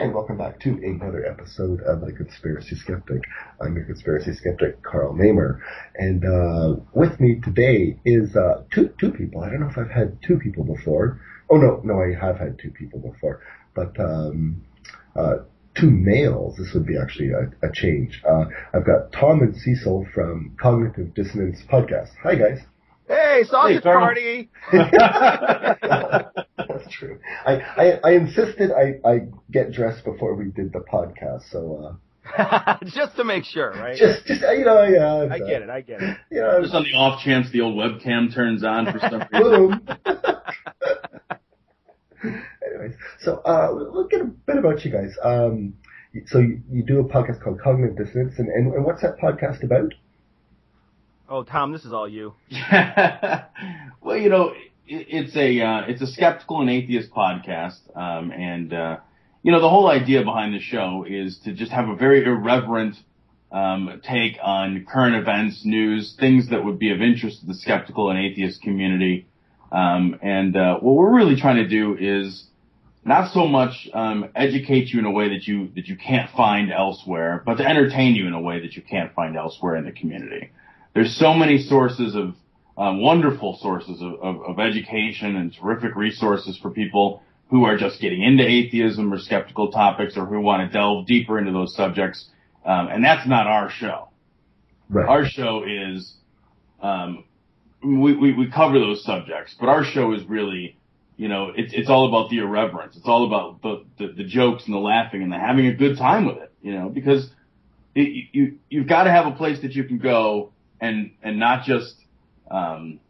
And 0.00 0.14
welcome 0.14 0.38
back 0.38 0.58
to 0.60 0.70
another 0.82 1.26
episode 1.26 1.82
of 1.82 2.00
The 2.00 2.10
Conspiracy 2.14 2.74
Skeptic. 2.74 3.20
I'm 3.60 3.76
your 3.76 3.84
conspiracy 3.84 4.32
skeptic, 4.32 4.82
Karl 4.82 5.12
Mamer. 5.12 5.62
And 5.94 6.24
uh, 6.24 6.80
with 6.94 7.20
me 7.20 7.38
today 7.44 7.98
is 8.06 8.34
uh, 8.34 8.62
two, 8.72 8.94
two 8.98 9.12
people. 9.12 9.42
I 9.42 9.50
don't 9.50 9.60
know 9.60 9.68
if 9.68 9.76
I've 9.76 9.90
had 9.90 10.16
two 10.26 10.38
people 10.38 10.64
before. 10.64 11.20
Oh, 11.50 11.58
no, 11.58 11.82
no, 11.84 12.00
I 12.00 12.18
have 12.18 12.38
had 12.38 12.58
two 12.58 12.70
people 12.70 12.98
before. 12.98 13.42
But 13.74 14.00
um, 14.00 14.62
uh, 15.14 15.40
two 15.78 15.90
males, 15.90 16.56
this 16.56 16.72
would 16.72 16.86
be 16.86 16.96
actually 16.96 17.32
a, 17.32 17.68
a 17.68 17.70
change. 17.70 18.22
Uh, 18.26 18.46
I've 18.72 18.86
got 18.86 19.12
Tom 19.12 19.40
and 19.40 19.54
Cecil 19.54 20.06
from 20.14 20.56
Cognitive 20.58 21.12
Dissonance 21.12 21.60
Podcast. 21.70 22.08
Hi, 22.22 22.36
guys. 22.36 22.60
Hey, 23.06 23.42
sausage 23.46 23.82
Karl. 23.82 24.00
party! 24.00 24.48
That's 26.90 26.98
true. 26.98 27.20
I, 27.46 27.52
I, 27.54 28.00
I 28.02 28.10
insisted 28.14 28.70
I, 28.72 29.08
I 29.08 29.20
get 29.50 29.72
dressed 29.72 30.04
before 30.04 30.34
we 30.34 30.46
did 30.46 30.72
the 30.72 30.80
podcast, 30.80 31.50
so 31.50 31.96
uh, 32.36 32.78
Just 32.84 33.16
to 33.16 33.24
make 33.24 33.44
sure, 33.44 33.70
right? 33.70 33.96
just 33.96 34.26
just 34.26 34.42
uh, 34.42 34.50
you 34.50 34.64
know 34.64 34.82
yeah. 34.82 35.32
I 35.32 35.38
get 35.38 35.62
it. 35.62 35.70
I 35.70 35.80
get 35.80 36.02
it. 36.02 36.16
You 36.30 36.40
know, 36.40 36.60
Just 36.62 36.74
on 36.74 36.84
the 36.84 36.94
off 36.94 37.22
chance 37.22 37.50
the 37.50 37.60
old 37.60 37.76
webcam 37.76 38.34
turns 38.34 38.64
on 38.64 38.86
for 38.92 38.98
some 38.98 39.22
reason. 39.32 39.40
boom. 39.42 39.88
Anyways, 42.66 42.94
so 43.20 43.36
uh, 43.38 43.68
we'll 43.72 44.08
get 44.08 44.20
a 44.20 44.24
bit 44.24 44.58
about 44.58 44.84
you 44.84 44.90
guys. 44.90 45.14
Um, 45.22 45.74
so 46.26 46.38
you, 46.38 46.60
you 46.70 46.82
do 46.82 46.98
a 46.98 47.04
podcast 47.04 47.42
called 47.42 47.60
Cognitive 47.60 47.96
Dissonance, 47.96 48.34
and, 48.38 48.48
and, 48.48 48.74
and 48.74 48.84
what's 48.84 49.00
that 49.02 49.18
podcast 49.18 49.62
about? 49.62 49.94
Oh, 51.28 51.44
Tom, 51.44 51.72
this 51.72 51.84
is 51.84 51.92
all 51.92 52.08
you. 52.08 52.34
well, 54.02 54.16
you 54.16 54.28
know, 54.28 54.48
it, 54.48 54.69
it's 54.90 55.36
a 55.36 55.60
uh, 55.60 55.82
it's 55.86 56.02
a 56.02 56.06
skeptical 56.06 56.60
and 56.60 56.68
atheist 56.68 57.10
podcast, 57.10 57.78
um, 57.96 58.32
and 58.32 58.72
uh, 58.72 58.96
you 59.42 59.52
know 59.52 59.60
the 59.60 59.68
whole 59.68 59.88
idea 59.88 60.24
behind 60.24 60.52
the 60.52 60.60
show 60.60 61.06
is 61.08 61.38
to 61.44 61.52
just 61.52 61.70
have 61.70 61.88
a 61.88 61.94
very 61.94 62.24
irreverent 62.24 62.96
um, 63.52 64.00
take 64.02 64.36
on 64.42 64.84
current 64.90 65.14
events, 65.14 65.62
news, 65.64 66.16
things 66.18 66.50
that 66.50 66.64
would 66.64 66.78
be 66.78 66.92
of 66.92 67.00
interest 67.00 67.40
to 67.40 67.46
the 67.46 67.54
skeptical 67.54 68.10
and 68.10 68.18
atheist 68.18 68.62
community. 68.62 69.26
Um, 69.70 70.18
and 70.22 70.56
uh, 70.56 70.78
what 70.80 70.96
we're 70.96 71.14
really 71.14 71.40
trying 71.40 71.56
to 71.56 71.68
do 71.68 71.96
is 71.98 72.46
not 73.04 73.32
so 73.32 73.46
much 73.46 73.88
um, 73.94 74.28
educate 74.34 74.88
you 74.88 74.98
in 74.98 75.04
a 75.04 75.10
way 75.12 75.28
that 75.28 75.46
you 75.46 75.70
that 75.76 75.86
you 75.86 75.96
can't 75.96 76.30
find 76.30 76.72
elsewhere, 76.72 77.44
but 77.46 77.58
to 77.58 77.64
entertain 77.64 78.16
you 78.16 78.26
in 78.26 78.32
a 78.32 78.40
way 78.40 78.60
that 78.60 78.74
you 78.74 78.82
can't 78.82 79.14
find 79.14 79.36
elsewhere 79.36 79.76
in 79.76 79.84
the 79.84 79.92
community. 79.92 80.50
There's 80.94 81.16
so 81.16 81.32
many 81.32 81.58
sources 81.58 82.16
of 82.16 82.34
um, 82.76 83.00
wonderful 83.00 83.58
sources 83.60 84.00
of, 84.00 84.14
of, 84.22 84.42
of 84.42 84.60
education 84.60 85.36
and 85.36 85.54
terrific 85.54 85.94
resources 85.96 86.58
for 86.60 86.70
people 86.70 87.22
who 87.50 87.64
are 87.64 87.76
just 87.76 88.00
getting 88.00 88.22
into 88.22 88.46
atheism 88.46 89.12
or 89.12 89.18
skeptical 89.18 89.70
topics 89.72 90.16
or 90.16 90.24
who 90.24 90.40
want 90.40 90.66
to 90.66 90.72
delve 90.72 91.06
deeper 91.06 91.38
into 91.38 91.52
those 91.52 91.74
subjects. 91.74 92.30
Um, 92.64 92.88
and 92.88 93.04
that's 93.04 93.26
not 93.28 93.46
our 93.46 93.70
show. 93.70 94.08
Right. 94.88 95.08
Our 95.08 95.24
show 95.26 95.64
is, 95.66 96.14
um, 96.80 97.24
we, 97.82 98.16
we, 98.16 98.32
we 98.32 98.50
cover 98.50 98.78
those 98.78 99.04
subjects, 99.04 99.54
but 99.58 99.68
our 99.68 99.84
show 99.84 100.12
is 100.12 100.24
really, 100.28 100.76
you 101.16 101.28
know, 101.28 101.52
it's, 101.54 101.72
it's 101.74 101.90
all 101.90 102.08
about 102.08 102.30
the 102.30 102.38
irreverence. 102.38 102.96
It's 102.96 103.06
all 103.06 103.26
about 103.26 103.62
the, 103.62 103.84
the, 103.98 104.12
the 104.12 104.24
jokes 104.24 104.64
and 104.66 104.74
the 104.74 104.78
laughing 104.78 105.22
and 105.22 105.32
the 105.32 105.38
having 105.38 105.66
a 105.66 105.74
good 105.74 105.96
time 105.98 106.26
with 106.26 106.38
it, 106.38 106.52
you 106.62 106.72
know, 106.72 106.88
because 106.88 107.30
it, 107.94 108.28
you, 108.32 108.58
you've 108.68 108.88
got 108.88 109.04
to 109.04 109.10
have 109.10 109.26
a 109.26 109.32
place 109.32 109.60
that 109.62 109.72
you 109.72 109.84
can 109.84 109.98
go 109.98 110.52
and, 110.80 111.12
and 111.22 111.38
not 111.38 111.64
just, 111.64 111.96
um, 112.50 113.00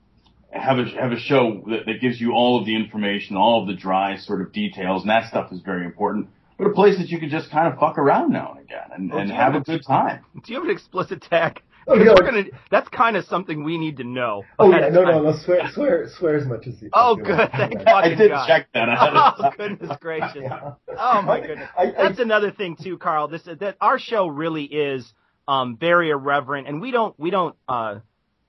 have 0.52 0.78
a, 0.78 0.84
have 1.00 1.12
a 1.12 1.18
show 1.18 1.62
that, 1.68 1.86
that 1.86 2.00
gives 2.00 2.20
you 2.20 2.32
all 2.32 2.58
of 2.58 2.66
the 2.66 2.74
information, 2.76 3.36
all 3.36 3.62
of 3.62 3.68
the 3.68 3.74
dry 3.74 4.16
sort 4.16 4.40
of 4.42 4.52
details, 4.52 5.02
and 5.02 5.10
that 5.10 5.28
stuff 5.28 5.52
is 5.52 5.60
very 5.60 5.84
important. 5.84 6.28
But 6.58 6.66
a 6.66 6.72
place 6.74 6.98
that 6.98 7.08
you 7.08 7.18
can 7.18 7.30
just 7.30 7.50
kind 7.50 7.72
of 7.72 7.78
fuck 7.78 7.96
around 7.96 8.32
now 8.32 8.50
and 8.56 8.60
again 8.60 8.90
and, 8.94 9.12
and 9.12 9.30
have 9.30 9.54
a 9.54 9.60
good 9.60 9.82
time. 9.86 10.24
Do 10.44 10.52
you 10.52 10.58
have 10.58 10.64
an 10.68 10.70
explicit 10.70 11.22
tag? 11.22 11.62
Oh, 11.88 11.94
'Cause 11.96 12.04
yeah. 12.04 12.12
we're 12.18 12.30
gonna, 12.30 12.44
that's 12.70 12.88
kind 12.90 13.16
of 13.16 13.24
something 13.24 13.64
we 13.64 13.78
need 13.78 13.96
to 13.96 14.04
know. 14.04 14.44
Oh 14.58 14.70
yeah, 14.70 14.90
no, 14.90 15.02
no, 15.02 15.10
time. 15.12 15.24
no, 15.24 15.32
swear, 15.44 15.70
swear, 15.72 16.08
swear 16.18 16.36
as 16.36 16.46
much 16.46 16.66
as 16.66 16.80
you. 16.82 16.90
Oh, 16.92 17.16
you 17.16 17.24
good. 17.24 17.38
want. 17.38 17.50
Thank 17.52 17.72
Yeah. 17.72 17.84
God. 17.84 18.04
I 18.04 18.14
did 18.14 18.28
God. 18.30 18.46
check 18.46 18.68
that 18.74 18.88
ahead 18.90 19.10
Oh 19.14 19.32
time. 19.40 19.52
goodness 19.56 19.96
gracious! 20.00 20.36
Yeah. 20.42 20.72
Oh 20.98 21.22
my 21.22 21.40
goodness. 21.40 21.68
I, 21.76 21.84
I, 21.84 21.90
That's 21.92 22.18
another 22.20 22.50
thing 22.52 22.76
too, 22.76 22.98
Karl. 22.98 23.28
This 23.28 23.44
that 23.44 23.76
our 23.80 23.98
show 23.98 24.26
really 24.28 24.64
is 24.64 25.10
um, 25.48 25.78
very 25.78 26.10
irreverent, 26.10 26.68
and 26.68 26.80
we 26.82 26.90
don't 26.90 27.18
we 27.18 27.30
don't 27.30 27.56
uh, 27.66 28.00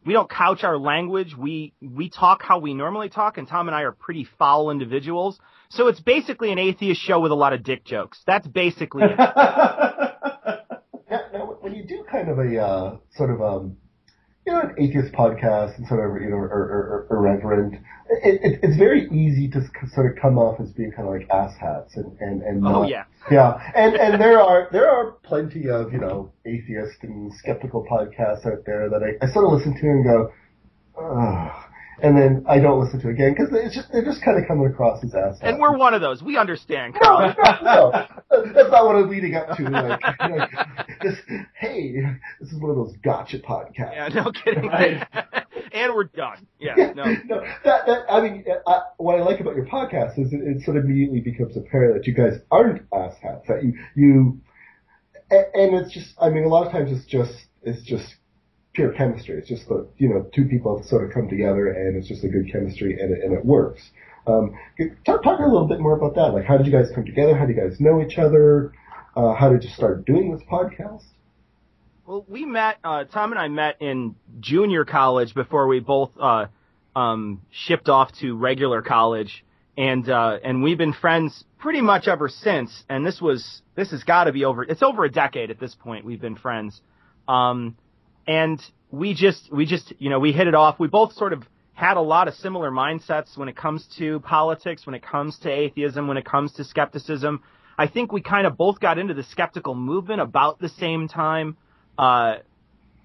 we 0.05 0.13
don't 0.13 0.29
couch 0.29 0.63
our 0.63 0.77
language. 0.77 1.35
We 1.37 1.73
we 1.81 2.09
talk 2.09 2.41
how 2.41 2.59
we 2.59 2.73
normally 2.73 3.09
talk, 3.09 3.37
and 3.37 3.47
Tom 3.47 3.67
and 3.67 3.75
I 3.75 3.81
are 3.81 3.91
pretty 3.91 4.27
foul 4.39 4.71
individuals. 4.71 5.39
So 5.69 5.87
it's 5.87 5.99
basically 5.99 6.51
an 6.51 6.59
atheist 6.59 7.01
show 7.01 7.19
with 7.19 7.31
a 7.31 7.35
lot 7.35 7.53
of 7.53 7.63
dick 7.63 7.85
jokes. 7.85 8.21
That's 8.25 8.47
basically 8.47 9.03
it. 9.03 9.17
now, 9.17 10.59
now, 11.09 11.57
when 11.61 11.75
you 11.75 11.85
do 11.85 12.03
kind 12.11 12.29
of 12.29 12.39
a 12.39 12.57
uh, 12.57 12.97
sort 13.15 13.29
of 13.29 13.41
um, 13.41 13.77
you 14.45 14.53
know, 14.53 14.61
an 14.61 14.75
atheist 14.77 15.13
podcast 15.13 15.77
and 15.77 15.85
sort 15.87 16.03
of 16.15 16.21
you 16.21 16.29
know, 16.29 16.37
ir- 16.37 16.49
ir- 16.51 17.07
ir- 17.11 17.17
irreverent, 17.17 17.75
it, 18.23 18.41
it, 18.43 18.59
it's 18.63 18.75
very 18.77 19.07
easy 19.09 19.47
to 19.49 19.61
sort 19.93 20.11
of 20.11 20.21
come 20.21 20.37
off 20.37 20.59
as 20.59 20.71
being 20.71 20.91
kind 20.91 21.07
of 21.07 21.13
like 21.13 21.27
asshats 21.29 21.95
and 21.95 22.17
and 22.19 22.41
and 22.41 22.65
Oh 22.65 22.81
not- 22.81 22.89
yeah. 22.89 23.03
yeah, 23.29 23.71
and 23.75 23.95
and 23.95 24.19
there 24.21 24.41
are 24.41 24.67
there 24.71 24.89
are 24.89 25.11
plenty 25.23 25.69
of 25.69 25.93
you 25.93 25.99
know 25.99 26.31
atheist 26.45 27.03
and 27.03 27.31
skeptical 27.33 27.85
podcasts 27.89 28.45
out 28.45 28.65
there 28.65 28.89
that 28.89 29.03
I, 29.03 29.23
I 29.25 29.29
sort 29.31 29.45
of 29.45 29.51
listen 29.51 29.73
to 29.79 29.87
and 29.87 30.03
go, 30.03 30.31
Ugh. 30.99 31.51
And 32.03 32.17
then 32.17 32.43
I 32.47 32.59
don't 32.59 32.83
listen 32.83 32.99
to 33.01 33.09
it 33.09 33.11
again 33.11 33.35
because 33.37 33.49
it's 33.53 33.75
just 33.75 33.91
they're 33.91 34.03
just 34.03 34.23
kind 34.23 34.41
of 34.41 34.47
coming 34.47 34.65
across 34.67 35.03
as 35.03 35.11
asshats. 35.11 35.39
And 35.41 35.59
we're 35.59 35.77
one 35.77 35.93
of 35.93 36.01
those. 36.01 36.23
We 36.23 36.37
understand, 36.37 36.95
no, 36.95 36.99
Karl. 36.99 37.35
no, 37.63 37.91
no, 38.31 38.53
that's 38.53 38.71
not 38.71 38.85
what 38.85 38.95
I'm 38.95 39.09
leading 39.09 39.35
up 39.35 39.55
to. 39.57 39.69
Like, 39.69 40.01
like 40.19 40.49
this, 41.01 41.15
hey, 41.59 41.93
this 42.39 42.51
is 42.51 42.59
one 42.59 42.71
of 42.71 42.75
those 42.75 42.95
gotcha 43.03 43.37
podcasts. 43.37 43.93
Yeah, 43.93 44.07
no 44.07 44.31
kidding. 44.31 44.67
Right. 44.67 45.07
and 45.71 45.93
we're 45.93 46.05
done. 46.05 46.47
Yeah, 46.59 46.75
no. 46.95 47.03
no, 47.03 47.43
that, 47.63 47.85
that, 47.85 48.05
I 48.09 48.21
mean, 48.21 48.45
I, 48.65 48.81
what 48.97 49.19
I 49.19 49.23
like 49.23 49.39
about 49.39 49.55
your 49.55 49.67
podcast 49.67 50.17
is 50.17 50.33
it, 50.33 50.41
it 50.41 50.63
sort 50.63 50.77
of 50.77 50.85
immediately 50.85 51.21
becomes 51.21 51.55
apparent 51.55 51.95
that 51.95 52.07
you 52.07 52.13
guys 52.13 52.39
aren't 52.49 52.89
asshats. 52.89 53.45
That 53.47 53.63
you, 53.63 53.73
you, 53.95 54.41
and, 55.29 55.45
and 55.53 55.75
it's 55.75 55.93
just, 55.93 56.15
I 56.19 56.29
mean, 56.29 56.45
a 56.45 56.49
lot 56.49 56.65
of 56.65 56.71
times 56.71 56.91
it's 56.91 57.05
just, 57.05 57.33
it's 57.63 57.83
just 57.83 58.15
pure 58.73 58.91
chemistry. 58.93 59.37
It's 59.37 59.49
just 59.49 59.67
the, 59.67 59.87
you 59.97 60.09
know, 60.09 60.25
two 60.33 60.45
people 60.45 60.83
sort 60.87 61.05
of 61.05 61.13
come 61.13 61.27
together 61.27 61.67
and 61.67 61.97
it's 61.97 62.07
just 62.07 62.23
a 62.23 62.29
good 62.29 62.51
chemistry 62.51 62.97
and 62.99 63.11
it, 63.15 63.23
and 63.23 63.33
it 63.33 63.45
works. 63.45 63.81
Um, 64.27 64.55
talk, 65.05 65.23
talk 65.23 65.39
a 65.39 65.43
little 65.43 65.67
bit 65.67 65.79
more 65.79 65.97
about 65.97 66.15
that. 66.15 66.33
Like, 66.33 66.45
how 66.45 66.57
did 66.57 66.65
you 66.65 66.71
guys 66.71 66.89
come 66.93 67.05
together? 67.05 67.35
How 67.35 67.45
do 67.45 67.53
you 67.53 67.59
guys 67.59 67.79
know 67.79 68.01
each 68.01 68.17
other? 68.17 68.71
Uh, 69.15 69.33
how 69.33 69.49
did 69.49 69.63
you 69.63 69.69
start 69.69 70.05
doing 70.05 70.31
this 70.33 70.41
podcast? 70.49 71.03
Well, 72.05 72.25
we 72.27 72.45
met. 72.45 72.77
Uh, 72.83 73.05
Tom 73.05 73.31
and 73.31 73.39
I 73.39 73.47
met 73.47 73.81
in 73.81 74.15
junior 74.39 74.85
college 74.85 75.33
before 75.33 75.67
we 75.67 75.79
both 75.79 76.11
uh, 76.19 76.47
um, 76.95 77.41
shipped 77.51 77.89
off 77.89 78.11
to 78.19 78.35
regular 78.35 78.81
college, 78.81 79.45
and 79.77 80.09
uh, 80.09 80.37
and 80.43 80.61
we've 80.63 80.77
been 80.77 80.93
friends 80.93 81.43
pretty 81.57 81.81
much 81.81 82.07
ever 82.07 82.27
since. 82.27 82.83
And 82.89 83.05
this 83.05 83.21
was 83.21 83.61
this 83.75 83.91
has 83.91 84.03
got 84.03 84.25
to 84.25 84.33
be 84.33 84.45
over. 84.45 84.63
It's 84.63 84.83
over 84.83 85.05
a 85.05 85.11
decade 85.11 85.51
at 85.51 85.59
this 85.59 85.75
point. 85.75 86.05
We've 86.05 86.21
been 86.21 86.35
friends, 86.35 86.81
um, 87.27 87.77
and 88.31 88.59
we 88.89 89.13
just 89.13 89.51
we 89.51 89.65
just 89.65 89.93
you 89.99 90.09
know 90.09 90.19
we 90.19 90.31
hit 90.31 90.47
it 90.47 90.55
off. 90.55 90.79
We 90.79 90.87
both 90.87 91.13
sort 91.13 91.33
of 91.33 91.43
had 91.73 91.97
a 91.97 92.01
lot 92.01 92.27
of 92.27 92.33
similar 92.35 92.71
mindsets 92.71 93.37
when 93.37 93.49
it 93.49 93.55
comes 93.55 93.87
to 93.97 94.19
politics, 94.21 94.85
when 94.85 94.95
it 94.95 95.03
comes 95.03 95.37
to 95.39 95.49
atheism, 95.49 96.07
when 96.07 96.17
it 96.17 96.25
comes 96.25 96.53
to 96.53 96.63
skepticism. 96.63 97.41
I 97.77 97.87
think 97.87 98.11
we 98.11 98.21
kind 98.21 98.45
of 98.45 98.57
both 98.57 98.79
got 98.79 98.99
into 98.99 99.13
the 99.13 99.23
skeptical 99.23 99.73
movement 99.73 100.21
about 100.21 100.59
the 100.59 100.69
same 100.69 101.07
time 101.07 101.57
uh, 101.97 102.35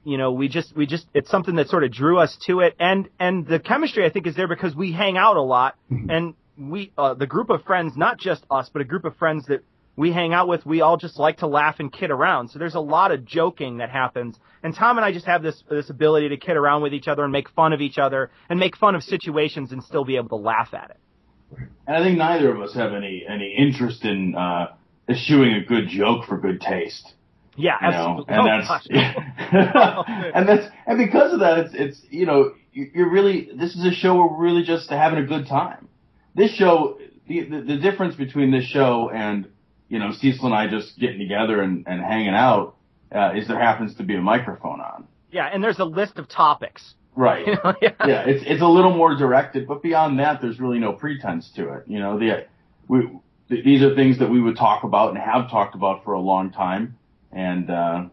you 0.05 0.19
know, 0.19 0.31
we 0.31 0.49
just, 0.49 0.75
we 0.77 0.87
just, 0.87 1.05
it's 1.15 1.29
something 1.29 1.57
that 1.57 1.69
sort 1.69 1.83
of 1.83 1.91
drew 1.91 2.19
us 2.19 2.37
to 2.47 2.61
it. 2.61 2.77
And, 2.79 3.09
and 3.19 3.45
the 3.45 3.59
chemistry, 3.59 4.05
I 4.07 4.11
think, 4.11 4.29
is 4.29 4.37
there 4.37 4.47
because 4.47 4.75
we 4.75 4.93
hang 4.93 5.17
out 5.17 5.37
a 5.37 5.43
lot 5.43 5.75
and 5.91 6.35
we, 6.57 6.93
uh, 6.97 7.15
the 7.15 7.27
group 7.27 7.51
of 7.51 7.65
friends, 7.65 7.95
not 7.97 8.17
just 8.19 8.45
us, 8.49 8.71
but 8.73 8.81
a 8.83 8.85
group 8.85 9.05
of 9.05 9.17
friends 9.17 9.47
that 9.47 9.65
we 9.97 10.13
hang 10.13 10.35
out 10.35 10.47
with, 10.47 10.65
we 10.67 10.83
all 10.83 10.97
just 10.99 11.19
like 11.19 11.39
to 11.39 11.47
laugh 11.47 11.77
and 11.81 11.91
kid 11.93 12.11
around. 12.11 12.49
So 12.51 12.59
there's 12.59 12.75
a 12.75 12.81
lot 12.81 13.13
of 13.13 13.25
joking 13.25 13.79
that 13.79 13.91
happens. 13.91 14.37
And 14.63 14.75
Tom 14.75 14.99
and 14.99 15.05
I 15.05 15.13
just 15.13 15.27
have 15.27 15.43
this, 15.43 15.63
this 15.71 15.89
ability 15.91 16.29
to 16.31 16.37
kid 16.37 16.57
around 16.57 16.83
with 16.83 16.93
each 16.93 17.09
other 17.09 17.25
and 17.25 17.33
make 17.33 17.49
fun 17.51 17.73
of 17.73 17.81
each 17.81 17.97
other 17.99 18.31
and 18.51 18.61
make 18.61 18.77
fun 18.77 18.95
of 18.95 19.03
situations 19.03 19.73
and 19.73 19.83
still 19.83 20.05
be 20.05 20.17
able 20.17 20.29
to 20.31 20.37
laugh 20.37 20.75
at 20.75 20.91
it. 20.91 21.67
And 21.87 21.97
I 21.97 22.03
think 22.05 22.19
neither 22.19 22.53
of 22.55 22.61
us 22.61 22.75
have 22.75 22.93
any, 22.93 23.25
any 23.29 23.55
interest 23.57 24.05
in, 24.05 24.35
uh, 24.35 24.75
eschewing 25.09 25.55
a 25.55 25.65
good 25.65 25.89
joke 25.89 26.27
for 26.27 26.37
good 26.39 26.61
taste. 26.61 27.15
Yeah, 27.57 27.77
You 27.81 27.91
know, 27.91 27.97
absolutely. 28.27 28.35
and 28.35 28.43
Oh, 28.43 28.45
that's, 28.45 28.87
gosh. 28.89 30.31
and 30.35 30.49
that's, 30.49 30.67
and 30.87 30.99
because 30.99 31.33
of 31.33 31.41
that, 31.41 31.59
it's, 31.59 31.71
it's, 31.75 32.03
you 32.11 32.27
know, 32.27 32.53
you- 32.73 32.91
you're 32.95 33.11
really, 33.11 33.49
this 33.57 33.75
is 33.75 33.85
a 33.87 33.93
show 33.93 34.15
where 34.17 34.27
we're 34.27 34.45
really 34.45 34.63
just 34.65 34.91
having 34.91 35.19
a 35.21 35.27
good 35.27 35.47
time. 35.47 35.89
This 36.35 36.53
show, 36.55 36.99
the, 37.29 37.45
the, 37.45 37.61
the 37.63 37.77
difference 37.79 38.15
between 38.17 38.51
this 38.51 38.65
show 38.67 39.09
and, 39.09 39.47
you 39.89 39.99
know, 39.99 40.13
Cecil 40.13 40.47
and 40.47 40.55
I 40.55 40.69
just 40.69 40.99
getting 40.99 41.19
together 41.19 41.61
and, 41.63 41.85
and 41.87 42.01
hanging 42.03 42.35
out, 42.35 42.77
uh, 43.15 43.33
is 43.35 43.47
there 43.49 43.59
happens 43.61 43.95
to 43.97 44.03
be 44.03 44.15
a 44.17 44.21
microphone 44.21 44.81
on. 44.81 45.07
yeah, 45.31 45.47
and 45.53 45.63
there's 45.63 45.79
a 45.79 45.85
list 45.85 46.19
of 46.19 46.29
topics. 46.29 46.95
Right. 47.15 47.47
You 47.47 47.55
know, 47.55 47.75
yeah. 47.81 47.93
yeah, 48.07 48.25
it's 48.27 48.45
it's 48.47 48.63
a 48.63 48.67
little 48.67 48.93
more 48.95 49.15
directed, 49.17 49.67
but 49.67 49.83
beyond 49.83 50.19
that, 50.19 50.43
there's 50.43 50.61
really 50.61 50.79
no 50.79 50.93
pretense 50.93 51.51
to 51.57 51.73
it. 51.75 51.85
You 51.87 51.99
know, 51.99 52.19
the 52.19 52.47
we 52.89 53.09
th- 53.49 53.65
these 53.65 53.83
are 53.83 53.95
things 53.95 54.19
that 54.19 54.29
we 54.31 54.41
would 54.41 54.57
talk 54.57 54.85
about 54.85 55.11
and 55.11 55.19
have 55.19 55.51
talked 55.51 55.75
about 55.75 56.05
for 56.05 56.13
a 56.13 56.21
long 56.21 56.51
time, 56.51 56.99
and 57.33 57.71
uh, 57.71 58.05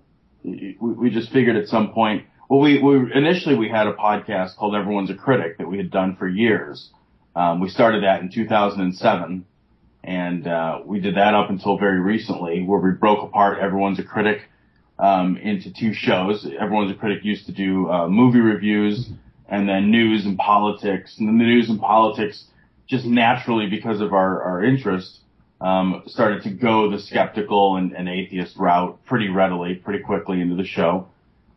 we, 0.43 0.77
we 0.79 1.09
just 1.09 1.31
figured 1.33 1.57
at 1.57 1.67
some 1.67 1.91
point. 1.91 2.25
Well, 2.49 2.59
we, 2.61 2.81
we 2.81 3.11
initially 3.13 3.55
we 3.55 3.67
had 3.67 3.87
a 3.87 3.93
podcast 3.93 4.55
called 4.57 4.75
Everyone's 4.75 5.09
a 5.09 5.15
Critic 5.15 5.57
that 5.57 5.67
we 5.67 5.77
had 5.77 5.89
done 5.91 6.15
for 6.15 6.27
years. 6.27 6.89
Um, 7.35 7.59
we 7.59 7.67
started 7.69 8.03
that 8.03 8.21
in 8.21 8.29
2007, 8.31 9.45
and 10.03 10.47
uh, 10.47 10.81
we 10.85 10.99
did 10.99 11.15
that 11.15 11.33
up 11.33 11.49
until 11.49 11.77
very 11.77 11.99
recently, 11.99 12.63
where 12.63 12.79
we 12.79 12.91
broke 12.91 13.23
apart 13.23 13.59
Everyone's 13.59 13.99
a 13.99 14.03
Critic 14.03 14.41
um, 14.99 15.37
into 15.37 15.73
two 15.73 15.93
shows. 15.93 16.45
Everyone's 16.59 16.91
a 16.91 16.95
Critic 16.95 17.23
used 17.23 17.45
to 17.45 17.51
do 17.53 17.89
uh, 17.89 18.07
movie 18.07 18.41
reviews 18.41 19.09
and 19.47 19.67
then 19.67 19.91
news 19.91 20.25
and 20.25 20.37
politics, 20.37 21.15
and 21.17 21.27
then 21.27 21.37
the 21.37 21.45
news 21.45 21.69
and 21.69 21.79
politics 21.79 22.45
just 22.87 23.05
naturally 23.05 23.67
because 23.69 24.01
of 24.01 24.13
our 24.13 24.41
our 24.41 24.63
interest 24.63 25.19
um, 25.61 26.03
started 26.07 26.43
to 26.43 26.49
go 26.49 26.89
the 26.91 26.99
skeptical 26.99 27.77
and, 27.77 27.93
and 27.93 28.09
atheist 28.09 28.57
route 28.57 28.99
pretty 29.05 29.29
readily, 29.29 29.75
pretty 29.75 30.03
quickly 30.03 30.41
into 30.41 30.55
the 30.55 30.65
show. 30.65 31.07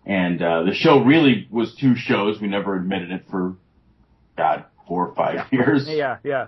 And 0.05 0.41
uh, 0.41 0.63
the 0.63 0.75
show 0.75 1.03
really 1.03 1.49
was 1.51 1.75
two 1.75 1.97
shows. 1.97 2.41
We 2.41 2.47
never 2.47 2.77
admitted 2.77 3.11
it 3.11 3.25
for 3.29 3.57
God 4.37 4.67
four 4.87 5.09
or 5.09 5.15
five 5.15 5.53
years. 5.53 5.87
Yeah, 5.89 6.19
yeah. 6.25 6.47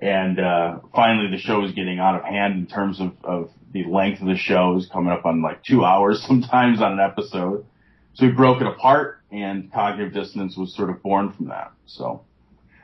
And 0.00 0.38
uh, 0.40 0.78
finally, 0.94 1.30
the 1.30 1.38
show 1.38 1.60
was 1.60 1.72
getting 1.72 1.98
out 1.98 2.16
of 2.16 2.24
hand 2.24 2.54
in 2.54 2.66
terms 2.66 3.00
of, 3.00 3.12
of 3.22 3.50
the 3.72 3.84
length 3.84 4.20
of 4.20 4.28
the 4.28 4.36
show. 4.36 4.72
It 4.72 4.74
was 4.74 4.88
coming 4.92 5.12
up 5.12 5.26
on 5.26 5.42
like 5.42 5.62
two 5.62 5.84
hours 5.84 6.22
sometimes 6.26 6.80
on 6.80 6.92
an 6.92 7.00
episode. 7.00 7.66
So 8.14 8.26
we 8.26 8.32
broke 8.32 8.60
it 8.60 8.66
apart, 8.66 9.20
and 9.30 9.72
cognitive 9.72 10.12
dissonance 10.12 10.56
was 10.56 10.74
sort 10.74 10.90
of 10.90 11.02
born 11.02 11.32
from 11.32 11.48
that. 11.48 11.72
So 11.86 12.22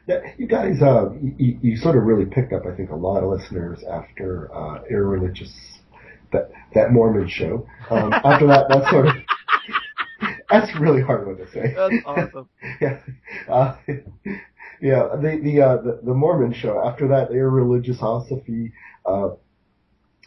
Yeah, 0.06 0.20
you 0.38 0.46
guys, 0.46 0.80
uh, 0.80 1.10
you, 1.36 1.58
you 1.60 1.76
sort 1.76 1.96
of 1.96 2.04
really 2.04 2.26
picked 2.26 2.52
up, 2.52 2.62
I 2.64 2.76
think, 2.76 2.90
a 2.90 2.96
lot 2.96 3.22
of 3.24 3.30
listeners 3.30 3.82
after 3.90 4.54
uh, 4.54 4.82
irreligious 4.88 5.52
that 6.32 6.50
that 6.74 6.92
Mormon 6.92 7.28
show. 7.28 7.66
Um, 7.90 8.12
after 8.12 8.46
that, 8.48 8.68
that 8.68 8.90
sort 8.90 9.06
of 9.06 9.14
that's 10.48 10.70
a 10.74 10.80
really 10.80 11.02
hard 11.02 11.26
one 11.26 11.36
to 11.36 11.50
say. 11.50 11.74
That's 11.76 11.94
awesome. 12.04 12.48
yeah, 12.80 13.00
uh, 13.48 13.76
yeah. 14.80 15.08
The 15.20 15.40
the, 15.42 15.60
uh, 15.60 15.76
the 15.82 16.00
the 16.04 16.14
Mormon 16.14 16.52
show. 16.52 16.82
After 16.84 17.08
that, 17.08 17.30
irreligiosity. 17.30 18.72
Uh, 19.04 19.30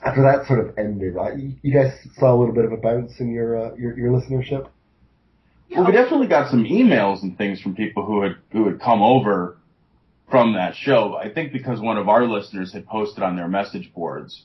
after 0.02 0.22
that 0.22 0.48
sort 0.48 0.66
of 0.66 0.78
ended, 0.78 1.18
uh, 1.18 1.34
you, 1.36 1.56
you 1.62 1.74
guys 1.74 1.92
saw 2.18 2.34
a 2.34 2.38
little 2.38 2.56
bit 2.56 2.64
of 2.64 2.72
a 2.72 2.78
bounce 2.78 3.20
in 3.20 3.32
your 3.32 3.58
uh, 3.58 3.76
your, 3.76 3.98
your 3.98 4.12
listenership. 4.12 4.70
Well, 5.72 5.86
we 5.86 5.92
definitely 5.92 6.28
got 6.28 6.50
some 6.50 6.64
emails 6.64 7.22
and 7.22 7.38
things 7.38 7.62
from 7.62 7.76
people 7.76 8.06
who 8.06 8.22
had 8.24 8.36
who 8.52 8.66
had 8.66 8.80
come 8.80 9.02
over 9.02 9.58
from 10.30 10.54
that 10.54 10.76
show. 10.76 11.16
I 11.16 11.32
think 11.32 11.52
because 11.52 11.80
one 11.80 11.98
of 11.98 12.10
our 12.10 12.26
listeners 12.26 12.74
had 12.74 12.88
posted 12.88 13.24
on 13.24 13.36
their 13.36 13.48
message 13.48 13.92
boards 13.94 14.44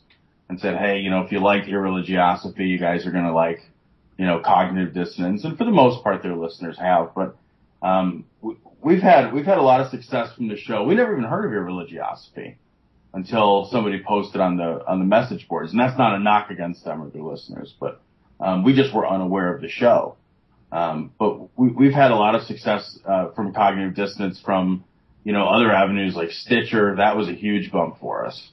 and 0.49 0.61
said, 0.61 0.77
"Hey, 0.77 0.99
you 0.99 1.11
know, 1.11 1.23
if 1.23 1.33
you 1.33 1.41
like 1.41 1.65
irreligiosity, 1.65 2.69
you 2.69 2.79
guys 2.79 3.07
are 3.07 3.11
going 3.11 3.25
to 3.25 3.33
like, 3.33 3.61
you 4.19 4.27
know, 4.27 4.41
cognitive 4.45 4.95
dissonance." 4.95 5.45
And 5.45 5.57
for 5.57 5.65
the 5.65 5.71
most 5.71 6.03
part, 6.03 6.23
their 6.23 6.37
listeners 6.37 6.79
have. 6.79 7.15
But 7.15 7.37
um, 7.83 8.25
we, 8.41 8.57
we've 8.83 9.03
had 9.03 9.33
we've 9.33 9.47
had 9.47 9.59
a 9.59 9.63
lot 9.63 9.81
of 9.81 9.91
success 9.91 10.35
from 10.35 10.49
the 10.49 10.57
show. 10.57 10.85
We 10.85 10.95
never 10.95 11.13
even 11.13 11.25
heard 11.25 11.45
of 11.45 11.51
irreligiosity 11.53 12.57
until 13.15 13.69
somebody 13.71 14.03
posted 14.03 14.41
on 14.41 14.57
the 14.57 14.85
on 14.87 14.99
the 14.99 15.05
message 15.05 15.49
boards, 15.49 15.71
and 15.71 15.81
that's 15.81 15.97
not 15.97 16.15
a 16.15 16.19
knock 16.19 16.51
against 16.51 16.85
them 16.85 17.03
or 17.03 17.11
their 17.11 17.23
listeners, 17.23 17.75
but 17.79 18.01
um, 18.41 18.65
we 18.65 18.75
just 18.75 18.95
were 18.95 19.09
unaware 19.09 19.55
of 19.55 19.61
the 19.63 19.69
show. 19.69 20.17
Um, 20.73 21.13
but 21.19 21.57
we, 21.57 21.69
we've 21.69 21.93
had 21.93 22.11
a 22.11 22.17
lot 22.17 22.35
of 22.35 22.43
success 22.43 22.99
uh, 23.07 23.31
from 23.31 23.55
cognitive 23.55 23.95
dissonance 23.95 24.41
from 24.45 24.85
you 25.23 25.33
know 25.33 25.47
other 25.47 25.71
avenues 25.71 26.17
like 26.17 26.31
Stitcher. 26.31 26.97
That 26.97 27.17
was 27.17 27.29
a 27.29 27.33
huge 27.33 27.71
bump 27.71 27.99
for 28.01 28.27
us. 28.27 28.51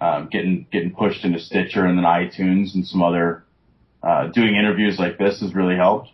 Um, 0.00 0.28
getting 0.30 0.66
getting 0.72 0.92
pushed 0.92 1.24
into 1.24 1.38
Stitcher 1.38 1.86
and 1.86 1.96
then 1.96 2.04
iTunes 2.04 2.74
and 2.74 2.84
some 2.84 3.02
other 3.02 3.44
uh, 4.02 4.28
doing 4.28 4.56
interviews 4.56 4.98
like 4.98 5.18
this 5.18 5.40
has 5.40 5.54
really 5.54 5.76
helped. 5.76 6.08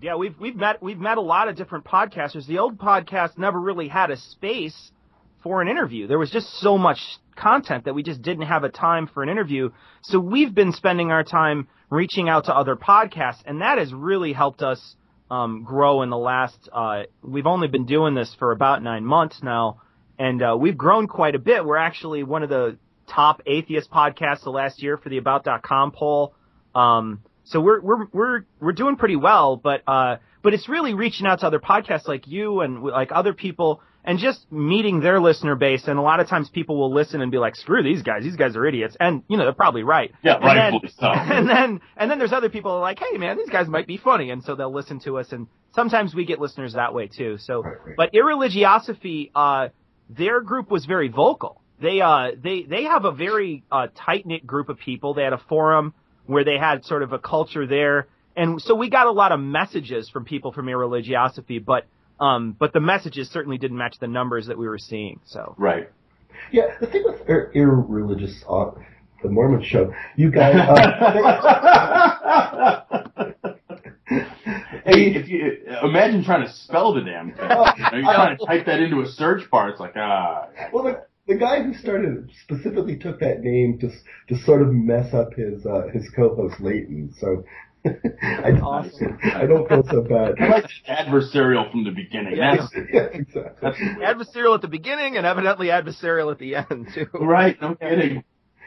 Yeah, 0.00 0.16
we've 0.16 0.38
we've 0.38 0.56
met 0.56 0.82
we've 0.82 0.98
met 0.98 1.16
a 1.16 1.22
lot 1.22 1.48
of 1.48 1.56
different 1.56 1.84
podcasters. 1.84 2.46
The 2.46 2.58
old 2.58 2.78
podcast 2.78 3.38
never 3.38 3.58
really 3.58 3.88
had 3.88 4.10
a 4.10 4.16
space 4.16 4.90
for 5.42 5.62
an 5.62 5.68
interview. 5.68 6.06
There 6.06 6.18
was 6.18 6.30
just 6.30 6.48
so 6.60 6.76
much 6.76 6.98
content 7.34 7.84
that 7.84 7.94
we 7.94 8.02
just 8.02 8.20
didn't 8.20 8.46
have 8.46 8.62
a 8.62 8.68
time 8.68 9.06
for 9.06 9.22
an 9.22 9.28
interview. 9.28 9.70
So 10.02 10.18
we've 10.20 10.54
been 10.54 10.72
spending 10.72 11.10
our 11.10 11.24
time 11.24 11.68
reaching 11.88 12.28
out 12.28 12.44
to 12.46 12.54
other 12.54 12.76
podcasts, 12.76 13.42
and 13.46 13.62
that 13.62 13.78
has 13.78 13.92
really 13.94 14.32
helped 14.32 14.60
us 14.62 14.96
um, 15.30 15.64
grow 15.64 16.02
in 16.02 16.10
the 16.10 16.18
last. 16.18 16.68
Uh, 16.72 17.04
we've 17.22 17.46
only 17.46 17.68
been 17.68 17.86
doing 17.86 18.14
this 18.14 18.34
for 18.38 18.52
about 18.52 18.82
nine 18.82 19.04
months 19.04 19.40
now, 19.42 19.80
and 20.18 20.42
uh, 20.42 20.56
we've 20.58 20.76
grown 20.76 21.06
quite 21.06 21.34
a 21.34 21.38
bit. 21.38 21.64
We're 21.64 21.76
actually 21.76 22.22
one 22.22 22.42
of 22.42 22.48
the 22.48 22.76
top 23.08 23.40
atheist 23.46 23.90
podcasts 23.90 24.44
the 24.44 24.50
last 24.50 24.82
year 24.82 24.96
for 24.98 25.08
the 25.08 25.18
About.com 25.18 25.92
poll. 25.92 26.34
Um, 26.76 27.22
so 27.44 27.60
we're 27.60 27.80
we're 27.80 28.06
we're 28.12 28.44
we're 28.60 28.72
doing 28.72 28.96
pretty 28.96 29.16
well, 29.16 29.56
but 29.56 29.82
uh, 29.86 30.16
but 30.42 30.52
it's 30.54 30.68
really 30.68 30.94
reaching 30.94 31.26
out 31.26 31.40
to 31.40 31.46
other 31.46 31.60
podcasts 31.60 32.06
like 32.08 32.26
you 32.26 32.60
and 32.60 32.82
like 32.82 33.10
other 33.12 33.32
people 33.32 33.80
and 34.04 34.18
just 34.20 34.50
meeting 34.52 35.00
their 35.00 35.18
listener 35.20 35.56
base. 35.56 35.88
And 35.88 35.98
a 35.98 36.02
lot 36.02 36.20
of 36.20 36.28
times 36.28 36.48
people 36.48 36.76
will 36.76 36.92
listen 36.92 37.20
and 37.20 37.30
be 37.30 37.38
like, 37.38 37.54
"Screw 37.56 37.82
these 37.82 38.02
guys! 38.02 38.22
These 38.24 38.36
guys 38.36 38.56
are 38.56 38.66
idiots," 38.66 38.96
and 38.98 39.22
you 39.28 39.36
know 39.36 39.44
they're 39.44 39.52
probably 39.52 39.84
right. 39.84 40.12
Yeah, 40.22 40.38
and 40.40 40.82
then, 40.82 40.90
so. 40.98 41.06
And 41.36 41.48
then 41.48 41.80
and 41.96 42.10
then 42.10 42.18
there's 42.18 42.32
other 42.32 42.50
people 42.50 42.72
who 42.72 42.76
are 42.78 42.80
like, 42.80 42.98
"Hey 42.98 43.16
man, 43.16 43.36
these 43.38 43.48
guys 43.50 43.68
might 43.68 43.86
be 43.86 43.96
funny," 43.96 44.30
and 44.30 44.42
so 44.42 44.54
they'll 44.56 44.74
listen 44.74 45.00
to 45.00 45.18
us. 45.18 45.32
And 45.32 45.46
sometimes 45.74 46.14
we 46.14 46.24
get 46.24 46.40
listeners 46.40 46.74
that 46.74 46.94
way 46.94 47.06
too. 47.08 47.38
So, 47.38 47.62
Right, 47.62 47.76
right. 47.86 47.96
but 47.96 48.12
Irreligiosity, 48.12 49.30
uh, 49.34 49.68
their 50.10 50.40
group 50.40 50.70
was 50.70 50.84
very 50.84 51.08
vocal. 51.08 51.60
They 51.80 52.00
uh 52.00 52.32
they 52.42 52.62
they 52.62 52.84
have 52.84 53.04
a 53.04 53.12
very 53.12 53.62
uh, 53.70 53.88
tight 53.94 54.26
knit 54.26 54.46
group 54.46 54.68
of 54.68 54.78
people. 54.78 55.14
They 55.14 55.22
had 55.24 55.32
a 55.32 55.42
forum 55.48 55.94
where 56.26 56.44
they 56.44 56.58
had 56.58 56.84
sort 56.84 57.02
of 57.02 57.12
a 57.12 57.18
culture 57.18 57.66
there, 57.66 58.06
and 58.36 58.60
so 58.60 58.74
we 58.74 58.90
got 58.90 59.06
a 59.06 59.12
lot 59.12 59.32
of 59.32 59.40
messages 59.40 60.08
from 60.08 60.24
people 60.24 60.52
from 60.52 60.66
Irreligiosity, 60.66 61.64
but 61.64 61.86
um 62.18 62.56
but 62.58 62.72
the 62.72 62.80
messages 62.80 63.28
certainly 63.30 63.58
didn't 63.58 63.76
match 63.76 63.96
the 64.00 64.08
numbers 64.08 64.46
that 64.46 64.58
we 64.58 64.66
were 64.68 64.78
seeing. 64.78 65.20
So 65.26 65.54
Right. 65.58 65.90
Yeah, 66.52 66.76
the 66.80 66.86
thing 66.86 67.02
with 67.04 67.28
ir- 67.28 67.50
irreligious, 67.54 68.44
uh, 68.48 68.70
the 69.22 69.30
Mormon 69.30 69.64
show, 69.64 69.92
you 70.16 70.30
guys. 70.30 70.54
Uh, 70.54 71.62
Hey, 74.86 75.16
if 75.16 75.28
you 75.28 75.40
imagine 75.82 76.22
trying 76.22 76.46
to 76.46 76.52
spell 76.52 76.94
the 76.94 77.00
damn 77.00 77.32
thing, 77.32 77.42
you 77.42 77.48
know, 77.48 77.64
you're 77.92 78.02
trying 78.02 78.38
to 78.38 78.46
type 78.46 78.66
that 78.66 78.80
into 78.80 79.00
a 79.00 79.06
search 79.06 79.50
bar. 79.50 79.70
It's 79.70 79.80
like 79.80 79.94
ah. 79.96 80.46
well, 80.72 80.84
the, 80.84 81.02
the 81.26 81.36
guy 81.36 81.62
who 81.62 81.74
started 81.74 82.30
specifically 82.42 82.96
took 82.96 83.20
that 83.20 83.40
name 83.40 83.78
to 83.80 83.90
to 84.28 84.40
sort 84.42 84.62
of 84.62 84.72
mess 84.72 85.12
up 85.14 85.34
his 85.34 85.64
uh, 85.66 85.88
his 85.92 86.08
co-host 86.14 86.60
Leighton. 86.60 87.12
So 87.20 87.44
I, 88.22 88.50
Awesome. 88.62 89.18
I 89.22 89.46
don't 89.46 89.68
feel 89.68 89.84
so 89.88 90.02
bad. 90.02 90.34
I 90.40 90.48
like 90.48 90.64
adversarial 90.88 91.70
from 91.70 91.84
the 91.84 91.90
beginning. 91.92 92.36
Yeah. 92.36 92.56
That's, 92.56 92.72
yeah, 92.92 93.00
exactly. 93.12 93.52
that's 93.62 93.78
adversarial 93.78 94.54
at 94.56 94.62
the 94.62 94.68
beginning 94.68 95.16
and 95.16 95.24
evidently 95.26 95.68
adversarial 95.68 96.32
at 96.32 96.38
the 96.38 96.56
end 96.56 96.88
too. 96.94 97.06
right. 97.14 97.60
No 97.60 97.74
kidding. 97.76 98.24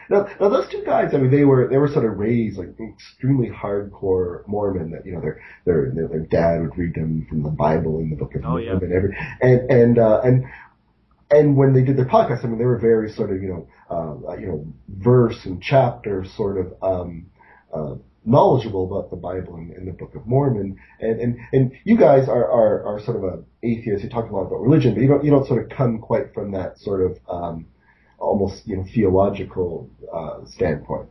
Now, 0.08 0.26
now 0.40 0.48
those 0.48 0.68
two 0.70 0.82
guys, 0.84 1.14
I 1.14 1.18
mean, 1.18 1.30
they 1.30 1.44
were 1.44 1.68
they 1.70 1.76
were 1.76 1.86
sort 1.88 2.04
of 2.04 2.18
raised 2.18 2.58
like 2.58 2.70
extremely 2.80 3.48
hardcore 3.48 4.46
Mormon. 4.48 4.90
That 4.90 5.06
you 5.06 5.12
know, 5.12 5.20
their 5.20 5.40
their 5.64 5.92
their, 5.94 6.08
their 6.08 6.20
dad 6.26 6.62
would 6.62 6.76
read 6.76 6.94
them 6.94 7.26
from 7.28 7.42
the 7.44 7.50
Bible 7.50 7.98
and 7.98 8.10
the 8.10 8.16
Book 8.16 8.34
of 8.34 8.42
Oh, 8.44 8.56
yeah. 8.56 8.72
Mormon 8.72 8.90
and 8.90 8.92
every 8.92 9.16
and 9.40 9.70
and 9.70 9.98
uh, 9.98 10.20
and 10.24 10.44
and 11.30 11.56
when 11.56 11.72
they 11.72 11.82
did 11.82 11.96
their 11.96 12.06
podcast, 12.06 12.44
I 12.44 12.48
mean, 12.48 12.58
they 12.58 12.64
were 12.64 12.78
very 12.78 13.10
sort 13.12 13.30
of 13.30 13.42
you 13.42 13.48
know 13.48 14.26
uh, 14.28 14.36
you 14.36 14.46
know 14.46 14.66
verse 14.88 15.44
and 15.44 15.62
chapter 15.62 16.24
sort 16.36 16.58
of 16.58 16.82
um, 16.82 17.26
uh, 17.72 17.94
knowledgeable 18.24 18.84
about 18.84 19.10
the 19.10 19.16
Bible 19.16 19.56
and, 19.56 19.70
and 19.72 19.88
the 19.88 19.92
Book 19.92 20.14
of 20.14 20.26
Mormon. 20.26 20.78
And 21.00 21.20
and 21.20 21.38
and 21.52 21.72
you 21.84 21.96
guys 21.96 22.28
are 22.28 22.44
are, 22.50 22.84
are 22.84 23.00
sort 23.00 23.16
of 23.16 23.24
a 23.24 23.42
atheist. 23.62 24.02
You 24.02 24.10
talk 24.10 24.30
a 24.30 24.34
lot 24.34 24.46
about 24.46 24.60
religion, 24.60 24.94
but 24.94 25.00
you 25.02 25.08
don't 25.08 25.24
you 25.24 25.30
don't 25.30 25.46
sort 25.46 25.62
of 25.62 25.76
come 25.76 25.98
quite 25.98 26.34
from 26.34 26.52
that 26.52 26.78
sort 26.78 27.02
of 27.02 27.18
um, 27.28 27.66
almost 28.18 28.66
you 28.66 28.76
know 28.76 28.84
theological 28.94 29.88
uh, 30.12 30.44
standpoint. 30.46 31.08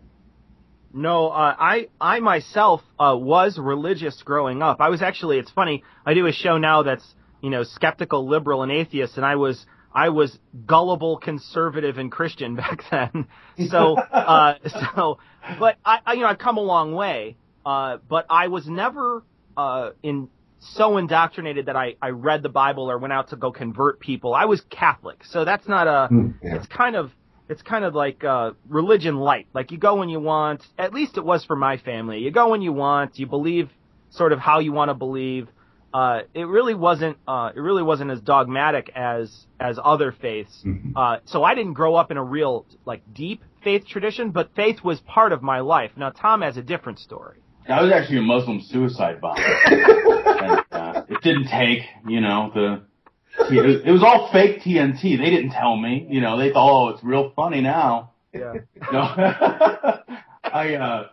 No, 0.92 1.28
uh, 1.28 1.56
I 1.58 1.88
I 2.02 2.20
myself 2.20 2.82
uh, 3.00 3.16
was 3.16 3.60
religious 3.60 4.22
growing 4.24 4.62
up. 4.62 4.82
I 4.82 4.90
was 4.90 5.02
actually. 5.02 5.38
It's 5.38 5.52
funny. 5.52 5.84
I 6.06 6.14
do 6.14 6.26
a 6.26 6.34
show 6.34 6.58
now 6.58 6.84
that's 6.84 7.16
you 7.42 7.50
know 7.50 7.64
skeptical, 7.64 8.28
liberal, 8.28 8.64
and 8.64 8.72
atheist, 8.72 9.18
and 9.18 9.26
I 9.26 9.36
was 9.36 9.66
I 9.94 10.10
was 10.10 10.38
gullible, 10.66 11.18
conservative, 11.18 11.98
and 11.98 12.12
Christian 12.12 12.56
back 12.58 12.84
then. 12.92 13.28
So 13.70 13.98
uh, 13.98 14.56
so, 14.96 15.20
but 15.60 15.78
I, 15.86 16.00
I 16.06 16.14
you 16.14 16.22
know 16.22 16.28
I've 16.28 16.40
come 16.40 16.58
a 16.58 16.62
long 16.62 16.94
way. 16.94 17.38
Uh, 17.66 17.98
but 18.08 18.26
I 18.30 18.48
was 18.48 18.68
never 18.68 19.24
uh, 19.58 19.92
in 20.02 20.30
so 20.60 20.98
indoctrinated 20.98 21.68
that 21.68 21.76
I 21.76 21.96
I 22.02 22.10
read 22.10 22.44
the 22.44 22.50
Bible 22.50 22.90
or 22.90 22.98
went 22.98 23.14
out 23.14 23.30
to 23.30 23.36
go 23.36 23.52
convert 23.52 24.00
people. 24.00 24.34
I 24.34 24.46
was 24.46 24.62
Catholic, 24.70 25.24
so 25.26 25.46
that's 25.46 25.68
not 25.68 25.88
a. 25.88 26.14
Mm, 26.14 26.36
yeah. 26.42 26.56
It's 26.56 26.68
kind 26.68 26.96
of 26.96 27.12
it's 27.50 27.62
kind 27.62 27.84
of 27.84 27.96
like 27.96 28.24
uh, 28.24 28.52
religion 28.68 29.18
light. 29.18 29.48
Like 29.54 29.72
you 29.72 29.78
go 29.78 29.96
when 29.96 30.10
you 30.10 30.20
want. 30.20 30.66
At 30.78 30.94
least 30.94 31.18
it 31.18 31.26
was 31.26 31.44
for 31.46 31.56
my 31.56 31.78
family. 31.78 32.20
You 32.20 32.32
go 32.32 32.50
when 32.50 32.62
you 32.62 32.74
want. 32.74 33.20
You 33.20 33.28
believe 33.28 33.70
sort 34.12 34.34
of 34.34 34.40
how 34.40 34.60
you 34.60 34.72
want 34.72 34.90
to 34.90 34.96
believe. 34.96 35.48
Uh, 35.94 36.22
it 36.34 36.44
really 36.46 36.74
wasn't. 36.76 37.18
Uh, 37.28 37.52
it 37.56 37.60
really 37.60 37.84
wasn't 37.84 38.12
as 38.12 38.22
dogmatic 38.22 38.92
as 38.96 39.46
as 39.60 39.80
other 39.84 40.12
faiths. 40.12 40.64
Mhm. 40.66 40.94
Uh, 40.96 41.20
so 41.26 41.44
I 41.44 41.56
didn't 41.56 41.74
grow 41.74 41.96
up 41.96 42.12
in 42.12 42.18
a 42.18 42.24
real 42.24 42.66
like 42.86 43.02
deep 43.14 43.44
faith 43.64 43.86
tradition, 43.88 44.32
but 44.32 44.56
faith 44.56 44.84
was 44.84 45.00
part 45.02 45.32
of 45.32 45.42
my 45.42 45.60
life. 45.62 45.92
Now 45.96 46.12
Tom 46.12 46.42
has 46.42 46.58
a 46.58 46.62
different 46.62 47.00
story. 47.00 47.40
I 47.68 47.82
was 47.84 47.92
actually 47.92 48.18
a 48.18 48.22
Muslim 48.22 48.62
suicide 48.62 49.22
bomber. 49.22 49.42
and, 49.66 50.66
uh, 50.72 51.04
it 51.08 51.22
didn't 51.22 51.48
take, 51.48 51.84
you 52.08 52.22
know, 52.22 52.52
the. 52.54 52.82
It 53.52 53.66
was, 53.66 53.82
it 53.86 53.92
was 53.92 54.04
all 54.04 54.32
fake 54.32 54.62
TNT. 54.62 55.18
They 55.18 55.30
didn't 55.30 55.52
tell 55.52 55.78
me. 55.78 56.08
You 56.10 56.20
know, 56.20 56.38
they 56.38 56.52
thought, 56.52 56.88
oh, 56.88 56.90
it's 56.90 57.04
real 57.04 57.32
funny 57.36 57.62
now. 57.62 58.12
Yeah. 58.34 58.54
No, 58.92 59.00
I, 60.44 60.76
uh, 60.76 61.08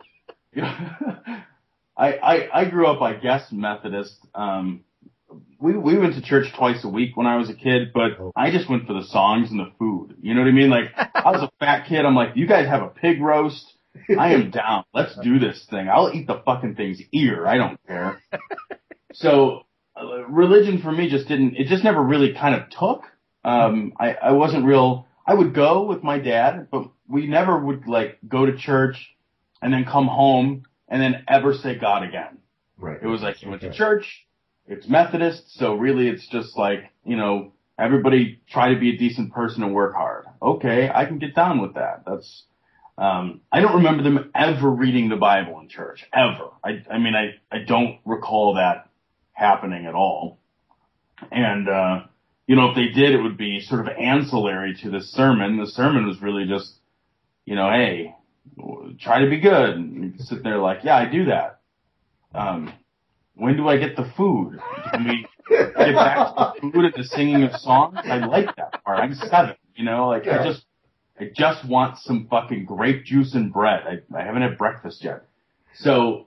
you 0.55 0.63
know, 0.63 0.75
I, 1.97 2.13
I, 2.13 2.61
I 2.61 2.65
grew 2.71 2.87
up, 2.87 3.01
I 3.01 3.15
guess, 3.15 3.51
Methodist. 3.51 4.17
Um, 4.35 4.85
we, 5.59 5.77
we 5.77 5.99
went 5.99 6.15
to 6.15 6.23
church 6.23 6.47
twice 6.57 6.85
a 6.85 6.89
week 6.89 7.17
when 7.17 7.27
I 7.27 7.37
was 7.37 7.49
a 7.49 7.55
kid, 7.55 7.93
but 7.95 8.13
I 8.37 8.51
just 8.51 8.69
went 8.69 8.87
for 8.87 8.93
the 8.93 9.05
songs 9.05 9.51
and 9.51 9.59
the 9.59 9.73
food. 9.79 10.17
You 10.21 10.35
know 10.35 10.43
what 10.43 10.49
I 10.49 10.53
mean? 10.53 10.71
Like, 10.71 10.91
I 10.97 11.31
was 11.31 11.43
a 11.43 11.51
fat 11.65 11.89
kid. 11.89 12.05
I'm 12.05 12.15
like, 12.15 12.37
you 12.37 12.47
guys 12.47 12.69
have 12.69 12.83
a 12.83 12.89
pig 12.89 13.21
roast. 13.21 13.73
I 14.19 14.35
am 14.35 14.51
down. 14.53 14.85
Let's 14.93 15.17
do 15.23 15.39
this 15.39 15.67
thing. 15.71 15.89
I'll 15.89 16.13
eat 16.13 16.27
the 16.27 16.43
fucking 16.45 16.75
thing's 16.77 17.01
ear. 17.13 17.47
I 17.47 17.57
don't 17.57 17.81
care. 17.87 18.21
So, 19.13 19.63
uh, 19.99 20.27
religion 20.27 20.83
for 20.83 20.93
me 20.93 21.09
just 21.09 21.27
didn't, 21.27 21.57
it 21.57 21.69
just 21.69 21.83
never 21.83 22.03
really 22.03 22.35
kind 22.35 22.55
of 22.55 22.69
took. 22.69 23.05
Um, 23.45 23.95
I, 23.99 24.13
I 24.13 24.33
wasn't 24.33 24.67
real, 24.67 25.07
I 25.27 25.33
would 25.33 25.55
go 25.55 25.85
with 25.85 26.03
my 26.03 26.19
dad, 26.19 26.69
but 26.71 26.91
we 27.09 27.27
never 27.27 27.59
would 27.59 27.89
like 27.89 28.19
go 28.29 28.45
to 28.45 28.59
church 28.59 29.17
and 29.63 29.73
then 29.73 29.87
come 29.87 30.07
home 30.07 30.65
and 30.89 31.01
then 31.01 31.25
ever 31.29 31.55
say 31.55 31.79
God 31.79 32.03
again. 32.03 32.39
Right. 32.79 32.99
It 33.03 33.07
was 33.07 33.23
like 33.23 33.43
you 33.43 33.49
went 33.49 33.63
to 33.63 33.73
church, 33.73 34.27
it's 34.67 34.89
Methodist, 34.89 35.57
so 35.59 35.75
really 35.75 36.09
it's 36.09 36.27
just 36.29 36.57
like, 36.57 36.91
you 37.05 37.17
know, 37.17 37.53
everybody 37.79 38.41
try 38.49 38.75
to 38.75 38.81
be 38.81 38.95
a 38.95 38.99
decent 38.99 39.33
person 39.33 39.63
and 39.63 39.73
work 39.73 39.95
hard. 39.95 40.25
Okay, 40.43 40.91
I 40.93 41.05
can 41.05 41.19
get 41.19 41.35
down 41.35 41.61
with 41.61 41.75
that. 41.75 42.03
That's 42.07 42.45
um 42.99 43.43
I 43.53 43.61
don't 43.61 43.77
remember 43.77 44.03
them 44.03 44.31
ever 44.35 44.69
reading 44.71 45.09
the 45.09 45.17
Bible 45.17 45.61
in 45.61 45.69
church. 45.69 46.05
Ever. 46.13 46.49
I 46.65 46.83
I 46.91 46.99
mean 46.99 47.15
I 47.15 47.37
I 47.55 47.61
don't 47.61 47.99
recall 48.05 48.55
that 48.55 48.89
happening 49.33 49.87
at 49.87 49.95
all. 49.95 50.39
And 51.31 51.69
uh 51.69 52.01
you 52.47 52.57
know, 52.57 52.71
if 52.71 52.77
they 52.77 52.89
did 52.89 53.15
it 53.15 53.23
would 53.23 53.37
be 53.37 53.61
sort 53.61 53.87
of 53.87 53.89
ancillary 53.89 54.75
to 54.83 54.91
the 54.91 55.01
sermon. 55.01 55.59
The 55.59 55.67
sermon 55.67 56.07
was 56.07 56.21
really 56.21 56.47
just, 56.47 56.75
you 57.45 57.55
know, 57.55 57.71
hey, 57.71 58.16
try 59.01 59.21
to 59.21 59.31
be 59.31 59.41
good. 59.41 59.71
And 59.71 60.03
you 60.05 60.13
sit 60.19 60.43
there 60.43 60.59
like, 60.59 60.81
yeah, 60.85 60.97
I 60.97 61.07
do 61.11 61.27
that. 61.27 61.61
Um, 62.35 62.73
when 63.35 63.57
do 63.57 63.69
I 63.69 63.77
get 63.77 63.97
the 63.97 64.11
food? 64.17 64.59
Can 64.93 65.07
we 65.07 65.27
get 65.49 65.75
back 65.75 66.17
to 66.17 66.35
the 66.37 66.71
food 66.73 66.85
and 66.85 66.95
the 66.97 67.05
singing 67.05 67.43
of 67.43 67.53
songs? 67.61 67.99
I 68.05 68.19
like 68.19 68.55
that 68.57 68.83
part. 68.85 68.99
I'm 68.99 69.15
seven, 69.15 69.57
you 69.75 69.85
know, 69.85 70.09
like 70.09 70.25
Yeah. 70.25 70.41
I 70.41 70.45
just, 70.45 70.65
I 71.19 71.31
just 71.35 71.67
want 71.67 71.99
some 71.99 72.27
fucking 72.31 72.67
grape 72.67 73.05
juice 73.05 73.35
and 73.35 73.53
bread. 73.53 73.83
I, 73.87 74.19
I 74.19 74.23
haven't 74.25 74.43
had 74.43 74.59
breakfast 74.59 75.03
yet. 75.03 75.25
So 75.75 76.27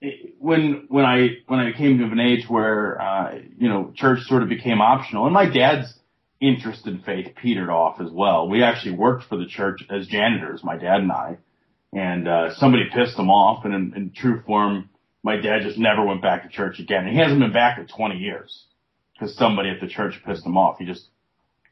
it, 0.00 0.34
when, 0.38 0.86
when 0.88 1.04
I, 1.04 1.36
when 1.46 1.60
I 1.60 1.72
came 1.72 1.98
to 1.98 2.04
an 2.04 2.20
age 2.20 2.46
where, 2.48 3.00
uh, 3.00 3.38
you 3.58 3.68
know, 3.68 3.92
church 3.94 4.20
sort 4.22 4.42
of 4.42 4.48
became 4.48 4.80
optional 4.80 5.24
and 5.24 5.34
my 5.34 5.48
dad's 5.48 5.94
interest 6.40 6.86
in 6.86 7.00
faith 7.00 7.34
petered 7.40 7.70
off 7.70 8.00
as 8.00 8.10
well. 8.10 8.48
We 8.48 8.62
actually 8.62 8.96
worked 8.96 9.24
for 9.28 9.36
the 9.36 9.46
church 9.46 9.84
as 9.88 10.06
janitors, 10.06 10.64
my 10.64 10.76
dad 10.76 11.00
and 11.00 11.12
I 11.12 11.38
and 11.92 12.26
uh, 12.26 12.54
somebody 12.54 12.84
pissed 12.92 13.18
him 13.18 13.30
off. 13.30 13.64
And 13.64 13.74
in, 13.74 13.94
in 13.94 14.12
true 14.12 14.42
form, 14.46 14.88
my 15.22 15.36
dad 15.36 15.62
just 15.62 15.78
never 15.78 16.04
went 16.04 16.22
back 16.22 16.42
to 16.42 16.48
church 16.48 16.78
again. 16.78 17.06
And 17.06 17.14
he 17.14 17.18
hasn't 17.18 17.40
been 17.40 17.52
back 17.52 17.78
in 17.78 17.86
20 17.86 18.16
years 18.16 18.64
because 19.12 19.36
somebody 19.36 19.70
at 19.70 19.80
the 19.80 19.88
church 19.88 20.20
pissed 20.24 20.44
him 20.44 20.56
off. 20.56 20.78
He 20.78 20.86
just 20.86 21.06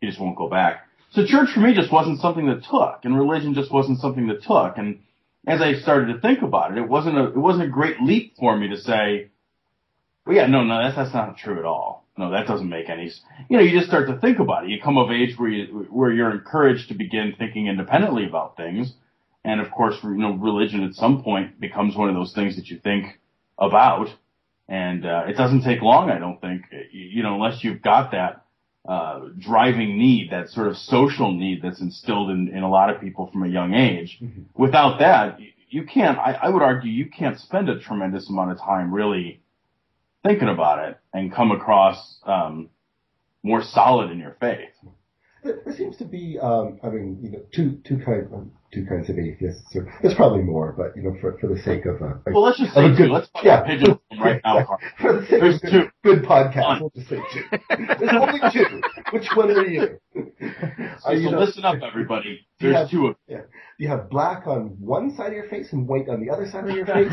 he 0.00 0.06
just 0.06 0.20
won't 0.20 0.36
go 0.36 0.48
back. 0.48 0.86
So 1.12 1.26
church 1.26 1.50
for 1.52 1.60
me 1.60 1.74
just 1.74 1.92
wasn't 1.92 2.20
something 2.20 2.46
that 2.46 2.64
took, 2.64 3.00
and 3.04 3.16
religion 3.16 3.54
just 3.54 3.72
wasn't 3.72 3.98
something 3.98 4.28
that 4.28 4.42
took. 4.42 4.78
And 4.78 5.00
as 5.46 5.60
I 5.60 5.74
started 5.74 6.12
to 6.12 6.20
think 6.20 6.42
about 6.42 6.72
it, 6.72 6.78
it 6.78 6.88
wasn't 6.88 7.18
a 7.18 7.24
it 7.24 7.36
wasn't 7.36 7.64
a 7.64 7.70
great 7.70 8.00
leap 8.00 8.34
for 8.38 8.56
me 8.56 8.68
to 8.68 8.76
say, 8.76 9.30
well, 10.24 10.36
yeah, 10.36 10.46
no, 10.46 10.62
no, 10.62 10.82
that's 10.82 10.96
that's 10.96 11.14
not 11.14 11.36
true 11.36 11.58
at 11.58 11.64
all. 11.64 12.04
No, 12.16 12.30
that 12.32 12.46
doesn't 12.46 12.68
make 12.68 12.88
any. 12.88 13.10
You 13.48 13.56
know, 13.56 13.62
you 13.62 13.76
just 13.76 13.88
start 13.88 14.08
to 14.08 14.18
think 14.18 14.38
about 14.38 14.64
it. 14.64 14.70
You 14.70 14.80
come 14.80 14.98
of 14.98 15.10
age 15.10 15.36
where 15.36 15.48
you 15.48 15.86
where 15.90 16.12
you're 16.12 16.30
encouraged 16.30 16.88
to 16.88 16.94
begin 16.94 17.34
thinking 17.36 17.66
independently 17.66 18.26
about 18.26 18.56
things. 18.56 18.92
And 19.44 19.60
of 19.60 19.70
course, 19.70 19.96
you 20.02 20.10
know, 20.10 20.32
religion 20.34 20.84
at 20.84 20.94
some 20.94 21.22
point 21.22 21.58
becomes 21.60 21.96
one 21.96 22.08
of 22.08 22.14
those 22.14 22.34
things 22.34 22.56
that 22.56 22.68
you 22.68 22.78
think 22.78 23.18
about. 23.58 24.08
And, 24.68 25.04
uh, 25.04 25.24
it 25.26 25.36
doesn't 25.36 25.62
take 25.62 25.82
long, 25.82 26.10
I 26.10 26.18
don't 26.18 26.40
think, 26.40 26.62
you 26.92 27.22
know, 27.22 27.34
unless 27.34 27.64
you've 27.64 27.82
got 27.82 28.12
that, 28.12 28.44
uh, 28.88 29.28
driving 29.38 29.98
need, 29.98 30.30
that 30.30 30.48
sort 30.50 30.68
of 30.68 30.76
social 30.76 31.32
need 31.32 31.60
that's 31.62 31.80
instilled 31.80 32.30
in, 32.30 32.48
in 32.48 32.62
a 32.62 32.70
lot 32.70 32.88
of 32.90 33.00
people 33.00 33.26
from 33.32 33.42
a 33.42 33.48
young 33.48 33.74
age. 33.74 34.18
Mhm. 34.22 34.44
Without 34.54 34.98
that, 35.00 35.40
you- 35.40 35.52
you 35.72 35.84
can't, 35.84 36.18
I, 36.18 36.32
I 36.42 36.48
would 36.48 36.62
argue 36.62 36.90
you 36.90 37.06
can't 37.10 37.38
spend 37.38 37.68
a 37.68 37.78
tremendous 37.78 38.28
amount 38.28 38.50
of 38.50 38.58
time 38.58 38.92
really 38.92 39.40
thinking 40.24 40.48
about 40.48 40.88
it 40.88 40.98
and 41.14 41.32
come 41.32 41.52
across, 41.52 42.20
um, 42.24 42.68
more 43.42 43.62
solid 43.62 44.10
in 44.10 44.18
your 44.18 44.36
faith. 44.40 44.70
There, 45.42 45.60
there 45.64 45.74
seems 45.74 45.96
to 45.98 46.04
be, 46.04 46.38
um, 46.40 46.78
I 46.82 46.88
mean, 46.88 47.18
you 47.22 47.30
know, 47.30 47.40
two 47.54 47.78
two 47.84 47.96
kinds 48.04 48.28
um, 48.32 48.52
two 48.74 48.84
kinds 48.86 49.08
of 49.08 49.18
atheists. 49.18 49.74
Or, 49.74 49.90
there's 50.02 50.14
probably 50.14 50.42
more, 50.42 50.72
but 50.76 50.94
you 50.96 51.02
know, 51.02 51.16
for 51.20 51.38
for 51.38 51.46
the 51.48 51.58
sake 51.62 51.86
of 51.86 52.02
uh, 52.02 52.16
Well, 52.26 52.42
let's 52.42 52.58
just 52.58 52.74
say 52.74 52.84
a 52.84 52.88
good, 52.90 53.06
two. 53.06 53.12
Let's 53.12 53.28
yeah, 53.42 53.62
pigeon 53.62 53.98
right 54.20 54.40
now. 54.44 54.64
Karl. 54.66 54.78
for 55.00 55.12
the 55.20 55.26
sake 55.26 55.40
There's 55.40 55.54
of 55.56 55.62
good, 55.62 55.70
two. 55.70 55.88
good 56.04 56.22
podcast, 56.24 56.62
One. 56.66 56.80
we'll 56.80 56.92
just 56.94 57.08
say 57.08 57.16
two. 57.32 57.58
There's 57.98 58.12
only 58.12 58.40
two. 58.52 58.82
Which 59.12 59.28
one 59.34 59.50
are 59.50 59.66
you? 59.66 59.98
So, 61.02 61.08
Are 61.08 61.14
you 61.14 61.24
so 61.28 61.30
know- 61.30 61.38
listen 61.40 61.64
up, 61.64 61.76
everybody. 61.82 62.46
There's 62.60 62.74
have- 62.76 62.90
two 62.90 63.06
of 63.06 63.16
Yeah. 63.26 63.42
You 63.78 63.88
have 63.88 64.10
black 64.10 64.46
on 64.46 64.76
one 64.78 65.14
side 65.16 65.28
of 65.28 65.32
your 65.34 65.48
face 65.48 65.72
and 65.72 65.88
white 65.88 66.08
on 66.10 66.20
the 66.20 66.30
other 66.30 66.46
side 66.50 66.68
of 66.68 66.76
your 66.76 66.84
face. 66.86 67.08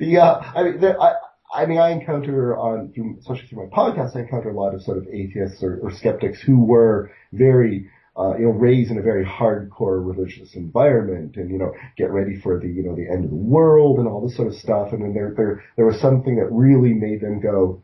the 0.00 0.16
uh, 0.18 0.40
I 0.56 0.62
mean, 0.64 0.80
there, 0.80 1.00
I, 1.00 1.12
I 1.52 1.66
mean, 1.66 1.78
I 1.78 1.90
encounter 1.90 2.56
on, 2.56 2.92
especially 3.18 3.48
through 3.48 3.68
my 3.68 3.76
podcast, 3.76 4.16
I 4.16 4.20
encounter 4.20 4.50
a 4.50 4.56
lot 4.56 4.74
of 4.74 4.82
sort 4.82 4.98
of 4.98 5.06
atheists 5.08 5.62
or, 5.62 5.80
or 5.82 5.90
skeptics 5.90 6.40
who 6.40 6.64
were 6.64 7.10
very, 7.32 7.88
uh, 8.16 8.34
you 8.36 8.44
know, 8.44 8.50
raised 8.52 8.90
in 8.90 8.98
a 8.98 9.02
very 9.02 9.24
hardcore 9.24 10.04
religious 10.04 10.54
environment, 10.54 11.36
and 11.36 11.50
you 11.50 11.58
know, 11.58 11.72
get 11.96 12.10
ready 12.10 12.38
for 12.40 12.58
the, 12.58 12.68
you 12.68 12.82
know, 12.82 12.94
the 12.94 13.08
end 13.08 13.24
of 13.24 13.30
the 13.30 13.36
world 13.36 13.98
and 13.98 14.06
all 14.06 14.20
this 14.20 14.36
sort 14.36 14.48
of 14.48 14.54
stuff. 14.54 14.92
And 14.92 15.02
then 15.02 15.14
there, 15.14 15.34
there, 15.36 15.62
there 15.76 15.86
was 15.86 16.00
something 16.00 16.36
that 16.36 16.50
really 16.50 16.94
made 16.94 17.20
them 17.20 17.40
go 17.40 17.82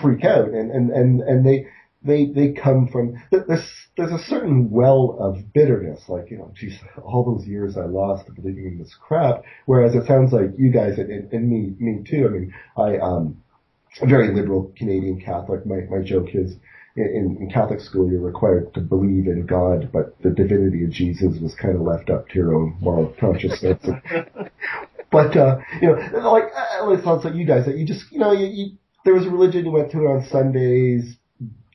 freak 0.00 0.24
out, 0.24 0.48
and 0.48 0.70
and 0.70 0.90
and 0.90 1.20
and 1.20 1.46
they 1.46 1.66
they 2.02 2.26
they 2.26 2.52
come 2.52 2.88
from 2.88 3.22
there's 3.30 3.68
there's 3.96 4.12
a 4.12 4.24
certain 4.24 4.70
well 4.70 5.16
of 5.20 5.52
bitterness, 5.52 6.00
like 6.08 6.30
you 6.30 6.38
know, 6.38 6.50
geez, 6.54 6.78
all 7.02 7.24
those 7.24 7.46
years 7.46 7.76
I 7.76 7.84
lost 7.84 8.32
believing 8.34 8.66
in 8.66 8.78
this 8.78 8.94
crap. 9.00 9.42
Whereas 9.66 9.94
it 9.94 10.06
sounds 10.06 10.32
like 10.32 10.50
you 10.56 10.70
guys 10.72 10.98
and, 10.98 11.10
and, 11.10 11.32
and 11.32 11.48
me 11.48 11.74
me 11.78 12.04
too. 12.08 12.26
I 12.26 12.30
mean, 12.30 12.54
I 12.76 12.98
um, 12.98 13.42
a 14.00 14.06
very 14.06 14.34
liberal 14.34 14.72
Canadian 14.76 15.20
Catholic. 15.20 15.66
My 15.66 15.80
my 15.90 16.02
joke 16.02 16.28
is. 16.34 16.56
In, 16.96 17.38
in 17.40 17.48
Catholic 17.48 17.80
school, 17.80 18.10
you're 18.10 18.20
required 18.20 18.74
to 18.74 18.80
believe 18.80 19.28
in 19.28 19.46
God, 19.46 19.90
but 19.92 20.20
the 20.22 20.30
divinity 20.30 20.84
of 20.84 20.90
Jesus 20.90 21.40
was 21.40 21.54
kind 21.54 21.76
of 21.76 21.82
left 21.82 22.10
up 22.10 22.28
to 22.28 22.34
your 22.34 22.52
own 22.52 22.76
moral 22.80 23.14
consciousness. 23.18 23.78
but 25.10 25.36
uh, 25.36 25.60
you 25.80 25.88
know, 25.88 26.32
like 26.32 26.50
it 26.52 27.04
sounds 27.04 27.24
like 27.24 27.36
you 27.36 27.46
guys 27.46 27.66
that 27.66 27.78
you 27.78 27.86
just 27.86 28.10
you 28.10 28.18
know 28.18 28.32
you, 28.32 28.46
you 28.46 28.66
there 29.04 29.14
was 29.14 29.24
a 29.24 29.30
religion 29.30 29.64
you 29.64 29.70
went 29.70 29.92
to 29.92 29.98
on 29.98 30.26
Sundays. 30.30 31.16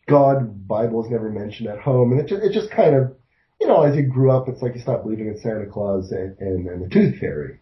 God, 0.07 0.67
Bible 0.67 1.03
is 1.03 1.11
never 1.11 1.29
mentioned 1.29 1.69
at 1.69 1.79
home, 1.79 2.11
and 2.11 2.21
it 2.21 2.27
just 2.27 2.43
it 2.43 2.51
just 2.51 2.71
kind 2.71 2.95
of 2.95 3.15
you 3.59 3.67
know 3.67 3.83
as 3.83 3.95
you 3.95 4.03
grew 4.03 4.31
up, 4.31 4.47
it's 4.47 4.61
like 4.61 4.75
you 4.75 4.81
stop 4.81 5.03
believing 5.03 5.27
in 5.27 5.37
Santa 5.37 5.65
Claus 5.65 6.11
and 6.11 6.37
and, 6.39 6.67
and 6.67 6.83
the 6.83 6.89
Tooth 6.89 7.19
Fairy, 7.19 7.59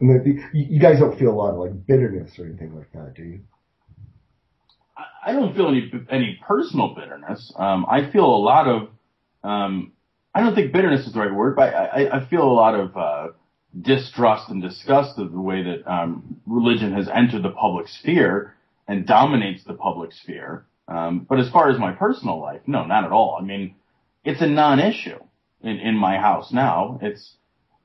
and 0.00 0.10
the, 0.10 0.42
you 0.52 0.80
guys 0.80 0.98
don't 1.00 1.18
feel 1.18 1.30
a 1.30 1.34
lot 1.34 1.52
of 1.52 1.58
like 1.58 1.86
bitterness 1.86 2.38
or 2.38 2.46
anything 2.46 2.76
like 2.76 2.92
that, 2.92 3.14
do 3.14 3.22
you? 3.22 3.40
I 4.96 5.30
I 5.30 5.32
don't 5.32 5.54
feel 5.54 5.68
any 5.68 5.90
any 6.10 6.38
personal 6.46 6.94
bitterness. 6.94 7.52
Um, 7.56 7.86
I 7.88 8.10
feel 8.10 8.24
a 8.24 8.42
lot 8.42 8.68
of 8.68 8.88
um, 9.42 9.92
I 10.34 10.40
don't 10.40 10.54
think 10.54 10.72
bitterness 10.72 11.06
is 11.06 11.12
the 11.12 11.20
right 11.20 11.34
word, 11.34 11.54
but 11.56 11.74
I, 11.74 12.08
I 12.12 12.26
feel 12.28 12.42
a 12.42 12.52
lot 12.52 12.74
of 12.74 12.96
uh, 12.96 13.28
distrust 13.80 14.48
and 14.48 14.62
disgust 14.62 15.18
of 15.18 15.32
the 15.32 15.40
way 15.40 15.62
that 15.62 15.90
um, 15.90 16.40
religion 16.46 16.92
has 16.92 17.08
entered 17.08 17.42
the 17.42 17.50
public 17.50 17.88
sphere 17.88 18.54
and 18.88 19.06
dominates 19.06 19.64
the 19.64 19.74
public 19.74 20.12
sphere. 20.12 20.66
Um, 20.86 21.26
but 21.28 21.40
as 21.40 21.50
far 21.50 21.70
as 21.70 21.78
my 21.78 21.92
personal 21.92 22.40
life, 22.40 22.60
no, 22.66 22.84
not 22.84 23.04
at 23.04 23.12
all. 23.12 23.38
I 23.40 23.44
mean, 23.44 23.76
it's 24.24 24.42
a 24.42 24.46
non-issue 24.46 25.18
in, 25.62 25.78
in 25.78 25.96
my 25.96 26.18
house 26.18 26.52
now. 26.52 26.98
It's, 27.02 27.36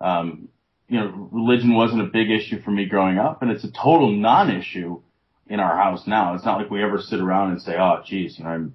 um, 0.01 0.49
you 0.87 0.99
know, 0.99 1.29
religion 1.31 1.75
wasn't 1.75 2.01
a 2.01 2.05
big 2.05 2.29
issue 2.29 2.61
for 2.61 2.71
me 2.71 2.85
growing 2.85 3.17
up, 3.17 3.41
and 3.41 3.51
it's 3.51 3.63
a 3.63 3.71
total 3.71 4.11
non-issue 4.11 5.01
in 5.47 5.59
our 5.59 5.77
house 5.77 6.05
now. 6.07 6.35
It's 6.35 6.45
not 6.45 6.57
like 6.57 6.69
we 6.69 6.83
ever 6.83 6.99
sit 6.99 7.19
around 7.19 7.51
and 7.51 7.61
say, 7.61 7.75
"Oh, 7.77 8.01
geez, 8.05 8.37
you 8.37 8.43
know, 8.43 8.51
I'm 8.51 8.73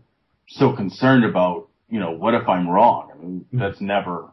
so 0.49 0.75
concerned 0.75 1.25
about, 1.25 1.69
you 1.89 2.01
know, 2.01 2.13
what 2.13 2.35
if 2.35 2.49
I'm 2.49 2.69
wrong?" 2.69 3.11
I 3.13 3.19
mean, 3.19 3.41
mm-hmm. 3.41 3.59
that's 3.59 3.81
never 3.81 4.31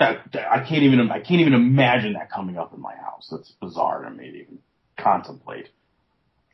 that, 0.00 0.32
that, 0.32 0.50
I 0.50 0.66
can't 0.66 0.82
even 0.82 1.10
I 1.10 1.20
can't 1.20 1.40
even 1.40 1.54
imagine 1.54 2.14
that 2.14 2.30
coming 2.32 2.56
up 2.56 2.74
in 2.74 2.80
my 2.80 2.94
house. 2.96 3.28
That's 3.30 3.52
bizarre 3.60 4.02
to 4.02 4.10
me 4.10 4.30
to 4.30 4.36
even 4.38 4.58
contemplate. 4.98 5.68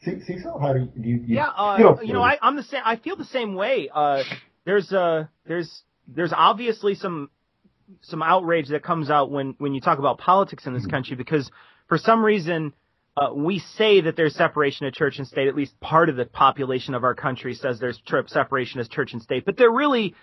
See, 0.02 0.20
see, 0.26 0.38
so 0.42 0.58
how 0.58 0.72
do 0.72 0.88
you? 0.96 1.16
you 1.16 1.24
yeah, 1.26 1.48
uh, 1.48 1.76
you 1.78 1.84
know, 1.84 2.02
you 2.02 2.12
know 2.12 2.22
I, 2.22 2.38
I'm 2.40 2.56
the 2.56 2.62
same. 2.62 2.82
I 2.84 2.96
feel 2.96 3.16
the 3.16 3.24
same 3.24 3.54
way. 3.54 3.88
Uh, 3.92 4.22
there's 4.64 4.92
uh, 4.92 5.26
there's 5.46 5.82
there's 6.06 6.32
obviously 6.34 6.94
some 6.94 7.30
some 8.02 8.22
outrage 8.22 8.68
that 8.68 8.82
comes 8.82 9.10
out 9.10 9.30
when 9.30 9.54
when 9.58 9.74
you 9.74 9.80
talk 9.80 9.98
about 9.98 10.18
politics 10.18 10.66
in 10.66 10.74
this 10.74 10.82
mm-hmm. 10.82 10.90
country 10.90 11.16
because 11.16 11.50
for 11.88 11.98
some 11.98 12.24
reason 12.24 12.72
uh, 13.16 13.32
we 13.34 13.58
say 13.58 14.02
that 14.02 14.16
there's 14.16 14.34
separation 14.34 14.86
of 14.86 14.92
church 14.92 15.18
and 15.18 15.26
state. 15.26 15.48
At 15.48 15.56
least 15.56 15.78
part 15.80 16.08
of 16.10 16.16
the 16.16 16.26
population 16.26 16.94
of 16.94 17.02
our 17.02 17.14
country 17.14 17.54
says 17.54 17.78
there's 17.80 18.00
separation 18.26 18.80
as 18.80 18.88
church 18.88 19.12
and 19.14 19.22
state, 19.22 19.44
but 19.46 19.56
there 19.56 19.70
really 19.70 20.14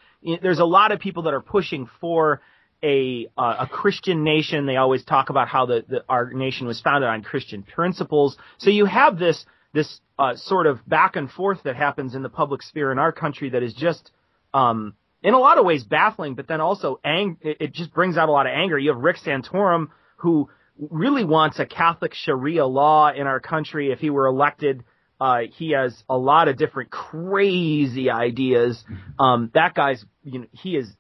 there's 0.41 0.59
a 0.59 0.65
lot 0.65 0.91
of 0.91 0.99
people 0.99 1.23
that 1.23 1.33
are 1.33 1.41
pushing 1.41 1.89
for 1.99 2.41
a 2.83 3.27
uh, 3.37 3.55
a 3.61 3.67
Christian 3.67 4.23
nation. 4.23 4.67
They 4.67 4.75
always 4.75 5.03
talk 5.03 5.29
about 5.29 5.47
how 5.47 5.65
the, 5.65 5.83
the, 5.87 6.05
our 6.07 6.31
nation 6.31 6.67
was 6.67 6.81
founded 6.81 7.09
on 7.09 7.23
Christian 7.23 7.63
principles. 7.63 8.37
So 8.59 8.69
you 8.69 8.85
have 8.85 9.17
this 9.17 9.43
this 9.73 9.99
uh, 10.19 10.35
sort 10.35 10.67
of 10.67 10.87
back 10.87 11.15
and 11.15 11.29
forth 11.29 11.63
that 11.63 11.75
happens 11.75 12.15
in 12.15 12.23
the 12.23 12.29
public 12.29 12.61
sphere 12.61 12.91
in 12.91 12.99
our 12.99 13.11
country 13.11 13.49
that 13.49 13.63
is 13.63 13.73
just 13.73 14.11
um, 14.53 14.93
in 15.21 15.33
a 15.33 15.39
lot 15.39 15.57
of 15.57 15.65
ways 15.65 15.83
baffling, 15.83 16.35
but 16.35 16.47
then 16.47 16.61
also 16.61 16.99
ang- 17.03 17.37
it 17.41 17.73
just 17.73 17.93
brings 17.93 18.17
out 18.17 18.29
a 18.29 18.31
lot 18.31 18.45
of 18.45 18.53
anger. 18.53 18.77
You 18.77 18.93
have 18.93 19.01
Rick 19.01 19.17
Santorum 19.25 19.87
who 20.17 20.49
really 20.77 21.23
wants 21.23 21.59
a 21.59 21.65
Catholic 21.65 22.13
Sharia 22.13 22.65
law 22.65 23.11
in 23.11 23.27
our 23.27 23.39
country. 23.39 23.91
If 23.91 23.99
he 23.99 24.09
were 24.09 24.27
elected, 24.27 24.83
uh, 25.19 25.41
he 25.55 25.71
has 25.71 26.03
a 26.09 26.17
lot 26.17 26.47
of 26.47 26.57
different 26.57 26.89
crazy 26.89 28.09
ideas. 28.09 28.83
Um, 29.19 29.51
that 29.53 29.73
guy's, 29.73 30.03
you 30.23 30.39
know, 30.39 30.47
he 30.51 30.75
is 30.75 30.91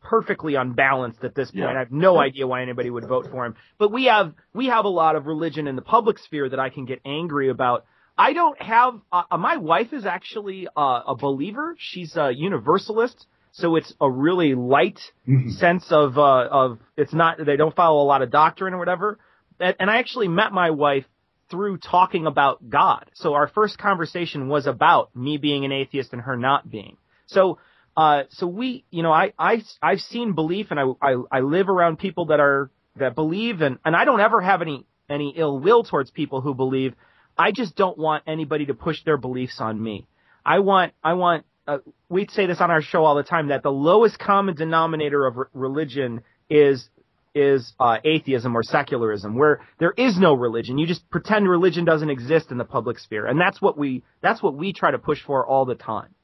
perfectly 0.00 0.54
unbalanced 0.54 1.24
at 1.24 1.34
this 1.34 1.50
point. 1.50 1.64
Yeah. 1.64 1.74
I 1.74 1.78
have 1.78 1.92
no 1.92 2.18
idea 2.18 2.46
why 2.46 2.62
anybody 2.62 2.90
would 2.90 3.06
vote 3.06 3.28
for 3.30 3.44
him. 3.44 3.56
But 3.78 3.92
we 3.92 4.06
have 4.06 4.34
we 4.54 4.66
have 4.66 4.84
a 4.84 4.90
lot 4.90 5.16
of 5.16 5.26
religion 5.26 5.66
in 5.66 5.76
the 5.76 5.82
public 5.82 6.18
sphere 6.18 6.48
that 6.48 6.60
I 6.60 6.70
can 6.70 6.84
get 6.84 7.00
angry 7.04 7.48
about. 7.50 7.84
I 8.18 8.32
don't 8.32 8.60
have. 8.60 8.94
Uh, 9.12 9.38
my 9.38 9.56
wife 9.56 9.92
is 9.92 10.04
actually 10.04 10.66
uh, 10.76 11.02
a 11.06 11.14
believer. 11.14 11.76
She's 11.78 12.16
a 12.16 12.32
universalist, 12.34 13.26
so 13.52 13.76
it's 13.76 13.94
a 14.00 14.10
really 14.10 14.54
light 14.54 14.98
mm-hmm. 15.26 15.50
sense 15.50 15.86
of 15.90 16.18
uh, 16.18 16.48
of 16.50 16.78
it's 16.96 17.14
not. 17.14 17.38
They 17.44 17.56
don't 17.56 17.74
follow 17.74 18.02
a 18.02 18.06
lot 18.06 18.22
of 18.22 18.30
doctrine 18.30 18.74
or 18.74 18.78
whatever. 18.78 19.18
And, 19.60 19.76
and 19.78 19.90
I 19.90 19.98
actually 19.98 20.28
met 20.28 20.52
my 20.52 20.70
wife 20.70 21.04
through 21.50 21.78
talking 21.78 22.26
about 22.26 22.68
God. 22.68 23.10
So 23.14 23.34
our 23.34 23.48
first 23.48 23.78
conversation 23.78 24.48
was 24.48 24.66
about 24.66 25.14
me 25.16 25.38
being 25.38 25.64
an 25.64 25.72
atheist 25.72 26.12
and 26.12 26.20
her 26.22 26.36
not 26.36 26.68
being. 26.70 26.96
So 27.26 27.58
uh, 27.98 28.22
so 28.30 28.46
we, 28.46 28.84
you 28.92 29.02
know, 29.02 29.10
I, 29.10 29.32
I, 29.36 29.60
I've 29.82 29.98
seen 29.98 30.34
belief 30.34 30.68
and 30.70 30.78
I, 30.78 30.84
I, 31.02 31.16
I 31.32 31.40
live 31.40 31.68
around 31.68 31.98
people 31.98 32.26
that 32.26 32.38
are, 32.38 32.70
that 32.94 33.16
believe 33.16 33.60
and, 33.60 33.78
and 33.84 33.96
I 33.96 34.04
don't 34.04 34.20
ever 34.20 34.40
have 34.40 34.62
any, 34.62 34.86
any 35.10 35.34
ill 35.36 35.58
will 35.58 35.82
towards 35.82 36.08
people 36.12 36.40
who 36.40 36.54
believe. 36.54 36.94
I 37.38 37.52
just 37.52 37.76
don't 37.76 37.96
want 37.96 38.24
anybody 38.26 38.66
to 38.66 38.74
push 38.74 39.02
their 39.04 39.16
beliefs 39.16 39.60
on 39.60 39.80
me. 39.80 40.06
I 40.44 40.58
want, 40.58 40.92
I 41.04 41.12
want, 41.14 41.44
uh, 41.66 41.78
we'd 42.08 42.30
say 42.30 42.46
this 42.46 42.60
on 42.60 42.70
our 42.70 42.82
show 42.82 43.04
all 43.04 43.14
the 43.14 43.22
time 43.22 43.48
that 43.48 43.62
the 43.62 43.70
lowest 43.70 44.18
common 44.18 44.54
denominator 44.54 45.26
of 45.26 45.36
re- 45.36 45.46
religion 45.52 46.22
is 46.50 46.88
is 47.34 47.72
uh, 47.78 47.98
atheism 48.04 48.56
or 48.56 48.62
secularism, 48.62 49.36
where 49.36 49.60
there 49.78 49.92
is 49.96 50.18
no 50.18 50.34
religion. 50.34 50.78
You 50.78 50.86
just 50.86 51.08
pretend 51.10 51.48
religion 51.48 51.84
doesn't 51.84 52.10
exist 52.10 52.50
in 52.50 52.58
the 52.58 52.64
public 52.64 52.98
sphere, 52.98 53.26
and 53.26 53.40
that's 53.40 53.60
what 53.60 53.78
we 53.78 54.02
that's 54.22 54.42
what 54.42 54.54
we 54.54 54.72
try 54.72 54.90
to 54.90 54.98
push 54.98 55.22
for 55.24 55.46
all 55.46 55.64
the 55.64 55.74
time. 55.74 56.14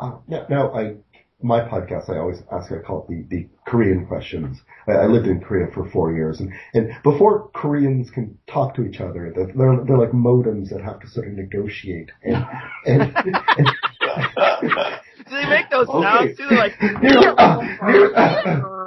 Uh, 0.00 0.16
now, 0.26 0.46
now, 0.48 0.72
I 0.72 0.96
my 1.40 1.60
podcast, 1.60 2.10
I 2.10 2.18
always 2.18 2.42
ask, 2.50 2.72
I 2.72 2.78
call 2.78 3.06
it 3.08 3.08
the, 3.08 3.36
the 3.36 3.48
Korean 3.66 4.06
questions. 4.06 4.60
I, 4.88 4.92
I, 4.92 5.06
lived 5.06 5.26
in 5.26 5.40
Korea 5.40 5.68
for 5.72 5.88
four 5.88 6.12
years, 6.12 6.40
and, 6.40 6.52
and 6.74 6.90
before 7.04 7.48
Koreans 7.54 8.10
can 8.10 8.36
talk 8.48 8.74
to 8.74 8.84
each 8.84 9.00
other, 9.00 9.32
they're, 9.34 9.46
they're 9.84 9.98
like 9.98 10.10
modems 10.10 10.70
that 10.70 10.80
have 10.82 11.00
to 11.00 11.08
sort 11.08 11.28
of 11.28 11.34
negotiate. 11.34 12.10
And, 12.24 12.44
and, 12.86 13.12
and 13.14 13.68
Do 15.28 15.34
they 15.34 15.48
make 15.48 15.70
those 15.70 15.88
okay. 15.88 16.02
sounds 16.02 16.36
too? 16.36 16.46
They're 16.48 16.58
like, 16.58 16.74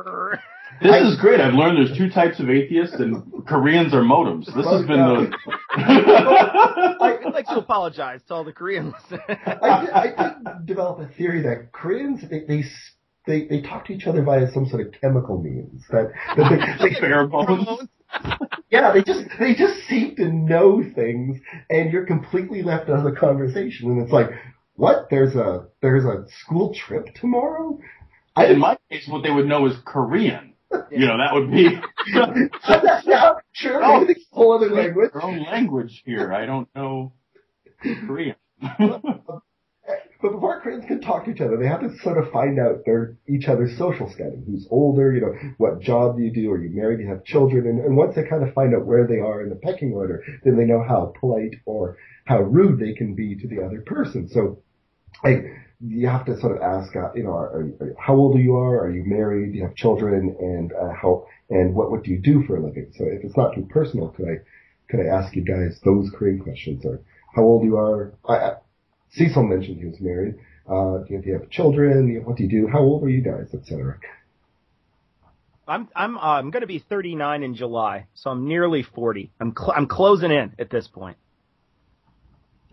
This 0.82 0.92
I, 0.92 1.08
is 1.08 1.20
great. 1.20 1.40
I've 1.40 1.54
learned 1.54 1.78
there's 1.78 1.96
two 1.96 2.10
types 2.10 2.40
of 2.40 2.50
atheists, 2.50 2.96
and 2.96 3.46
Koreans 3.46 3.94
are 3.94 4.02
modems. 4.02 4.46
This 4.48 4.66
has 4.66 4.86
been 4.88 4.98
the. 4.98 5.32
I'd 5.78 7.34
like 7.34 7.46
to 7.46 7.58
apologize 7.58 8.22
to 8.28 8.34
all 8.34 8.44
the 8.44 8.52
Koreans. 8.52 8.96
I, 9.12 10.14
I 10.18 10.34
did 10.34 10.66
develop 10.66 11.00
a 11.00 11.14
theory 11.16 11.44
that 11.44 11.72
Koreans 11.72 12.22
they, 12.28 12.46
they 12.48 12.64
they 13.28 13.46
they 13.46 13.62
talk 13.62 13.86
to 13.86 13.94
each 13.94 14.08
other 14.08 14.24
via 14.24 14.52
some 14.52 14.66
sort 14.66 14.88
of 14.88 14.94
chemical 15.00 15.40
means 15.40 15.84
that, 15.92 16.12
that 16.36 16.78
they, 16.80 16.90
they 16.90 16.96
pheromones. 17.00 17.88
yeah, 18.72 18.92
they 18.92 19.04
just 19.04 19.26
they 19.40 19.54
just 19.54 19.88
seem 19.88 20.16
to 20.16 20.32
know 20.32 20.84
things, 20.96 21.40
and 21.70 21.94
you're 21.94 22.08
completely 22.08 22.64
left 22.64 22.90
out 22.90 23.06
of 23.06 23.14
the 23.14 23.20
conversation. 23.20 23.92
And 23.92 24.02
it's 24.02 24.12
like, 24.12 24.32
what? 24.74 25.08
There's 25.12 25.36
a 25.36 25.68
there's 25.84 26.06
a 26.06 26.26
school 26.44 26.74
trip 26.74 27.14
tomorrow. 27.14 27.80
I, 28.36 28.48
in 28.48 28.60
my 28.60 28.78
case, 28.90 29.08
what 29.08 29.22
they 29.22 29.30
would 29.30 29.46
know 29.46 29.68
is 29.68 29.76
Korean. 29.86 30.51
You 30.92 31.08
know, 31.08 31.18
that 31.18 31.34
would 31.34 31.52
be. 31.52 31.80
yeah, 33.06 33.34
sure. 33.52 33.84
Oh, 33.84 34.06
it's 34.08 34.26
a 34.32 34.36
whole 34.36 34.54
other 34.54 34.70
language. 34.70 35.12
Their 35.14 35.24
own 35.24 35.44
language 35.44 36.02
here. 36.06 36.34
I 36.34 36.46
don't 36.46 36.68
know 36.76 37.14
Korean. 37.82 38.36
But 40.22 40.34
before 40.34 40.62
Koreans 40.62 40.86
can 40.86 41.02
talk 41.02 41.26
to 41.26 41.32
each 41.32 41.42
other, 41.42 41.58
they 41.58 41.68
have 41.68 41.82
to 41.82 41.90
sort 42.04 42.24
of 42.24 42.32
find 42.32 42.60
out 42.60 42.86
their 42.86 43.18
each 43.28 43.48
other's 43.48 43.76
social 43.76 44.08
standing. 44.14 44.44
Who's 44.46 44.68
older? 44.70 45.14
You 45.14 45.22
know, 45.22 45.34
what 45.58 45.82
job 45.82 46.18
do 46.18 46.24
you 46.24 46.32
do? 46.32 46.52
Are 46.52 46.62
you 46.62 46.70
married? 46.70 46.98
Do 46.98 47.04
you 47.04 47.10
have 47.10 47.24
children? 47.24 47.66
And, 47.66 47.80
and 47.80 47.98
once 47.98 48.16
they 48.16 48.24
kind 48.24 48.48
of 48.48 48.54
find 48.54 48.76
out 48.76 48.86
where 48.86 49.08
they 49.08 49.18
are 49.18 49.42
in 49.42 49.50
the 49.50 49.56
pecking 49.56 49.94
order, 49.94 50.24
then 50.44 50.58
they 50.58 50.66
know 50.66 50.84
how 50.88 51.14
polite 51.20 51.56
or 51.66 51.98
how 52.26 52.40
rude 52.42 52.80
they 52.80 52.94
can 52.94 53.16
be 53.16 53.36
to 53.36 53.48
the 53.48 53.64
other 53.64 53.82
person. 53.82 54.30
So, 54.30 54.62
like, 55.24 55.44
you 55.84 56.08
have 56.08 56.26
to 56.26 56.40
sort 56.40 56.56
of 56.56 56.62
ask, 56.62 56.96
uh, 56.96 57.12
you 57.16 57.24
know, 57.24 57.32
are, 57.32 57.62
are, 57.80 57.96
how 58.00 58.16
old 58.16 58.36
are 58.36 58.42
you 58.42 58.56
are? 58.56 58.86
Are 58.86 58.92
you 58.92 59.04
married? 59.06 59.52
Do 59.52 59.58
you 59.58 59.64
have 59.64 59.76
children? 59.76 60.36
And 60.40 60.72
uh, 60.74 60.94
how 60.94 61.26
and 61.50 61.74
what 61.74 61.92
what 61.92 62.04
do 62.04 62.12
you 62.12 62.20
do 62.20 62.44
for 62.46 62.58
a 62.58 62.64
living? 62.64 62.92
So 62.98 63.06
if 63.06 63.24
it's 63.24 63.38
not 63.38 63.56
too 63.56 63.68
personal, 63.70 64.10
could 64.10 64.28
I 64.28 64.36
could 64.90 65.00
I 65.00 65.10
ask 65.10 65.36
you 65.36 65.44
guys 65.44 65.80
those 65.84 66.12
Korean 66.16 66.40
questions? 66.40 66.86
Or 66.86 67.02
how 67.36 67.44
old 67.44 67.64
you 67.64 67.78
are? 67.78 68.14
I, 68.28 68.34
I, 68.34 68.54
Cecil 69.12 69.44
mentioned 69.44 69.80
he 69.80 69.88
was 69.88 70.00
married. 70.00 70.36
Uh, 70.70 71.04
do, 71.06 71.16
you, 71.16 71.22
do 71.22 71.28
you 71.30 71.40
have 71.40 71.50
children? 71.50 72.22
What 72.24 72.38
do 72.38 72.44
you 72.44 72.50
do? 72.50 72.68
How 72.72 72.80
old 72.80 73.04
are 73.04 73.10
you 73.10 73.22
guys, 73.22 73.54
etc. 73.54 74.00
I'm 75.68 75.88
I'm 75.96 76.18
uh, 76.18 76.22
I'm 76.22 76.52
going 76.52 76.62
to 76.62 76.68
be 76.68 76.80
39 76.80 77.44
in 77.44 77.56
July, 77.56 78.08
so 78.14 78.30
I'm 78.30 78.48
nearly 78.48 78.84
40. 78.84 79.32
I'm 79.40 79.54
cl- 79.58 79.74
I'm 79.76 79.88
closing 79.88 80.32
in 80.32 80.54
at 80.60 80.70
this 80.70 80.88
point. 80.88 81.18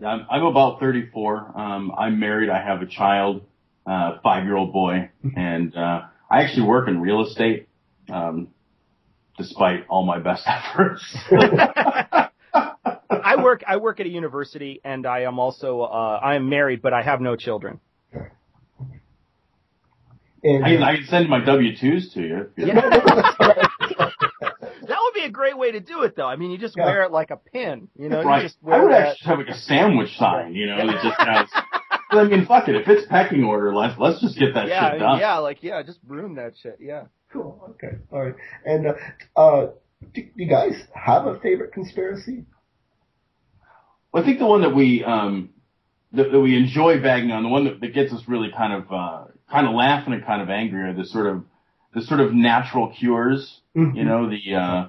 I'm, 0.05 0.27
I'm 0.31 0.45
about 0.45 0.81
34. 0.81 1.53
Um, 1.59 1.93
I'm 1.97 2.21
married. 2.21 2.51
I 2.51 2.63
have 2.63 2.83
a 2.83 2.87
child, 2.87 3.43
uh, 3.87 4.19
five 4.23 4.45
year 4.45 4.57
old 4.57 4.73
boy, 4.73 5.11
and 5.37 5.77
uh, 5.77 6.03
I 6.31 6.43
actually 6.43 6.67
work 6.67 6.89
in 6.89 7.01
real 7.01 7.25
estate, 7.27 7.69
um, 8.13 8.49
despite 9.37 9.87
all 9.89 10.05
my 10.05 10.19
best 10.19 10.45
efforts. 10.47 11.17
I 13.11 13.43
work 13.43 13.63
I 13.67 13.77
work 13.79 14.01
at 14.01 14.07
a 14.07 14.09
university, 14.09 14.81
and 14.85 15.07
I 15.07 15.21
am 15.21 15.39
also 15.39 15.83
uh, 15.83 16.21
I 16.23 16.35
am 16.37 16.49
married, 16.49 16.83
but 16.83 16.93
I 16.93 17.03
have 17.03 17.21
no 17.21 17.37
children. 17.37 17.81
And, 20.45 20.65
I, 20.65 20.93
I 20.93 20.97
can 20.97 21.07
send 21.07 21.29
my 21.29 21.45
W 21.45 21.77
twos 21.77 22.13
to 22.15 22.21
you. 22.21 22.51
Yeah 22.57 23.68
be 23.68 23.68
a 25.29 25.33
great 25.33 25.57
way 25.57 25.73
to 25.73 25.81
do 25.81 26.03
it, 26.03 26.17
though. 26.17 26.27
I 26.27 26.37
mean, 26.37 26.51
you 26.51 26.59
just 26.59 26.77
yeah. 26.77 26.87
wear 26.87 27.03
it 27.05 27.13
like 27.13 27.31
a 27.31 27.37
pin. 27.37 27.89
You 27.97 28.09
know, 28.09 28.23
right. 28.23 28.43
you 28.43 28.49
just 28.49 28.63
wear 28.63 28.81
I 28.81 28.83
would 28.83 28.93
that. 28.93 29.09
actually 29.09 29.27
have 29.29 29.39
like 29.39 29.49
a 29.49 29.59
sandwich 29.59 30.17
sign. 30.17 30.55
You 30.55 30.67
know, 30.67 30.87
that 30.87 31.03
just 31.03 31.21
has. 31.21 31.49
I 32.11 32.25
mean, 32.25 32.47
fuck 32.47 32.69
it. 32.69 32.75
If 32.75 32.89
it's 32.89 33.07
pecking 33.07 33.45
order, 33.45 33.75
let's 33.75 33.99
let's 33.99 34.21
just 34.21 34.39
get 34.39 34.55
that 34.55 34.69
yeah, 34.69 34.93
shit 34.93 35.01
done. 35.01 35.21
Yeah, 35.21 35.39
like 35.39 35.63
yeah, 35.63 35.83
just 35.83 36.03
broom 36.03 36.37
that 36.37 36.55
shit. 36.61 36.79
Yeah. 36.81 37.05
Cool. 37.33 37.63
Okay. 37.71 37.99
All 38.11 38.25
right. 38.25 38.35
And 38.65 38.87
uh, 38.87 38.93
uh, 39.37 39.67
do, 40.15 40.23
do 40.23 40.31
you 40.35 40.49
guys 40.49 40.73
have 40.95 41.27
a 41.27 41.39
favorite 41.41 41.73
conspiracy? 41.73 42.45
Well, 44.13 44.23
I 44.23 44.27
think 44.27 44.39
the 44.39 44.47
one 44.47 44.63
that 44.63 44.75
we 44.75 45.05
um, 45.05 45.51
that, 46.13 46.33
that 46.33 46.41
we 46.41 46.57
enjoy 46.57 47.01
bagging 47.03 47.31
on, 47.31 47.43
the 47.43 47.49
one 47.49 47.65
that, 47.65 47.81
that 47.81 47.95
gets 47.95 48.13
us 48.13 48.23
really 48.27 48.51
kind 48.57 48.73
of 48.73 48.93
uh, 48.93 49.25
kind 49.51 49.67
of 49.67 49.75
laughing 49.75 50.15
and 50.15 50.25
kind 50.25 50.41
of 50.41 50.49
angry 50.49 50.89
are 50.89 50.95
the 50.95 51.05
sort 51.05 51.27
of 51.27 51.45
the 51.95 52.03
sort 52.03 52.21
of 52.21 52.33
natural 52.33 52.89
cures. 52.89 53.61
Mhm. 53.77 53.97
You 53.97 54.05
know, 54.05 54.31
the 54.31 54.55
uh, 54.55 54.89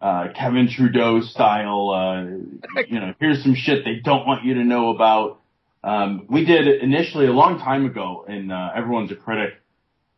uh, 0.00 0.28
Kevin 0.38 0.68
Trudeau 0.68 1.20
style. 1.20 1.90
Uh, 1.90 2.80
you 2.88 3.00
know, 3.00 3.14
here's 3.20 3.42
some 3.42 3.54
shit 3.54 3.84
they 3.84 3.96
don't 3.96 4.26
want 4.26 4.44
you 4.44 4.54
to 4.54 4.64
know 4.64 4.90
about. 4.90 5.40
Um, 5.82 6.26
we 6.28 6.44
did 6.44 6.66
initially 6.82 7.26
a 7.26 7.32
long 7.32 7.58
time 7.58 7.86
ago 7.86 8.24
and 8.28 8.52
uh, 8.52 8.70
Everyone's 8.74 9.12
a 9.12 9.16
Critic. 9.16 9.54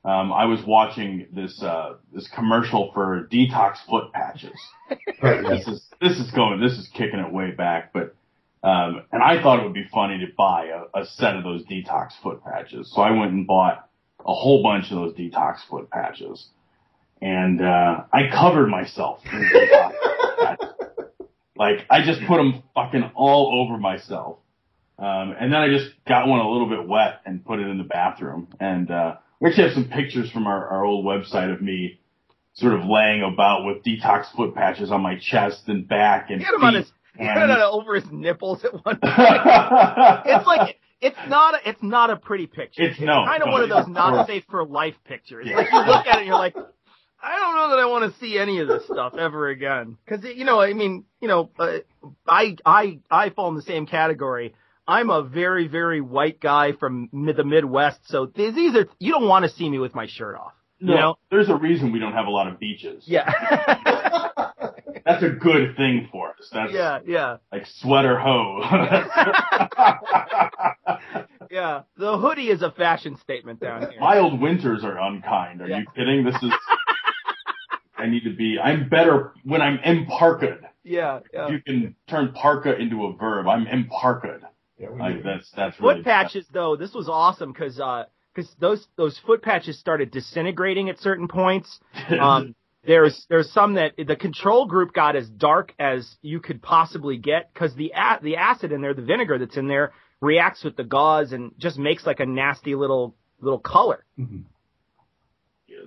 Um, 0.02 0.32
I 0.32 0.46
was 0.46 0.60
watching 0.66 1.26
this 1.32 1.62
uh, 1.62 1.96
this 2.12 2.26
commercial 2.34 2.90
for 2.94 3.28
detox 3.30 3.76
foot 3.88 4.12
patches. 4.12 4.58
Right. 5.22 5.42
This 5.46 5.68
is 5.68 5.84
this 6.00 6.18
is 6.18 6.30
going 6.30 6.60
this 6.60 6.72
is 6.72 6.88
kicking 6.94 7.20
it 7.20 7.30
way 7.30 7.50
back, 7.50 7.92
but 7.92 8.16
um, 8.62 9.02
and 9.12 9.22
I 9.22 9.42
thought 9.42 9.60
it 9.60 9.64
would 9.64 9.74
be 9.74 9.86
funny 9.92 10.18
to 10.18 10.32
buy 10.36 10.68
a, 10.68 11.02
a 11.02 11.04
set 11.04 11.36
of 11.36 11.44
those 11.44 11.62
detox 11.66 12.12
foot 12.22 12.42
patches, 12.42 12.90
so 12.92 13.02
I 13.02 13.10
went 13.10 13.32
and 13.32 13.46
bought 13.46 13.86
a 14.20 14.32
whole 14.32 14.62
bunch 14.62 14.90
of 14.90 14.96
those 14.96 15.14
detox 15.14 15.58
foot 15.68 15.90
patches, 15.90 16.48
and 17.22 17.60
uh, 17.60 18.04
I 18.12 18.28
covered 18.32 18.68
myself 18.68 19.20
in 19.24 19.40
detox 19.54 19.90
foot 19.90 20.38
patches. 20.38 20.66
Like 21.56 21.84
I 21.90 22.02
just 22.02 22.20
put 22.26 22.38
them 22.38 22.62
fucking 22.74 23.10
all 23.14 23.62
over 23.66 23.76
myself, 23.78 24.38
um, 24.98 25.34
and 25.38 25.52
then 25.52 25.60
I 25.60 25.68
just 25.68 25.90
got 26.08 26.26
one 26.26 26.40
a 26.40 26.48
little 26.50 26.68
bit 26.70 26.88
wet 26.88 27.20
and 27.26 27.44
put 27.44 27.58
it 27.58 27.66
in 27.66 27.76
the 27.76 27.84
bathroom, 27.84 28.48
and 28.58 28.90
uh, 28.90 29.16
we 29.40 29.50
actually 29.50 29.64
have 29.64 29.74
some 29.74 29.88
pictures 29.90 30.30
from 30.30 30.46
our, 30.46 30.68
our 30.68 30.84
old 30.86 31.04
website 31.04 31.52
of 31.52 31.60
me 31.60 32.00
sort 32.54 32.72
of 32.72 32.80
laying 32.86 33.22
about 33.22 33.66
with 33.66 33.84
detox 33.84 34.24
foot 34.34 34.54
patches 34.54 34.90
on 34.90 35.02
my 35.02 35.18
chest 35.20 35.64
and 35.66 35.86
back 35.86 36.30
and 36.30 36.40
had 36.42 36.54
him 36.54 36.64
on 36.64 36.72
feet 36.72 36.78
his, 36.78 36.92
and- 37.18 37.50
over 37.52 37.94
his 37.94 38.04
nipples 38.10 38.64
at 38.64 38.72
one 38.72 38.82
point. 38.84 38.98
it's 39.02 40.46
like 40.46 40.78
it's 41.02 41.18
not 41.28 41.54
a, 41.56 41.68
it's 41.68 41.82
not 41.82 42.08
a 42.08 42.16
pretty 42.16 42.46
picture. 42.46 42.82
It's- 42.84 43.00
no, 43.00 43.24
kind 43.26 43.42
of 43.42 43.48
no, 43.48 43.52
one 43.52 43.62
of 43.64 43.68
those 43.68 43.80
it's- 43.80 43.94
not 43.94 44.26
safe 44.26 44.44
for 44.50 44.64
life 44.64 44.94
pictures. 45.04 45.46
Yeah. 45.46 45.56
Like 45.56 45.72
you 45.72 45.78
look 45.78 46.06
at 46.06 46.14
it 46.16 46.18
and 46.20 46.26
you're 46.26 46.36
like, 46.38 46.56
I 47.22 47.38
don't 47.38 47.56
know 47.56 47.70
that 47.70 47.78
I 47.78 47.86
want 47.86 48.12
to 48.12 48.20
see 48.20 48.38
any 48.38 48.60
of 48.60 48.68
this 48.68 48.84
stuff 48.84 49.14
ever 49.18 49.48
again. 49.48 49.96
Because 50.04 50.24
you 50.24 50.44
know, 50.44 50.60
I 50.60 50.72
mean, 50.72 51.04
you 51.20 51.28
know, 51.28 51.50
uh, 51.58 51.78
I 52.28 52.56
I 52.64 53.00
I 53.10 53.30
fall 53.30 53.48
in 53.50 53.56
the 53.56 53.62
same 53.62 53.86
category. 53.86 54.54
I'm 54.88 55.10
a 55.10 55.22
very 55.22 55.68
very 55.68 56.00
white 56.00 56.40
guy 56.40 56.72
from 56.72 57.08
mid, 57.12 57.36
the 57.36 57.44
Midwest, 57.44 58.00
so 58.08 58.26
these, 58.26 58.54
these 58.54 58.74
are 58.74 58.86
you 58.98 59.12
don't 59.12 59.28
want 59.28 59.44
to 59.44 59.50
see 59.50 59.68
me 59.68 59.78
with 59.78 59.94
my 59.94 60.06
shirt 60.06 60.36
off. 60.36 60.52
no, 60.80 60.94
You 60.94 61.00
know? 61.00 61.14
there's 61.30 61.48
a 61.48 61.56
reason 61.56 61.92
we 61.92 61.98
don't 62.00 62.14
have 62.14 62.26
a 62.26 62.30
lot 62.30 62.48
of 62.48 62.58
beaches. 62.58 63.04
Yeah. 63.06 63.30
That's 65.06 65.22
a 65.22 65.30
good 65.30 65.76
thing 65.76 66.08
for 66.12 66.30
us. 66.30 66.48
That's 66.52 66.72
yeah, 66.72 66.98
yeah. 67.06 67.36
like 67.52 67.66
sweater 67.66 68.18
hoe. 68.18 68.60
Yeah, 71.50 71.82
the 71.96 72.16
hoodie 72.16 72.48
is 72.48 72.62
a 72.62 72.70
fashion 72.70 73.16
statement 73.22 73.58
down 73.58 73.80
here. 73.90 73.98
Mild 73.98 74.40
winters 74.40 74.84
are 74.84 74.96
unkind. 75.00 75.60
Are 75.60 75.66
Yeah. 75.66 75.78
you 75.80 75.86
kidding? 75.96 76.22
This 76.24 76.36
is. 76.36 76.52
I 78.00 78.06
need 78.08 78.24
to 78.24 78.34
be. 78.34 78.58
I'm 78.58 78.88
better 78.88 79.32
when 79.44 79.60
I'm 79.62 79.78
imparked. 79.84 80.44
Yeah, 80.82 81.20
yeah. 81.32 81.48
You 81.50 81.60
can 81.60 81.94
turn 82.08 82.32
parka 82.32 82.76
into 82.76 83.04
a 83.06 83.12
verb. 83.16 83.46
I'm 83.46 83.66
imparked. 83.66 84.26
Yeah, 84.78 84.88
Like 84.90 85.16
do. 85.18 85.22
that's 85.22 85.50
that's 85.54 85.78
really 85.80 85.96
foot 85.96 86.04
patches 86.04 86.46
though, 86.52 86.74
this 86.76 86.94
was 86.94 87.08
awesome 87.08 87.52
because 87.52 87.76
because 88.34 88.50
those 88.58 88.86
those 88.96 89.18
foot 89.26 89.42
patches 89.42 89.78
started 89.78 90.10
disintegrating 90.10 90.88
at 90.88 90.98
certain 90.98 91.28
points. 91.28 91.80
Um, 92.18 92.54
there's 92.86 93.26
there's 93.28 93.52
some 93.52 93.74
that 93.74 93.92
the 93.98 94.16
control 94.16 94.64
group 94.64 94.94
got 94.94 95.14
as 95.14 95.28
dark 95.28 95.74
as 95.78 96.16
you 96.22 96.40
could 96.40 96.62
possibly 96.62 97.18
get 97.18 97.52
because 97.52 97.74
the 97.74 97.92
a- 97.94 98.20
the 98.22 98.36
acid 98.36 98.72
in 98.72 98.80
there, 98.80 98.94
the 98.94 99.02
vinegar 99.02 99.38
that's 99.38 99.58
in 99.58 99.68
there, 99.68 99.92
reacts 100.22 100.64
with 100.64 100.76
the 100.76 100.84
gauze 100.84 101.32
and 101.32 101.52
just 101.58 101.76
makes 101.78 102.06
like 102.06 102.20
a 102.20 102.26
nasty 102.26 102.74
little 102.74 103.14
little 103.42 103.58
color. 103.58 104.06
Mhm. 104.18 104.44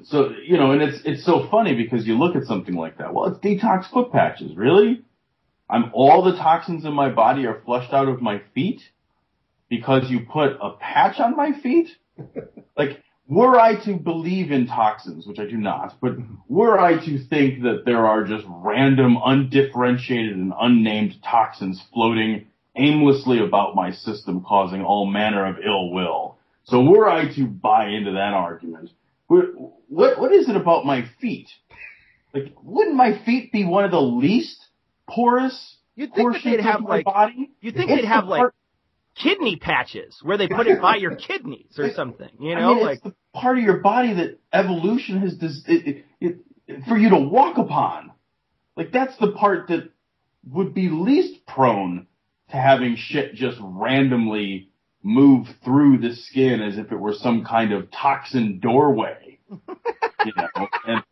So 0.04 0.32
you 0.46 0.58
know, 0.58 0.72
and 0.72 0.82
it's 0.82 1.00
it's 1.06 1.26
so 1.26 1.48
funny 1.50 1.76
because 1.76 2.06
you 2.08 2.18
look 2.18 2.36
at 2.36 2.44
something 2.46 2.76
like 2.76 2.98
that. 2.98 3.14
Well, 3.14 3.26
it's 3.26 3.40
detox 3.40 3.90
foot 3.90 4.12
patches. 4.12 4.56
Really? 4.56 5.04
I'm 5.70 5.92
all 5.94 6.24
the 6.24 6.36
toxins 6.36 6.86
in 6.86 6.94
my 6.94 7.10
body 7.10 7.46
are 7.46 7.62
flushed 7.66 7.94
out 7.94 8.08
of 8.08 8.22
my 8.22 8.42
feet 8.54 8.82
because 9.70 10.10
you 10.10 10.22
put 10.32 10.58
a 10.62 10.72
patch 10.80 11.20
on 11.20 11.36
my 11.36 11.52
feet. 11.62 11.90
like, 12.78 13.02
were 13.28 13.60
I 13.60 13.84
to 13.86 13.96
believe 13.96 14.52
in 14.52 14.68
toxins, 14.68 15.26
which 15.26 15.40
I 15.40 15.46
do 15.46 15.58
not, 15.58 15.96
but 16.02 16.16
were 16.48 16.80
I 16.80 17.04
to 17.06 17.18
think 17.18 17.64
that 17.64 17.84
there 17.86 18.06
are 18.06 18.24
just 18.24 18.46
random, 18.48 19.18
undifferentiated, 19.24 20.36
and 20.36 20.54
unnamed 20.60 21.16
toxins 21.24 21.82
floating 21.94 22.48
aimlessly 22.76 23.40
about 23.40 23.76
my 23.76 23.92
system, 23.92 24.44
causing 24.44 24.84
all 24.84 25.06
manner 25.06 25.46
of 25.46 25.58
ill 25.66 25.92
will. 25.92 26.38
So 26.66 26.84
were 26.84 27.10
I 27.10 27.34
to 27.36 27.46
buy 27.46 27.88
into 27.88 28.12
that 28.12 28.34
argument, 28.34 28.92
what 29.28 29.46
what, 29.88 30.20
what 30.20 30.32
is 30.32 30.50
it 30.50 30.56
about 30.56 30.86
my 30.86 31.06
feet? 31.20 31.50
Like, 32.34 32.54
wouldn't 32.64 32.96
my 32.96 33.24
feet 33.26 33.52
be 33.52 33.66
one 33.66 33.86
of 33.86 33.92
the 33.92 34.02
least 34.02 34.58
porous 35.10 35.78
You'd 35.96 36.14
think 36.14 36.34
that 36.34 36.42
they'd 36.44 36.60
have 36.62 36.78
of 36.78 36.82
my 36.82 36.96
like 36.98 37.06
body? 37.06 37.52
you'd 37.62 37.76
think 37.76 37.92
It's 37.92 38.02
they'd 38.02 38.08
have 38.08 38.26
the 38.26 38.32
like 38.32 38.52
kidney 39.16 39.58
patches 39.58 40.20
where 40.24 40.38
they 40.38 40.48
put 40.48 40.68
it 40.68 40.82
by 40.82 40.96
your 40.96 41.16
kidneys 41.28 41.78
or 41.78 41.92
something. 41.94 42.30
You 42.40 42.56
know, 42.56 42.72
I 42.72 42.76
mean, 42.76 42.84
like 42.84 42.96
it's 42.98 43.04
the 43.04 43.16
part 43.34 43.58
of 43.58 43.64
your 43.64 43.78
body 43.78 44.14
that 44.14 44.40
evolution 44.52 45.20
has 45.22 45.36
des- 45.36 45.72
it, 45.72 46.06
it, 46.20 46.38
it, 46.68 46.84
for 46.88 46.98
you 46.98 47.10
to 47.10 47.20
walk 47.20 47.58
upon. 47.58 48.12
Like 48.76 48.92
that's 48.92 49.16
the 49.18 49.32
part 49.32 49.68
that 49.68 49.92
would 50.50 50.74
be 50.74 50.90
least 50.90 51.46
prone 51.46 52.08
to 52.50 52.58
having 52.58 52.96
shit 52.98 53.36
just 53.36 53.58
randomly 53.62 54.70
move 55.04 55.48
through 55.64 56.00
the 56.00 56.16
skin 56.16 56.62
as 56.62 56.78
if 56.78 56.92
it 56.92 56.96
were 56.96 57.14
some 57.14 57.44
kind 57.46 57.74
of 57.74 57.92
toxin 57.92 58.60
doorway. 58.60 59.40
you 59.50 60.32
know, 60.38 60.68
and 60.88 61.04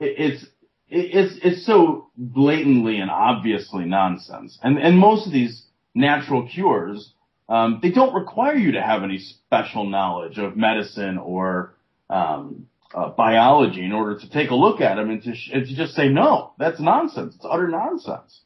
it, 0.00 0.14
it's 0.18 0.42
it, 0.88 1.14
it's 1.14 1.34
it's 1.42 1.66
so 1.66 2.10
blatantly 2.16 2.98
and 2.98 3.10
obviously 3.10 3.84
nonsense. 3.84 4.58
And 4.62 4.78
and 4.78 4.98
most 4.98 5.26
of 5.26 5.32
these 5.32 5.64
natural 5.94 6.48
cures, 6.48 7.12
um, 7.48 7.80
they 7.82 7.90
don't 7.90 8.14
require 8.14 8.56
you 8.56 8.72
to 8.72 8.82
have 8.82 9.02
any 9.02 9.18
special 9.18 9.88
knowledge 9.88 10.38
of 10.38 10.56
medicine 10.56 11.18
or 11.18 11.74
um, 12.08 12.66
uh, 12.94 13.10
biology 13.10 13.84
in 13.84 13.92
order 13.92 14.18
to 14.18 14.30
take 14.30 14.50
a 14.50 14.54
look 14.54 14.80
at 14.80 14.96
them 14.96 15.10
and 15.10 15.22
to, 15.22 15.34
sh- 15.34 15.50
and 15.52 15.66
to 15.66 15.74
just 15.74 15.94
say 15.94 16.08
no, 16.08 16.52
that's 16.58 16.80
nonsense. 16.80 17.34
It's 17.36 17.46
utter 17.48 17.68
nonsense. 17.68 18.40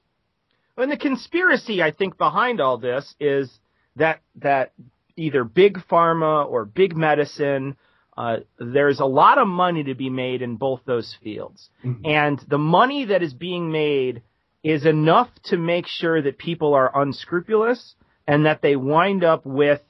And 0.77 0.91
the 0.91 0.97
conspiracy, 0.97 1.83
I 1.83 1.93
think, 1.93 2.19
behind 2.19 2.61
all 2.61 2.79
this 2.79 3.15
is 3.21 3.51
that 3.97 4.21
that 4.37 4.73
either 5.17 5.45
big 5.45 5.79
pharma 5.91 6.47
or 6.49 6.65
big 6.65 6.97
medicine, 6.97 7.77
uh, 8.17 8.39
there's 8.59 9.01
a 9.01 9.05
lot 9.05 9.39
of 9.39 9.47
money 9.47 9.85
to 9.85 9.95
be 9.95 10.11
made 10.11 10.43
in 10.43 10.57
both 10.57 10.81
those 10.85 11.15
fields, 11.23 11.71
Mhm. 11.85 12.01
and 12.07 12.39
the 12.49 12.59
money 12.59 13.07
that 13.07 13.23
is 13.23 13.33
being 13.35 13.71
made 13.71 14.23
is 14.63 14.87
enough 14.87 15.29
to 15.45 15.57
make 15.59 15.87
sure 15.87 16.23
that 16.23 16.39
people 16.39 16.75
are 16.75 16.91
unscrupulous 17.01 17.95
and 18.27 18.47
that 18.47 18.63
they 18.63 18.77
wind 18.77 19.23
up 19.25 19.45
with 19.45 19.81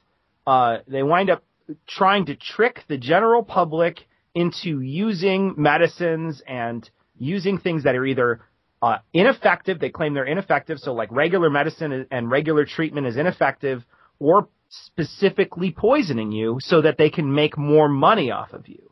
uh, 0.47 0.79
they 0.89 1.03
wind 1.03 1.31
up 1.31 1.43
trying 1.87 2.27
to 2.27 2.35
trick 2.37 2.85
the 2.89 2.99
general 2.99 3.43
public 3.43 4.07
into 4.35 4.81
using 4.81 5.55
medicines 5.57 6.43
and 6.47 6.91
using 7.19 7.57
things 7.59 7.85
that 7.85 7.95
are 7.95 8.05
either 8.05 8.41
uh, 8.83 8.99
ineffective. 9.15 9.79
They 9.79 9.89
claim 9.89 10.13
they're 10.13 10.27
ineffective. 10.27 10.79
So 10.79 10.93
like 10.93 11.11
regular 11.11 11.49
medicine 11.49 12.07
and 12.11 12.31
regular 12.31 12.67
treatment 12.67 13.07
is 13.07 13.17
ineffective 13.17 13.83
or 14.19 14.49
specifically 14.69 15.71
poisoning 15.71 16.33
you 16.33 16.59
so 16.61 16.83
that 16.83 16.99
they 16.99 17.11
can 17.11 17.35
make 17.35 17.57
more 17.57 17.89
money 17.89 18.31
off 18.31 18.53
of 18.53 18.69
you. 18.69 18.91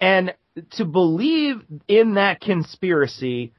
And 0.00 0.34
to 0.72 0.84
believe 0.84 1.62
in 1.88 2.14
that 2.14 2.40
conspiracy, 2.40 3.52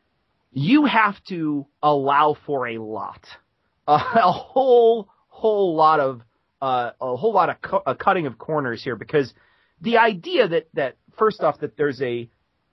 you 0.52 0.86
have 0.86 1.16
to 1.30 1.66
allow 1.82 2.38
for 2.46 2.68
a 2.68 2.78
lot, 2.78 3.26
a, 3.88 3.94
a 3.94 4.32
whole, 4.32 5.10
whole 5.28 5.76
lot 5.76 6.00
of, 6.00 6.22
uh, 6.62 6.92
a 7.02 7.16
whole 7.16 7.34
lot 7.34 7.50
of 7.50 7.62
cu- 7.62 7.96
cutting 7.96 8.28
of 8.28 8.38
corners 8.38 8.84
here 8.84 8.96
because 8.96 9.34
the 9.82 9.98
idea 9.98 10.48
that, 10.48 10.68
that 10.74 10.96
first 11.18 11.42
off, 11.42 11.60
that 11.60 11.76
there's 11.76 12.02
a, 12.02 12.30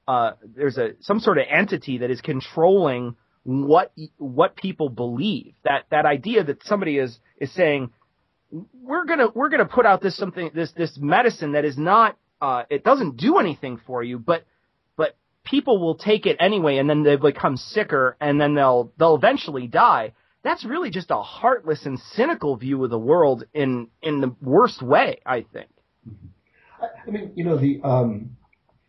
uh, 0.07 0.33
there's 0.57 0.76
a 0.76 0.94
some 1.00 1.20
sort 1.20 1.38
of 1.38 1.44
entity 1.48 1.98
that 1.98 2.11
is 2.11 2.20
controlling 2.20 3.14
what 3.44 3.92
what 4.18 4.57
people 4.57 4.88
believe. 4.88 5.55
That 5.62 5.85
that 5.90 6.05
idea 6.05 6.42
that 6.42 6.64
somebody 6.64 6.98
is 6.98 7.16
is 7.38 7.53
saying 7.55 7.90
we're 8.51 9.05
gonna 9.07 9.29
we're 9.35 9.49
gonna 9.49 9.65
put 9.67 9.87
out 9.87 10.03
this 10.03 10.17
something 10.17 10.51
this 10.55 10.73
this 10.73 10.97
medicine 10.99 11.53
that 11.53 11.65
is 11.65 11.79
not 11.79 12.17
uh, 12.41 12.65
it 12.71 12.85
doesn't 12.85 13.17
do 13.17 13.39
anything 13.39 13.81
for 13.87 14.03
you, 14.03 14.19
but 14.19 14.45
but 14.97 15.17
people 15.45 15.81
will 15.81 15.97
take 15.97 16.27
it 16.27 16.37
anyway, 16.41 16.79
and 16.79 16.89
then 16.89 17.03
they 17.03 17.17
become 17.17 17.57
sicker, 17.57 18.17
and 18.21 18.41
then 18.41 18.55
they'll 18.55 18.93
they'll 18.99 19.15
eventually 19.15 19.67
die. 19.67 20.13
That's 20.43 20.65
really 20.65 20.91
just 20.91 21.11
a 21.11 21.21
heartless 21.21 21.85
and 21.85 21.99
cynical 21.99 22.57
view 22.57 22.83
of 22.83 22.91
the 22.91 22.99
world 22.99 23.45
in 23.53 23.89
in 24.03 24.21
the 24.21 24.35
worst 24.41 24.83
way, 24.83 25.21
I 25.27 25.45
think. 25.53 25.69
I, 27.07 27.11
mean, 27.11 27.33
you 27.35 27.45
know, 27.45 27.59
the 27.59 27.81
um, 27.85 28.37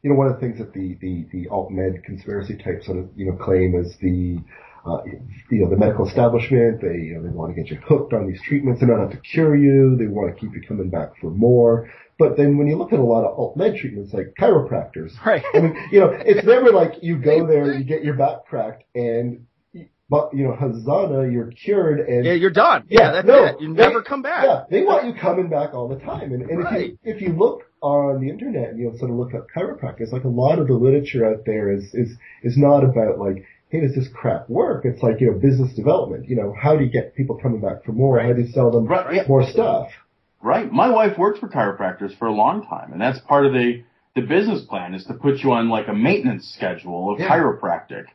you 0.02 0.10
know, 0.10 0.16
one 0.16 0.28
of 0.28 0.34
the 0.34 0.40
things 0.40 0.60
that 0.60 0.74
the 0.74 0.98
the 1.02 1.28
the 1.32 1.50
alt 1.50 1.72
med 1.72 2.04
conspiracy 2.06 2.56
type 2.56 2.84
sort 2.84 3.00
of 3.00 3.10
you 3.16 3.26
know 3.26 3.38
claim 3.38 3.76
is 3.76 3.96
the 4.02 4.40
uh, 4.86 5.02
you 5.50 5.62
know, 5.64 5.70
the 5.70 5.78
medical 5.78 6.08
establishment. 6.08 6.82
They, 6.82 6.96
you 7.08 7.16
know, 7.16 7.24
they 7.24 7.30
want 7.30 7.56
to 7.56 7.62
get 7.62 7.72
you 7.72 7.78
hooked 7.86 8.14
on 8.14 8.28
these 8.28 8.42
treatments. 8.42 8.80
They're 8.82 8.90
not 8.90 9.04
out 9.06 9.12
to 9.12 9.18
cure 9.18 9.56
you. 9.56 9.96
They 9.98 10.08
want 10.08 10.34
to 10.34 10.40
keep 10.40 10.54
you 10.56 10.62
coming 10.68 10.90
back 10.90 11.12
for 11.22 11.30
more. 11.32 11.92
But 12.18 12.38
then 12.38 12.58
when 12.58 12.68
you 12.68 12.78
look 12.78 12.94
at 12.94 13.00
a 13.00 13.04
lot 13.04 13.24
of 13.26 13.38
alt 13.38 13.58
med 13.58 13.78
treatments 13.78 14.14
like 14.14 14.34
chiropractors, 14.40 15.12
Right. 15.26 15.44
I 15.54 15.60
mean, 15.60 15.76
you 15.92 16.00
know, 16.02 16.10
it's 16.12 16.46
never 16.46 16.72
like 16.72 17.02
you 17.02 17.18
go 17.18 17.48
there, 17.48 17.74
you 17.74 17.84
get 17.84 18.04
your 18.04 18.14
back 18.16 18.46
cracked, 18.48 18.84
and 18.94 19.46
but 20.10 20.34
you 20.34 20.44
know, 20.44 20.52
Hazana, 20.52 21.32
you're 21.32 21.52
cured, 21.52 22.02
and 22.02 22.26
Yeah, 22.26 22.34
you're 22.34 22.50
done. 22.52 22.84
Yeah, 22.90 23.00
Yeah, 23.02 23.12
that's 23.14 23.28
no, 23.28 23.46
it. 23.46 23.62
You 23.62 23.74
they- 23.74 23.88
never 23.88 24.02
come 24.04 24.22
back. 24.22 24.44
yeah, 24.44 24.64
they 24.70 24.84
want 24.84 25.06
you 25.06 25.14
coming 25.14 25.50
back 25.50 25.74
all 25.74 25.88
the 25.88 25.96
time. 26.00 26.34
And, 26.34 26.44
and 26.44 26.64
Right. 26.64 26.98
if 27.04 27.06
you 27.06 27.16
if 27.16 27.22
you 27.22 27.30
look 27.40 27.62
on 27.82 28.22
the 28.22 28.30
internet 28.30 28.70
and 28.72 28.80
you 28.80 28.92
know, 28.92 28.98
sort 28.98 29.10
of 29.10 29.18
look 29.18 29.34
up 29.34 29.48
chiropractors, 29.56 30.12
like 30.12 30.26
a 30.26 30.28
lot 30.28 30.60
of 30.60 30.68
the 30.68 30.74
literature 30.74 31.26
out 31.26 31.46
there 31.46 31.72
is 31.72 31.86
is 31.96 32.12
is 32.44 32.56
not 32.58 32.84
about 32.84 33.18
like, 33.20 33.46
hey, 33.72 33.80
does 33.82 33.96
this 33.96 34.08
crap 34.14 34.50
work? 34.50 34.84
It's 34.86 35.02
like 35.02 35.22
you 35.22 35.32
know, 35.32 35.38
business 35.40 35.74
development. 35.74 36.28
You 36.30 36.36
know, 36.36 36.54
how 36.62 36.76
do 36.76 36.84
you 36.84 36.90
get 36.90 37.16
people 37.16 37.38
coming 37.42 37.62
back 37.62 37.84
for 37.86 37.94
more? 37.94 38.20
How 38.20 38.34
do 38.34 38.42
you 38.42 38.52
sell 38.52 38.70
them 38.70 38.86
Right, 38.86 39.16
yeah. 39.16 39.24
more 39.28 39.48
stuff? 39.48 39.88
Right. 40.44 40.72
My 40.72 40.90
wife 40.90 41.18
worked 41.18 41.40
for 41.40 41.48
chiropractors 41.48 42.18
for 42.18 42.28
a 42.28 42.34
long 42.34 42.66
time, 42.68 42.92
and 42.92 43.02
that's 43.02 43.20
part 43.20 43.46
of 43.46 43.54
the 43.54 43.84
the 44.14 44.22
business 44.22 44.62
plan 44.66 44.94
is 44.94 45.06
to 45.06 45.14
put 45.14 45.38
you 45.40 45.54
on 45.54 45.70
like 45.70 45.88
a 45.88 45.94
maintenance 45.94 46.46
schedule 46.54 47.14
of 47.14 47.20
Yeah. 47.20 47.30
chiropractic. 47.30 48.06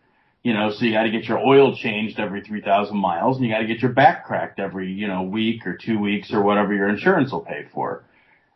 You 0.43 0.53
know, 0.53 0.71
so 0.71 0.85
you 0.85 0.93
got 0.93 1.05
to 1.05 1.11
get 1.11 1.25
your 1.25 1.39
oil 1.39 1.75
changed 1.75 2.21
every 2.21 2.41
3,000 2.43 2.97
miles 2.97 3.37
and 3.37 3.45
you 3.47 3.51
got 3.51 3.61
to 3.61 3.67
get 3.67 3.81
your 3.81 3.91
back 3.93 4.27
cracked 4.27 4.61
every, 4.61 4.93
you 4.93 5.09
know, 5.09 5.23
week 5.23 5.67
or 5.67 5.77
two 5.77 5.99
weeks 5.99 6.33
or 6.33 6.41
whatever 6.43 6.73
your 6.73 6.89
insurance 6.89 7.33
will 7.33 7.41
pay 7.41 7.65
for. 7.75 8.05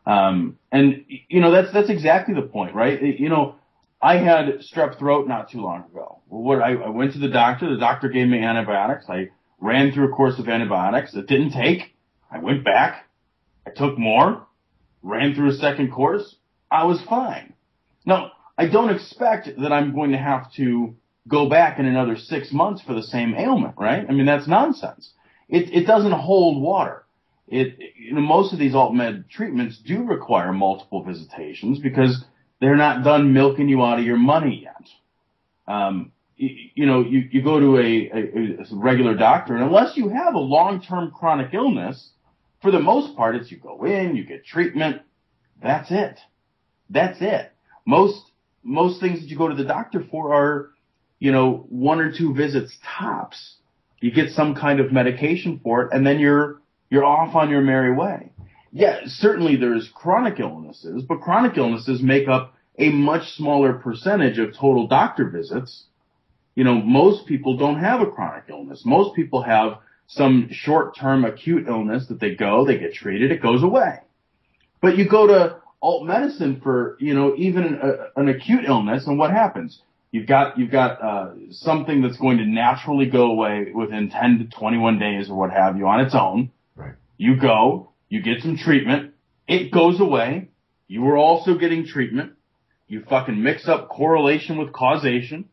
Um, 0.06 0.56
and, 0.70 1.04
you 1.28 1.40
know, 1.40 1.50
that's, 1.50 1.72
that's 1.72 1.90
exactly 1.90 2.32
the 2.34 2.42
point, 2.42 2.76
right? 2.76 3.02
You 3.02 3.28
know, 3.28 3.56
I 4.02 4.16
had 4.16 4.60
strep 4.60 4.98
throat 4.98 5.28
not 5.28 5.50
too 5.50 5.60
long 5.60 5.84
ago. 5.84 6.20
What 6.28 6.62
I, 6.62 6.74
I 6.74 6.88
went 6.88 7.12
to 7.12 7.18
the 7.18 7.28
doctor. 7.28 7.68
The 7.68 7.80
doctor 7.80 8.08
gave 8.08 8.28
me 8.28 8.42
antibiotics. 8.42 9.06
I 9.08 9.30
ran 9.60 9.92
through 9.92 10.12
a 10.12 10.16
course 10.16 10.38
of 10.38 10.48
antibiotics. 10.48 11.14
It 11.14 11.26
didn't 11.26 11.52
take. 11.52 11.94
I 12.30 12.38
went 12.38 12.64
back. 12.64 13.08
I 13.66 13.70
took 13.70 13.98
more. 13.98 14.46
Ran 15.02 15.34
through 15.34 15.50
a 15.50 15.54
second 15.54 15.92
course. 15.92 16.36
I 16.70 16.84
was 16.84 17.02
fine. 17.08 17.54
Now, 18.06 18.32
I 18.56 18.68
don't 18.68 18.90
expect 18.90 19.48
that 19.60 19.72
I'm 19.72 19.94
going 19.94 20.12
to 20.12 20.18
have 20.18 20.52
to 20.54 20.94
go 21.28 21.48
back 21.48 21.78
in 21.78 21.86
another 21.86 22.16
six 22.16 22.52
months 22.52 22.82
for 22.82 22.94
the 22.94 23.02
same 23.02 23.34
ailment, 23.34 23.74
right? 23.76 24.04
I 24.08 24.12
mean, 24.12 24.26
that's 24.26 24.48
nonsense. 24.48 25.12
It, 25.48 25.72
it 25.72 25.86
doesn't 25.86 26.12
hold 26.12 26.62
water. 26.62 27.04
It, 27.48 27.78
you 27.98 28.14
know, 28.14 28.20
most 28.20 28.52
of 28.52 28.58
these 28.58 28.74
alt 28.74 28.94
med 28.94 29.28
treatments 29.28 29.78
do 29.84 30.04
require 30.04 30.52
multiple 30.52 31.02
visitations 31.02 31.78
because 31.78 32.24
they're 32.60 32.76
not 32.76 33.04
done 33.04 33.32
milking 33.32 33.68
you 33.68 33.82
out 33.82 33.98
of 33.98 34.04
your 34.04 34.18
money 34.18 34.62
yet. 34.64 34.88
Um, 35.66 36.12
you, 36.36 36.70
you 36.74 36.86
know, 36.86 37.02
you, 37.02 37.28
you 37.30 37.42
go 37.42 37.58
to 37.58 37.78
a, 37.78 38.10
a, 38.12 38.62
a 38.62 38.66
regular 38.72 39.14
doctor 39.14 39.54
and 39.54 39.64
unless 39.64 39.96
you 39.96 40.08
have 40.08 40.34
a 40.34 40.38
long-term 40.38 41.12
chronic 41.12 41.54
illness, 41.54 42.10
for 42.62 42.70
the 42.70 42.80
most 42.80 43.16
part, 43.16 43.36
it's 43.36 43.50
you 43.50 43.56
go 43.56 43.84
in, 43.84 44.14
you 44.14 44.24
get 44.24 44.44
treatment. 44.44 45.02
That's 45.62 45.90
it. 45.90 46.18
That's 46.90 47.18
it. 47.20 47.52
Most, 47.86 48.22
most 48.62 49.00
things 49.00 49.20
that 49.20 49.28
you 49.28 49.38
go 49.38 49.48
to 49.48 49.54
the 49.54 49.64
doctor 49.64 50.04
for 50.10 50.34
are, 50.34 50.70
you 51.18 51.32
know, 51.32 51.66
one 51.68 52.00
or 52.00 52.12
two 52.12 52.34
visits 52.34 52.76
tops. 52.98 53.56
You 54.00 54.10
get 54.10 54.30
some 54.30 54.54
kind 54.54 54.80
of 54.80 54.92
medication 54.92 55.60
for 55.62 55.82
it 55.82 55.92
and 55.92 56.06
then 56.06 56.18
you're, 56.18 56.60
you're 56.90 57.04
off 57.04 57.34
on 57.34 57.50
your 57.50 57.60
merry 57.60 57.94
way. 57.94 58.32
Yeah, 58.72 59.00
certainly 59.06 59.56
there's 59.56 59.90
chronic 59.92 60.38
illnesses, 60.38 61.02
but 61.02 61.20
chronic 61.20 61.56
illnesses 61.56 62.02
make 62.02 62.28
up 62.28 62.54
a 62.78 62.90
much 62.90 63.32
smaller 63.32 63.74
percentage 63.74 64.38
of 64.38 64.54
total 64.56 64.86
doctor 64.86 65.28
visits. 65.28 65.84
You 66.54 66.64
know, 66.64 66.74
most 66.74 67.26
people 67.26 67.56
don't 67.56 67.80
have 67.80 68.00
a 68.00 68.06
chronic 68.06 68.44
illness. 68.48 68.82
Most 68.84 69.14
people 69.14 69.42
have 69.42 69.78
some 70.06 70.48
short-term 70.50 71.24
acute 71.24 71.68
illness 71.68 72.06
that 72.08 72.20
they 72.20 72.34
go, 72.34 72.64
they 72.64 72.78
get 72.78 72.92
treated, 72.94 73.30
it 73.30 73.40
goes 73.40 73.62
away. 73.62 73.98
But 74.82 74.96
you 74.96 75.08
go 75.08 75.26
to 75.28 75.56
alt 75.82 76.04
medicine 76.04 76.60
for, 76.60 76.96
you 77.00 77.14
know, 77.14 77.34
even 77.36 77.78
a, 77.80 78.20
an 78.20 78.28
acute 78.28 78.64
illness 78.64 79.06
and 79.06 79.18
what 79.18 79.30
happens? 79.30 79.80
You've 80.10 80.26
got, 80.26 80.58
you've 80.58 80.72
got, 80.72 81.00
uh, 81.00 81.30
something 81.50 82.02
that's 82.02 82.18
going 82.18 82.38
to 82.38 82.44
naturally 82.44 83.06
go 83.06 83.30
away 83.30 83.70
within 83.72 84.10
10 84.10 84.38
to 84.38 84.56
21 84.56 84.98
days 84.98 85.30
or 85.30 85.36
what 85.36 85.52
have 85.52 85.76
you 85.76 85.86
on 85.86 86.00
its 86.00 86.14
own. 86.16 86.50
Right. 86.74 86.94
You 87.16 87.36
go, 87.40 87.89
you 88.10 88.20
get 88.22 88.42
some 88.42 88.58
treatment, 88.58 89.14
it 89.48 89.72
goes 89.72 90.00
away. 90.00 90.50
You 90.88 91.00
were 91.02 91.16
also 91.16 91.56
getting 91.56 91.86
treatment. 91.86 92.32
You 92.88 93.04
fucking 93.08 93.40
mix 93.40 93.68
up 93.68 93.88
correlation 93.88 94.58
with 94.58 94.72
causation. 94.72 95.48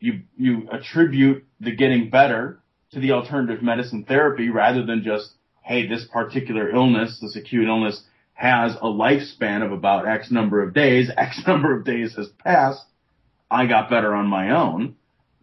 You, 0.00 0.20
you 0.36 0.68
attribute 0.70 1.44
the 1.60 1.74
getting 1.74 2.08
better 2.08 2.60
to 2.92 3.00
the 3.00 3.10
alternative 3.12 3.62
medicine 3.62 4.04
therapy 4.04 4.48
rather 4.48 4.86
than 4.86 5.02
just, 5.02 5.32
hey, 5.62 5.88
this 5.88 6.06
particular 6.10 6.70
illness, 6.70 7.18
this 7.20 7.36
acute 7.36 7.66
illness 7.66 8.00
has 8.32 8.76
a 8.76 8.86
lifespan 8.86 9.66
of 9.66 9.72
about 9.72 10.06
X 10.06 10.30
number 10.30 10.62
of 10.62 10.72
days. 10.72 11.10
X 11.16 11.42
number 11.46 11.76
of 11.76 11.84
days 11.84 12.14
has 12.14 12.28
passed. 12.28 12.84
I 13.50 13.66
got 13.66 13.90
better 13.90 14.14
on 14.14 14.28
my 14.28 14.50
own. 14.50 14.94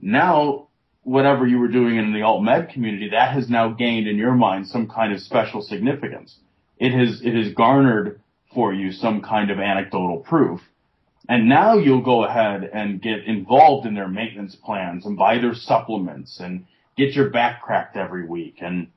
Now, 0.02 0.70
whatever 1.04 1.46
you 1.46 1.60
were 1.60 1.68
doing 1.68 1.98
in 1.98 2.13
the 2.13 2.22
alt 2.22 2.44
med 2.44 2.70
community, 2.70 3.10
that 3.10 3.34
has 3.34 3.50
now 3.50 3.70
gained 3.70 4.08
in 4.08 4.18
your 4.18 4.34
mind 4.34 4.68
some 4.68 4.88
kind 4.88 5.12
of 5.12 5.20
special 5.20 5.62
significance. 5.62 6.38
It 6.77 6.91
has, 6.91 7.21
it 7.23 7.33
has 7.33 7.53
garnered 7.53 8.21
for 8.53 8.73
you 8.73 8.91
some 8.91 9.21
kind 9.21 9.51
of 9.51 9.59
anecdotal 9.59 10.17
proof. 10.17 10.61
And 11.27 11.49
now 11.49 11.77
you'll 11.77 12.03
go 12.03 12.23
ahead 12.23 12.69
and 12.71 13.01
get 13.01 13.25
involved 13.25 13.88
in 13.88 13.95
their 13.95 14.07
maintenance 14.07 14.55
plans 14.55 15.05
and 15.05 15.17
buy 15.17 15.39
their 15.39 15.55
supplements 15.55 16.39
and 16.39 16.65
get 16.97 17.13
your 17.13 17.29
back 17.29 17.61
cracked 17.61 17.97
every 17.97 18.25
week. 18.25 18.57
And 18.61 18.88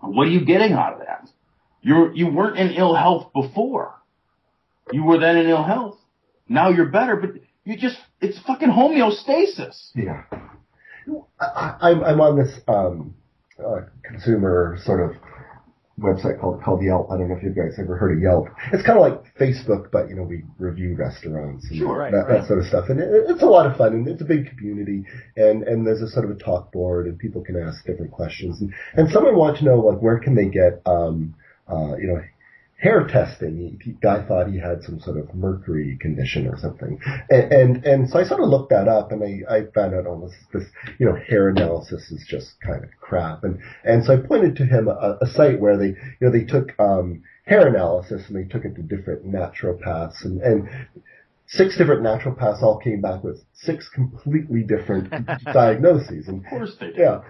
what 0.00 0.26
are 0.26 0.30
you 0.30 0.44
getting 0.44 0.72
out 0.72 0.94
of 0.94 1.00
that? 1.00 1.28
You're, 1.82 2.12
you 2.14 2.28
weren't 2.28 2.58
in 2.58 2.70
ill 2.70 2.94
health 2.94 3.32
before. 3.32 3.94
You 4.92 5.04
were 5.04 5.18
then 5.18 5.36
in 5.36 5.46
ill 5.48 5.62
health. 5.62 5.98
Now 6.48 6.70
you're 6.70 6.86
better, 6.86 7.16
but 7.16 7.30
you 7.64 7.76
just, 7.76 7.98
it's 8.20 8.38
fucking 8.40 8.70
homeostasis. 8.70 9.90
Yeah. 9.94 10.24
I, 11.40 11.76
I'm, 11.80 12.02
I'm 12.02 12.20
on 12.20 12.38
this 12.38 12.58
um, 12.66 13.14
uh, 13.58 13.82
consumer 14.02 14.78
sort 14.84 15.10
of 15.10 15.16
website 16.00 16.40
called 16.40 16.62
called 16.62 16.82
Yelp. 16.82 17.10
I 17.10 17.16
don't 17.16 17.28
know 17.28 17.36
if 17.36 17.42
you 17.42 17.50
guys 17.50 17.78
ever 17.78 17.96
heard 17.96 18.16
of 18.16 18.22
Yelp. 18.22 18.48
It's 18.72 18.84
kind 18.84 18.98
of 18.98 19.02
like 19.02 19.36
Facebook, 19.36 19.90
but 19.92 20.08
you 20.08 20.16
know 20.16 20.22
we 20.22 20.42
review 20.58 20.96
restaurants 20.96 21.68
and 21.70 21.78
Sure, 21.78 21.98
right, 21.98 22.12
that, 22.12 22.26
right. 22.26 22.40
that 22.40 22.48
sort 22.48 22.58
of 22.60 22.66
stuff. 22.66 22.88
And 22.88 23.00
it, 23.00 23.08
it's 23.28 23.42
a 23.42 23.46
lot 23.46 23.66
of 23.66 23.76
fun, 23.76 23.92
and 23.92 24.08
it's 24.08 24.22
a 24.22 24.24
big 24.24 24.56
community. 24.56 25.04
And 25.36 25.62
and 25.64 25.86
there's 25.86 26.02
a 26.02 26.08
sort 26.08 26.24
of 26.24 26.30
a 26.32 26.38
talk 26.38 26.72
board, 26.72 27.06
and 27.06 27.18
people 27.18 27.42
can 27.42 27.56
ask 27.56 27.84
different 27.84 28.12
questions. 28.12 28.60
And, 28.60 28.72
and 28.94 29.10
someone 29.10 29.36
wanted 29.36 29.58
to 29.58 29.64
know 29.66 29.80
like 29.80 30.00
where 30.00 30.18
can 30.18 30.34
they 30.34 30.48
get 30.48 30.82
um, 30.86 31.34
uh, 31.68 31.96
you 31.96 32.08
know 32.08 32.22
hair 32.80 33.06
testing. 33.06 33.78
He, 33.82 33.92
guy 33.92 34.22
thought 34.26 34.48
he 34.48 34.58
had 34.58 34.82
some 34.82 35.00
sort 35.00 35.18
of 35.18 35.34
mercury 35.34 35.98
condition 36.00 36.46
or 36.46 36.58
something, 36.58 36.98
and, 37.30 37.52
and 37.52 37.84
and 37.84 38.10
so 38.10 38.18
I 38.18 38.24
sort 38.24 38.40
of 38.40 38.48
looked 38.48 38.70
that 38.70 38.88
up, 38.88 39.12
and 39.12 39.22
I 39.22 39.54
I 39.54 39.62
found 39.74 39.94
out 39.94 40.06
oh 40.06 40.26
this 40.26 40.36
this 40.52 40.70
you 40.98 41.06
know 41.06 41.14
hair 41.14 41.48
analysis 41.48 42.10
is 42.10 42.26
just 42.28 42.60
kind 42.60 42.82
of 42.82 42.90
crap, 43.00 43.44
and 43.44 43.58
and 43.84 44.04
so 44.04 44.14
I 44.14 44.16
pointed 44.16 44.56
to 44.56 44.66
him 44.66 44.88
a, 44.88 45.18
a 45.20 45.26
site 45.26 45.60
where 45.60 45.76
they 45.76 45.88
you 45.88 46.20
know 46.20 46.30
they 46.30 46.44
took 46.44 46.78
um, 46.80 47.22
hair 47.44 47.66
analysis 47.66 48.22
and 48.28 48.36
they 48.36 48.48
took 48.48 48.64
it 48.64 48.76
to 48.76 48.82
different 48.82 49.26
naturopaths. 49.26 50.24
And 50.24 50.40
and 50.40 50.68
six 51.50 51.76
different 51.76 52.02
naturopaths 52.02 52.62
all 52.62 52.78
came 52.78 53.00
back 53.00 53.22
with 53.24 53.42
six 53.54 53.88
completely 53.88 54.62
different 54.62 55.10
diagnoses 55.52 56.28
and 56.28 56.44
Of 56.44 56.50
course 56.50 56.76
they 56.80 56.92
do. 56.92 57.00
yeah, 57.02 57.20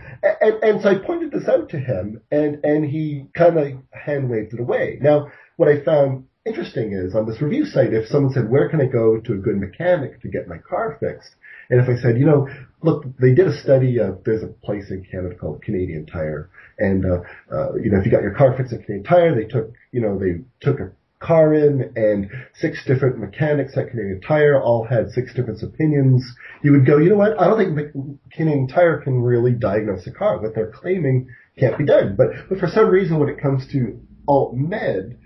and, 0.41 0.63
and 0.63 0.83
so 0.83 0.91
I 0.91 0.95
pointed 0.97 1.31
this 1.33 1.49
out 1.49 1.69
to 1.71 1.79
him, 1.79 2.21
and 2.31 2.65
and 2.65 2.85
he 2.85 3.27
kind 3.35 3.59
of 3.59 3.67
hand 3.93 4.29
waved 4.31 4.55
it 4.55 4.61
away. 4.61 4.99
Now, 5.01 5.29
what 5.57 5.69
I 5.69 5.83
found 5.85 6.25
interesting 6.47 6.93
is 6.93 7.15
on 7.15 7.27
this 7.27 7.41
review 7.43 7.65
site, 7.67 7.93
if 7.93 8.07
someone 8.09 8.33
said, 8.33 8.51
"Where 8.51 8.69
can 8.69 8.81
I 8.81 8.87
go 8.87 9.19
to 9.19 9.33
a 9.33 9.37
good 9.39 9.57
mechanic 9.57 10.21
to 10.23 10.29
get 10.29 10.49
my 10.49 10.59
car 10.59 10.97
fixed?" 11.01 11.35
and 11.71 11.81
if 11.81 11.89
I 11.89 11.97
said, 12.01 12.19
"You 12.19 12.27
know, 12.27 12.49
look, 12.83 13.05
they 13.19 13.33
did 13.35 13.47
a 13.47 13.57
study. 13.57 14.01
Uh, 14.01 14.13
there's 14.25 14.43
a 14.43 14.49
place 14.49 14.91
in 14.91 15.05
Canada 15.11 15.35
called 15.35 15.63
Canadian 15.63 16.05
Tire, 16.07 16.51
and 16.79 17.05
uh, 17.07 17.21
uh, 17.53 17.75
you 17.77 17.91
know, 17.91 17.99
if 17.99 18.05
you 18.05 18.11
got 18.13 18.23
your 18.23 18.35
car 18.35 18.55
fixed 18.57 18.73
at 18.73 18.85
Canadian 18.85 19.05
Tire, 19.05 19.35
they 19.35 19.45
took, 19.45 19.73
you 19.93 20.01
know, 20.01 20.19
they 20.19 20.41
took 20.61 20.81
a 20.81 20.91
car 21.21 21.55
in 21.55 21.93
and 21.97 22.31
six 22.55 22.85
different 22.87 23.19
mechanics 23.19 23.77
at 23.77 23.91
Canadian 23.91 24.21
Tire 24.23 24.61
all 24.61 24.87
had 24.87 25.11
six 25.11 25.35
different 25.35 25.63
opinions. 25.63 26.25
You 26.63 26.73
would 26.73 26.87
go, 26.87 26.97
you 26.97 27.11
know 27.11 27.17
what? 27.17 27.39
I 27.39 27.47
don't 27.47 27.59
think 27.59 28.21
Canadian 28.33 28.69
Tire 28.69 29.01
can 29.03 29.21
really 29.21 29.53
diagnose 29.53 30.07
a 30.07 30.13
car. 30.13 30.41
What 30.41 30.55
they're 30.55 30.73
claiming 30.73 31.29
can't 31.59 31.77
be 31.77 31.85
done. 31.85 32.17
But, 32.17 32.29
but 32.49 32.59
for 32.59 32.69
some 32.69 32.89
reason, 32.89 33.19
when 33.19 33.29
it 33.29 33.41
comes 33.41 33.71
to 33.73 34.01
alt 34.27 34.55
med, 34.55 35.19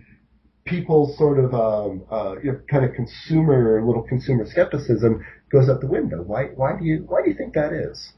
people 0.64 1.14
sort 1.16 1.38
of, 1.38 1.54
um, 1.54 2.04
uh, 2.10 2.34
you 2.42 2.52
know, 2.52 2.60
kind 2.68 2.84
of 2.84 2.92
consumer, 2.94 3.80
little 3.84 4.02
consumer 4.02 4.44
skepticism 4.46 5.24
goes 5.52 5.68
out 5.68 5.80
the 5.80 5.86
window. 5.86 6.22
Why, 6.22 6.46
why 6.56 6.76
do 6.76 6.84
you, 6.84 7.04
why 7.06 7.22
do 7.22 7.30
you 7.30 7.36
think 7.36 7.54
that 7.54 7.72
is? 7.72 8.12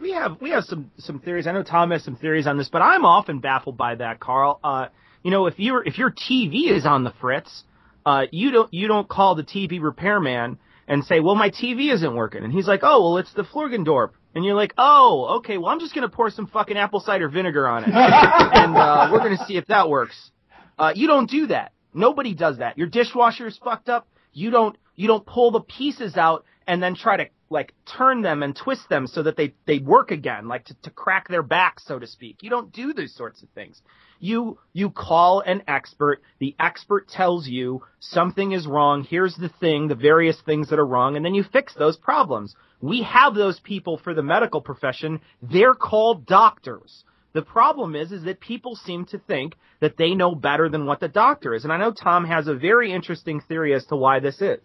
we 0.00 0.12
have 0.12 0.40
we 0.40 0.48
have 0.50 0.64
some 0.64 0.90
some 0.98 1.20
theories. 1.20 1.46
I 1.46 1.52
know 1.52 1.62
Tom 1.62 1.90
has 1.90 2.02
some 2.02 2.16
theories 2.16 2.46
on 2.46 2.56
this, 2.56 2.70
but 2.70 2.80
I'm 2.80 3.04
often 3.04 3.40
baffled 3.40 3.76
by 3.76 3.96
that, 3.96 4.18
Karl. 4.18 4.58
Uh, 4.64 4.86
you 5.22 5.30
know, 5.30 5.46
if 5.46 5.58
your 5.58 5.86
if 5.86 5.98
your 5.98 6.10
TV 6.10 6.70
is 6.70 6.86
on 6.86 7.04
the 7.04 7.12
fritz, 7.20 7.64
uh, 8.06 8.26
you 8.30 8.50
don't 8.50 8.72
you 8.72 8.88
don't 8.88 9.08
call 9.08 9.34
the 9.34 9.42
TV 9.42 9.80
repairman 9.80 10.58
and 10.88 11.04
say, 11.04 11.20
"Well, 11.20 11.34
my 11.34 11.50
TV 11.50 11.92
isn't 11.92 12.14
working," 12.14 12.42
and 12.42 12.52
he's 12.52 12.66
like, 12.66 12.80
"Oh, 12.82 13.02
well, 13.02 13.18
it's 13.18 13.32
the 13.34 13.44
Flurgendorp 13.44 14.10
And 14.34 14.44
you're 14.44 14.54
like, 14.54 14.74
oh, 14.78 15.38
okay, 15.38 15.58
well, 15.58 15.68
I'm 15.68 15.80
just 15.80 15.94
going 15.94 16.08
to 16.08 16.14
pour 16.14 16.30
some 16.30 16.46
fucking 16.46 16.76
apple 16.76 17.00
cider 17.00 17.28
vinegar 17.28 17.66
on 17.66 17.84
it. 17.84 17.90
and 17.92 18.76
uh, 18.76 19.08
we're 19.12 19.18
going 19.18 19.36
to 19.36 19.44
see 19.44 19.56
if 19.56 19.66
that 19.66 19.88
works. 19.88 20.30
Uh, 20.78 20.92
you 20.94 21.08
don't 21.08 21.28
do 21.28 21.48
that. 21.48 21.72
Nobody 21.92 22.34
does 22.34 22.58
that. 22.58 22.78
Your 22.78 22.86
dishwasher 22.86 23.48
is 23.48 23.58
fucked 23.58 23.88
up. 23.88 24.06
You 24.32 24.50
don't, 24.50 24.76
you 24.94 25.08
don't 25.08 25.26
pull 25.26 25.50
the 25.50 25.60
pieces 25.60 26.16
out 26.16 26.44
and 26.66 26.80
then 26.80 26.94
try 26.94 27.16
to 27.16 27.26
like 27.50 27.74
turn 27.84 28.22
them 28.22 28.44
and 28.44 28.54
twist 28.54 28.88
them 28.88 29.08
so 29.08 29.24
that 29.24 29.36
they, 29.36 29.54
they 29.66 29.78
work 29.78 30.12
again, 30.12 30.46
like 30.46 30.66
to, 30.66 30.74
to 30.82 30.90
crack 30.90 31.26
their 31.26 31.42
back, 31.42 31.80
so 31.80 31.98
to 31.98 32.06
speak. 32.06 32.38
You 32.42 32.50
don't 32.50 32.72
do 32.72 32.92
those 32.92 33.12
sorts 33.14 33.42
of 33.42 33.48
things. 33.50 33.82
You, 34.20 34.58
you 34.72 34.90
call 34.90 35.40
an 35.40 35.62
expert. 35.66 36.22
The 36.38 36.54
expert 36.60 37.08
tells 37.08 37.48
you 37.48 37.82
something 37.98 38.52
is 38.52 38.66
wrong. 38.66 39.02
Here's 39.02 39.34
the 39.34 39.48
thing, 39.48 39.88
the 39.88 39.94
various 39.94 40.40
things 40.42 40.68
that 40.68 40.78
are 40.78 40.86
wrong, 40.86 41.16
and 41.16 41.24
then 41.24 41.34
you 41.34 41.42
fix 41.42 41.74
those 41.74 41.96
problems. 41.96 42.54
We 42.82 43.02
have 43.02 43.34
those 43.34 43.58
people 43.60 43.98
for 43.98 44.14
the 44.14 44.22
medical 44.22 44.60
profession. 44.60 45.20
They're 45.42 45.74
called 45.74 46.26
doctors. 46.26 47.04
The 47.32 47.42
problem 47.42 47.96
is, 47.96 48.12
is 48.12 48.24
that 48.24 48.40
people 48.40 48.76
seem 48.76 49.06
to 49.06 49.18
think 49.18 49.54
that 49.80 49.96
they 49.96 50.14
know 50.14 50.34
better 50.34 50.68
than 50.68 50.84
what 50.84 51.00
the 51.00 51.08
doctor 51.08 51.54
is. 51.54 51.64
And 51.64 51.72
I 51.72 51.78
know 51.78 51.92
Tom 51.92 52.24
has 52.26 52.46
a 52.48 52.54
very 52.54 52.92
interesting 52.92 53.40
theory 53.40 53.74
as 53.74 53.86
to 53.86 53.96
why 53.96 54.20
this 54.20 54.40
is. 54.40 54.60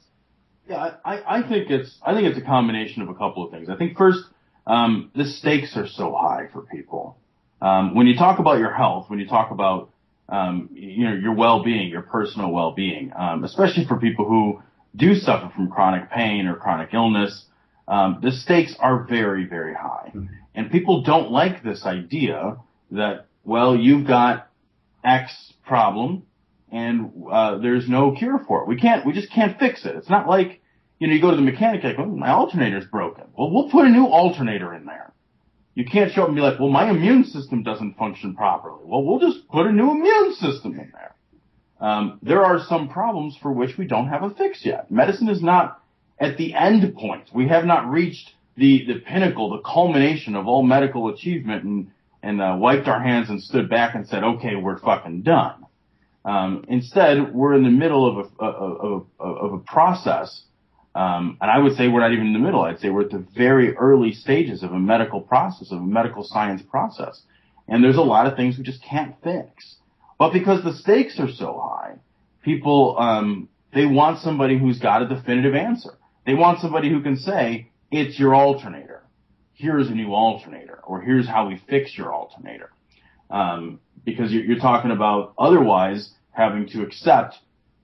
Yeah, 0.67 0.95
I, 1.05 1.39
I 1.39 1.47
think 1.47 1.69
it's 1.69 1.95
I 2.03 2.13
think 2.13 2.27
it's 2.27 2.39
a 2.39 2.45
combination 2.45 3.03
of 3.03 3.09
a 3.09 3.13
couple 3.13 3.45
of 3.45 3.51
things. 3.51 3.69
I 3.69 3.75
think 3.75 3.97
first, 3.97 4.19
um, 4.65 5.11
the 5.15 5.25
stakes 5.25 5.77
are 5.77 5.87
so 5.87 6.11
high 6.19 6.47
for 6.51 6.63
people. 6.63 7.17
Um, 7.61 7.95
when 7.95 8.07
you 8.07 8.15
talk 8.15 8.39
about 8.39 8.59
your 8.59 8.71
health, 8.73 9.09
when 9.09 9.19
you 9.19 9.27
talk 9.27 9.51
about 9.51 9.89
um, 10.27 10.69
you 10.73 11.05
know 11.05 11.13
your 11.13 11.33
well-being, 11.33 11.89
your 11.89 12.01
personal 12.01 12.51
well-being, 12.51 13.11
um, 13.17 13.43
especially 13.43 13.85
for 13.85 13.97
people 13.97 14.25
who 14.25 14.61
do 14.95 15.15
suffer 15.15 15.51
from 15.55 15.69
chronic 15.69 16.09
pain 16.11 16.47
or 16.47 16.55
chronic 16.55 16.93
illness, 16.93 17.45
um, 17.87 18.19
the 18.21 18.31
stakes 18.31 18.75
are 18.79 19.03
very 19.03 19.45
very 19.45 19.73
high, 19.73 20.11
mm-hmm. 20.13 20.33
and 20.53 20.71
people 20.71 21.03
don't 21.03 21.31
like 21.31 21.63
this 21.63 21.85
idea 21.85 22.57
that 22.91 23.27
well 23.43 23.75
you've 23.75 24.07
got 24.07 24.49
X 25.03 25.53
problem 25.65 26.23
and 26.71 27.11
uh, 27.31 27.57
there's 27.59 27.87
no 27.87 28.11
cure 28.11 28.39
for 28.47 28.61
it. 28.61 28.67
We 28.67 28.75
can't, 28.75 29.05
we 29.05 29.13
just 29.13 29.31
can't 29.31 29.57
fix 29.57 29.85
it. 29.85 29.95
It's 29.95 30.09
not 30.09 30.27
like, 30.27 30.61
you 30.99 31.07
know, 31.07 31.13
you 31.13 31.21
go 31.21 31.29
to 31.29 31.35
the 31.35 31.41
mechanic, 31.41 31.83
like, 31.83 31.95
oh, 31.99 32.05
my 32.05 32.29
alternator's 32.29 32.85
broken. 32.85 33.25
Well, 33.37 33.51
we'll 33.51 33.69
put 33.69 33.85
a 33.85 33.89
new 33.89 34.05
alternator 34.05 34.73
in 34.73 34.85
there. 34.85 35.13
You 35.75 35.85
can't 35.85 36.11
show 36.11 36.23
up 36.23 36.29
and 36.29 36.35
be 36.35 36.41
like, 36.41 36.59
well, 36.59 36.69
my 36.69 36.89
immune 36.89 37.25
system 37.25 37.61
doesn't 37.61 37.97
function 37.97 38.33
properly. 38.33 38.81
Well, 38.85 39.03
we'll 39.03 39.19
just 39.19 39.47
put 39.49 39.67
a 39.67 39.71
new 39.71 39.91
immune 39.91 40.33
system 40.35 40.79
in 40.79 40.91
there. 40.93 41.15
Um, 41.81 42.19
there 42.23 42.43
are 42.43 42.59
some 42.67 42.87
problems 42.87 43.37
for 43.41 43.51
which 43.51 43.77
we 43.77 43.85
don't 43.85 44.07
have 44.07 44.23
a 44.23 44.29
fix 44.29 44.65
yet. 44.65 44.89
Medicine 44.89 45.27
is 45.27 45.43
not 45.43 45.81
at 46.17 46.37
the 46.37 46.53
end 46.53 46.95
point. 46.95 47.29
We 47.33 47.49
have 47.49 47.65
not 47.65 47.89
reached 47.89 48.31
the, 48.55 48.85
the 48.87 48.99
pinnacle, 49.01 49.49
the 49.49 49.61
culmination 49.69 50.35
of 50.35 50.47
all 50.47 50.63
medical 50.63 51.09
achievement 51.09 51.65
and, 51.65 51.91
and 52.23 52.41
uh, 52.41 52.55
wiped 52.57 52.87
our 52.87 53.01
hands 53.01 53.29
and 53.29 53.41
stood 53.43 53.69
back 53.69 53.95
and 53.95 54.07
said, 54.07 54.23
okay, 54.23 54.55
we're 54.55 54.79
fucking 54.79 55.23
done. 55.23 55.65
Um, 56.23 56.63
instead, 56.69 57.33
we're 57.35 57.53
in 57.53 57.63
the 57.63 57.69
middle 57.69 58.07
of 58.07 58.31
a, 58.39 58.43
of 58.43 59.05
a, 59.19 59.23
of 59.23 59.53
a 59.53 59.59
process, 59.59 60.43
um, 60.95 61.37
and 61.41 61.51
I 61.51 61.59
would 61.59 61.75
say 61.75 61.89
we're 61.89 61.99
not 61.99 62.13
even 62.13 62.27
in 62.27 62.33
the 62.33 62.39
middle. 62.39 62.61
I'd 62.61 62.79
say 62.79 62.89
we're 62.89 63.03
at 63.03 63.11
the 63.11 63.25
very 63.35 63.75
early 63.75 64.13
stages 64.13 64.63
of 64.63 64.71
a 64.71 64.79
medical 64.79 65.19
process, 65.19 65.71
of 65.71 65.79
a 65.79 65.85
medical 65.85 66.23
science 66.23 66.61
process. 66.61 67.21
And 67.67 67.83
there's 67.83 67.97
a 67.97 68.01
lot 68.01 68.27
of 68.27 68.37
things 68.37 68.57
we 68.57 68.63
just 68.63 68.81
can't 68.81 69.15
fix. 69.21 69.75
But 70.17 70.31
because 70.31 70.63
the 70.63 70.73
stakes 70.73 71.19
are 71.19 71.29
so 71.29 71.61
high, 71.61 71.95
people, 72.43 72.95
um, 72.97 73.49
they 73.73 73.85
want 73.85 74.19
somebody 74.19 74.57
who's 74.57 74.79
got 74.79 75.01
a 75.01 75.07
definitive 75.07 75.53
answer. 75.53 75.97
They 76.25 76.33
want 76.33 76.61
somebody 76.61 76.89
who 76.89 77.01
can 77.01 77.17
say, 77.17 77.69
it's 77.91 78.17
your 78.17 78.33
alternator. 78.33 79.03
Here's 79.53 79.89
a 79.89 79.93
new 79.93 80.13
alternator, 80.13 80.79
or 80.85 81.01
here's 81.01 81.27
how 81.27 81.49
we 81.49 81.61
fix 81.69 81.97
your 81.97 82.13
alternator. 82.13 82.71
Um, 83.29 83.79
because 84.05 84.31
you're, 84.31 84.43
you're 84.43 84.59
talking 84.59 84.91
about 84.91 85.33
otherwise 85.37 86.11
having 86.31 86.69
to 86.69 86.83
accept, 86.83 87.35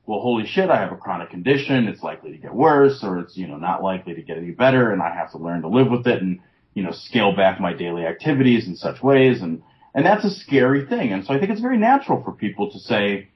well, 0.05 0.19
holy 0.19 0.45
shit, 0.45 0.69
I 0.69 0.77
have 0.77 0.91
a 0.91 0.97
chronic 0.97 1.29
condition. 1.29 1.87
It's 1.87 2.03
likely 2.03 2.31
to 2.31 2.37
get 2.37 2.53
worse 2.53 3.03
or 3.03 3.19
it's, 3.19 3.37
you 3.37 3.47
know, 3.47 3.57
not 3.57 3.83
likely 3.83 4.15
to 4.15 4.21
get 4.21 4.37
any 4.37 4.51
better 4.51 4.91
and 4.91 5.01
I 5.01 5.13
have 5.13 5.31
to 5.31 5.37
learn 5.37 5.61
to 5.61 5.67
live 5.67 5.89
with 5.89 6.07
it 6.07 6.21
and, 6.21 6.39
you 6.73 6.83
know, 6.83 6.91
scale 6.91 7.35
back 7.35 7.59
my 7.59 7.73
daily 7.73 8.05
activities 8.05 8.67
in 8.67 8.75
such 8.75 9.01
ways. 9.01 9.41
And, 9.41 9.61
and 9.93 10.05
that's 10.05 10.25
a 10.25 10.31
scary 10.31 10.85
thing. 10.85 11.13
And 11.13 11.23
so 11.25 11.33
I 11.33 11.39
think 11.39 11.51
it's 11.51 11.61
very 11.61 11.77
natural 11.77 12.23
for 12.23 12.31
people 12.31 12.71
to 12.71 12.79
say, 12.79 13.29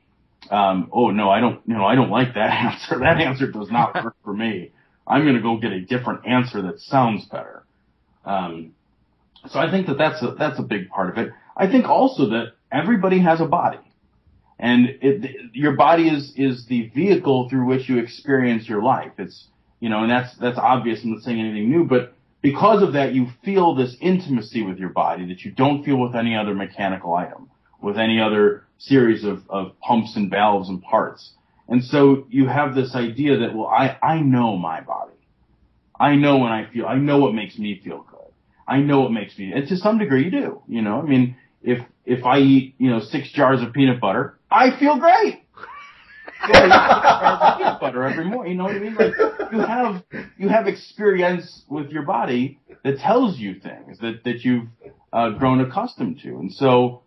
um, 0.49 0.89
oh 0.91 1.11
no, 1.11 1.29
I 1.29 1.39
don't, 1.39 1.61
you 1.67 1.75
know, 1.75 1.85
I 1.85 1.95
don't 1.95 2.09
like 2.09 2.33
that 2.33 2.49
answer. 2.51 2.99
That 2.99 3.19
answer 3.19 3.49
does 3.51 3.69
not 3.69 3.93
work 4.03 4.15
for 4.23 4.33
me. 4.33 4.71
I'm 5.07 5.23
going 5.23 5.35
to 5.35 5.41
go 5.41 5.57
get 5.57 5.71
a 5.71 5.81
different 5.81 6.25
answer 6.25 6.63
that 6.63 6.79
sounds 6.79 7.25
better. 7.25 7.63
Um, 8.25 8.73
so 9.49 9.59
I 9.59 9.69
think 9.69 9.85
that 9.87 9.99
that's 9.99 10.21
a, 10.23 10.35
that's 10.37 10.57
a 10.57 10.63
big 10.63 10.89
part 10.89 11.09
of 11.09 11.17
it. 11.23 11.31
I 11.55 11.67
think 11.67 11.85
also 11.85 12.29
that 12.29 12.53
everybody 12.71 13.19
has 13.19 13.39
a 13.39 13.45
body. 13.45 13.77
And 14.57 14.97
it, 15.01 15.53
your 15.53 15.73
body 15.73 16.07
is, 16.07 16.33
is 16.37 16.65
the 16.67 16.89
vehicle 16.95 17.49
through 17.49 17.65
which 17.65 17.89
you 17.89 17.97
experience 17.97 18.69
your 18.69 18.81
life. 18.81 19.11
It's, 19.17 19.47
you 19.79 19.89
know, 19.89 20.03
and 20.03 20.11
that's, 20.11 20.35
that's 20.37 20.57
obvious. 20.57 21.01
I'm 21.03 21.13
not 21.13 21.23
saying 21.23 21.39
anything 21.39 21.69
new, 21.69 21.83
but 21.85 22.13
because 22.41 22.81
of 22.81 22.93
that, 22.93 23.13
you 23.13 23.27
feel 23.43 23.75
this 23.75 23.97
intimacy 23.99 24.61
with 24.63 24.77
your 24.77 24.89
body 24.89 25.27
that 25.27 25.41
you 25.41 25.51
don't 25.51 25.83
feel 25.83 25.99
with 25.99 26.15
any 26.15 26.35
other 26.35 26.53
mechanical 26.53 27.13
item, 27.15 27.49
with 27.81 27.97
any 27.97 28.21
other 28.21 28.63
series 28.77 29.23
of, 29.23 29.43
of 29.49 29.77
pumps 29.81 30.15
and 30.15 30.29
valves 30.29 30.69
and 30.69 30.81
parts. 30.81 31.31
And 31.67 31.83
so 31.83 32.27
you 32.29 32.47
have 32.47 32.75
this 32.75 32.95
idea 32.95 33.39
that, 33.39 33.55
well, 33.55 33.67
I, 33.67 33.97
I 34.01 34.19
know 34.19 34.55
my 34.55 34.81
body. 34.81 35.13
I 35.99 36.15
know 36.15 36.37
when 36.37 36.51
I 36.51 36.69
feel, 36.71 36.85
I 36.85 36.95
know 36.95 37.19
what 37.19 37.33
makes 37.33 37.57
me 37.57 37.81
feel 37.83 38.05
good. 38.09 38.15
I 38.67 38.79
know 38.79 39.01
what 39.01 39.11
makes 39.11 39.37
me, 39.37 39.51
and 39.53 39.67
to 39.67 39.77
some 39.77 39.97
degree 39.97 40.25
you 40.25 40.31
do, 40.31 40.61
you 40.67 40.81
know, 40.81 40.99
I 40.99 41.03
mean, 41.03 41.35
if 41.61 41.79
if 42.05 42.23
I 42.25 42.39
eat 42.39 42.75
you 42.77 42.89
know 42.89 42.99
six 42.99 43.31
jars 43.31 43.61
of 43.61 43.73
peanut 43.73 43.99
butter, 43.99 44.37
I 44.55 44.79
feel 44.79 44.97
great. 44.97 45.41
peanut 46.47 47.81
butter 47.81 48.05
every 48.05 48.23
morning. 48.23 48.53
You 48.53 48.57
know 48.57 48.63
what 48.65 48.75
I 48.75 48.79
mean? 48.79 48.95
Like 48.95 49.13
you 49.51 49.59
have 49.59 50.03
you 50.37 50.47
have 50.47 50.67
experience 50.67 51.63
with 51.69 51.89
your 51.89 52.03
body 52.03 52.59
that 52.83 52.99
tells 52.99 53.37
you 53.37 53.55
things 53.59 53.99
that 53.99 54.23
that 54.23 54.45
you've 54.45 54.67
uh, 55.11 55.31
grown 55.31 55.59
accustomed 55.59 56.19
to, 56.23 56.29
and 56.37 56.53
so. 56.53 57.01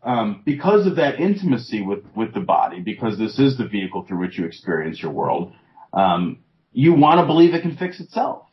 Um, 0.00 0.42
because 0.46 0.86
of 0.86 0.94
that 0.96 1.18
intimacy 1.18 1.82
with, 1.82 2.04
with 2.14 2.32
the 2.32 2.40
body, 2.40 2.78
because 2.80 3.18
this 3.18 3.36
is 3.40 3.58
the 3.58 3.66
vehicle 3.66 4.04
through 4.06 4.20
which 4.20 4.38
you 4.38 4.46
experience 4.46 5.02
your 5.02 5.10
world, 5.10 5.52
um, 5.92 6.38
you 6.70 6.94
want 6.94 7.18
to 7.18 7.26
believe 7.26 7.52
it 7.52 7.62
can 7.62 7.76
fix 7.76 7.98
itself. 7.98 8.46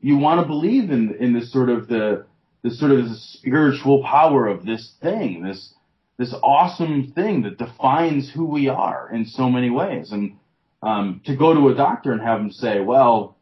You 0.00 0.16
want 0.16 0.40
to 0.40 0.46
believe 0.46 0.90
in 0.90 1.14
in 1.20 1.34
this 1.34 1.52
sort 1.52 1.68
of 1.68 1.88
the 1.88 2.24
this 2.62 2.80
sort 2.80 2.90
of 2.90 3.04
this 3.04 3.34
spiritual 3.38 4.02
power 4.02 4.48
of 4.48 4.64
this 4.64 4.94
thing, 5.02 5.42
this 5.42 5.74
this 6.18 6.34
awesome 6.42 7.12
thing 7.14 7.42
that 7.42 7.58
defines 7.58 8.30
who 8.32 8.46
we 8.46 8.68
are 8.68 9.10
in 9.12 9.24
so 9.24 9.48
many 9.48 9.70
ways. 9.70 10.12
And 10.12 10.36
um, 10.82 11.20
to 11.26 11.36
go 11.36 11.54
to 11.54 11.68
a 11.68 11.74
doctor 11.74 12.12
and 12.12 12.20
have 12.20 12.40
him 12.40 12.50
say, 12.50 12.80
"Well, 12.80 13.36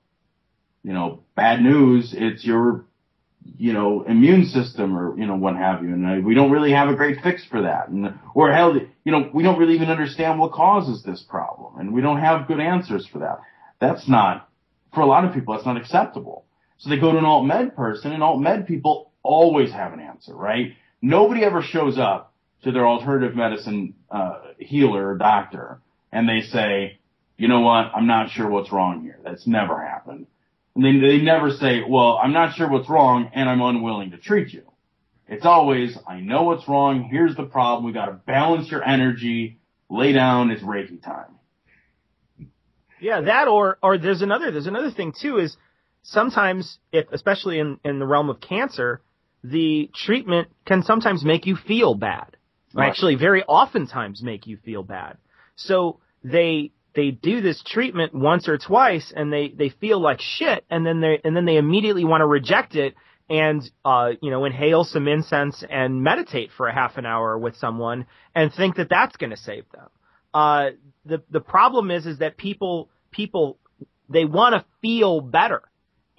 you 0.82 0.92
know, 0.92 1.20
bad 1.34 1.62
news, 1.62 2.14
it's 2.16 2.44
your 2.44 2.84
you 3.58 3.72
know 3.72 4.02
immune 4.02 4.44
system 4.44 4.96
or 4.96 5.18
you 5.18 5.26
know 5.26 5.36
what 5.36 5.56
have 5.56 5.82
you," 5.82 5.92
and 5.92 6.24
we 6.24 6.34
don't 6.34 6.50
really 6.50 6.72
have 6.72 6.88
a 6.88 6.94
great 6.94 7.20
fix 7.22 7.44
for 7.44 7.62
that, 7.62 7.88
and 7.88 8.14
or 8.34 8.52
hell, 8.52 8.78
you 9.04 9.12
know, 9.12 9.30
we 9.32 9.42
don't 9.42 9.58
really 9.58 9.74
even 9.74 9.88
understand 9.88 10.38
what 10.38 10.52
causes 10.52 11.02
this 11.02 11.22
problem, 11.22 11.78
and 11.78 11.92
we 11.92 12.02
don't 12.02 12.20
have 12.20 12.46
good 12.46 12.60
answers 12.60 13.06
for 13.06 13.20
that. 13.20 13.40
That's 13.80 14.08
not 14.08 14.48
for 14.94 15.00
a 15.00 15.06
lot 15.06 15.24
of 15.24 15.32
people. 15.32 15.54
That's 15.54 15.66
not 15.66 15.76
acceptable. 15.78 16.44
So 16.78 16.90
they 16.90 16.98
go 16.98 17.12
to 17.12 17.18
an 17.18 17.24
alt 17.24 17.46
med 17.46 17.74
person, 17.74 18.12
and 18.12 18.22
alt 18.22 18.40
med 18.40 18.66
people 18.66 19.12
always 19.22 19.72
have 19.72 19.92
an 19.92 20.00
answer, 20.00 20.34
right? 20.34 20.74
Nobody 21.02 21.42
ever 21.42 21.62
shows 21.62 21.98
up 21.98 22.29
to 22.64 22.72
their 22.72 22.86
alternative 22.86 23.34
medicine 23.34 23.94
uh, 24.10 24.40
healer 24.58 25.08
or 25.08 25.16
doctor 25.16 25.80
and 26.12 26.28
they 26.28 26.40
say, 26.40 26.98
you 27.36 27.48
know 27.48 27.60
what, 27.60 27.92
I'm 27.94 28.06
not 28.06 28.30
sure 28.30 28.48
what's 28.48 28.72
wrong 28.72 29.02
here. 29.02 29.18
That's 29.24 29.46
never 29.46 29.84
happened. 29.84 30.26
And 30.74 30.84
they, 30.84 31.06
they 31.06 31.22
never 31.22 31.50
say, 31.50 31.82
well, 31.88 32.20
I'm 32.22 32.32
not 32.32 32.54
sure 32.54 32.68
what's 32.68 32.88
wrong 32.88 33.30
and 33.34 33.48
I'm 33.48 33.62
unwilling 33.62 34.10
to 34.10 34.18
treat 34.18 34.52
you. 34.52 34.62
It's 35.26 35.46
always, 35.46 35.96
I 36.08 36.20
know 36.20 36.42
what's 36.42 36.68
wrong. 36.68 37.08
Here's 37.10 37.36
the 37.36 37.44
problem. 37.44 37.86
We 37.86 37.92
got 37.92 38.06
to 38.06 38.12
balance 38.12 38.70
your 38.70 38.82
energy. 38.84 39.60
Lay 39.88 40.12
down. 40.12 40.50
It's 40.50 40.62
Reiki 40.62 41.02
time. 41.02 41.36
Yeah, 43.00 43.22
that 43.22 43.48
or 43.48 43.78
or 43.82 43.96
there's 43.96 44.22
another 44.22 44.50
there's 44.50 44.66
another 44.66 44.90
thing 44.90 45.14
too 45.18 45.38
is 45.38 45.56
sometimes 46.02 46.78
if 46.92 47.06
especially 47.12 47.58
in 47.58 47.78
in 47.84 47.98
the 47.98 48.06
realm 48.06 48.28
of 48.28 48.40
cancer, 48.40 49.00
the 49.42 49.90
treatment 49.94 50.48
can 50.66 50.82
sometimes 50.82 51.24
make 51.24 51.46
you 51.46 51.56
feel 51.56 51.94
bad. 51.94 52.36
Right. 52.72 52.88
Actually, 52.88 53.16
very 53.16 53.42
oftentimes 53.42 54.22
make 54.22 54.46
you 54.46 54.56
feel 54.58 54.82
bad. 54.82 55.16
So 55.56 56.00
they 56.22 56.72
they 56.94 57.10
do 57.10 57.40
this 57.40 57.62
treatment 57.62 58.14
once 58.14 58.48
or 58.48 58.58
twice, 58.58 59.12
and 59.14 59.32
they 59.32 59.48
they 59.48 59.68
feel 59.68 60.00
like 60.00 60.20
shit, 60.20 60.64
and 60.70 60.86
then 60.86 61.00
they 61.00 61.20
and 61.24 61.36
then 61.36 61.44
they 61.44 61.56
immediately 61.56 62.04
want 62.04 62.20
to 62.20 62.26
reject 62.26 62.74
it 62.74 62.94
and 63.30 63.62
uh, 63.84 64.10
you 64.20 64.30
know 64.30 64.44
inhale 64.44 64.84
some 64.84 65.06
incense 65.06 65.64
and 65.70 66.02
meditate 66.02 66.50
for 66.56 66.66
a 66.66 66.74
half 66.74 66.96
an 66.98 67.06
hour 67.06 67.38
with 67.38 67.56
someone 67.56 68.06
and 68.34 68.52
think 68.52 68.76
that 68.76 68.88
that's 68.90 69.16
going 69.16 69.30
to 69.30 69.36
save 69.36 69.64
them. 69.72 69.88
Uh, 70.34 70.70
the 71.04 71.22
the 71.30 71.40
problem 71.40 71.90
is 71.90 72.06
is 72.06 72.18
that 72.18 72.36
people 72.36 72.90
people 73.10 73.58
they 74.08 74.24
want 74.24 74.54
to 74.54 74.64
feel 74.82 75.20
better 75.20 75.62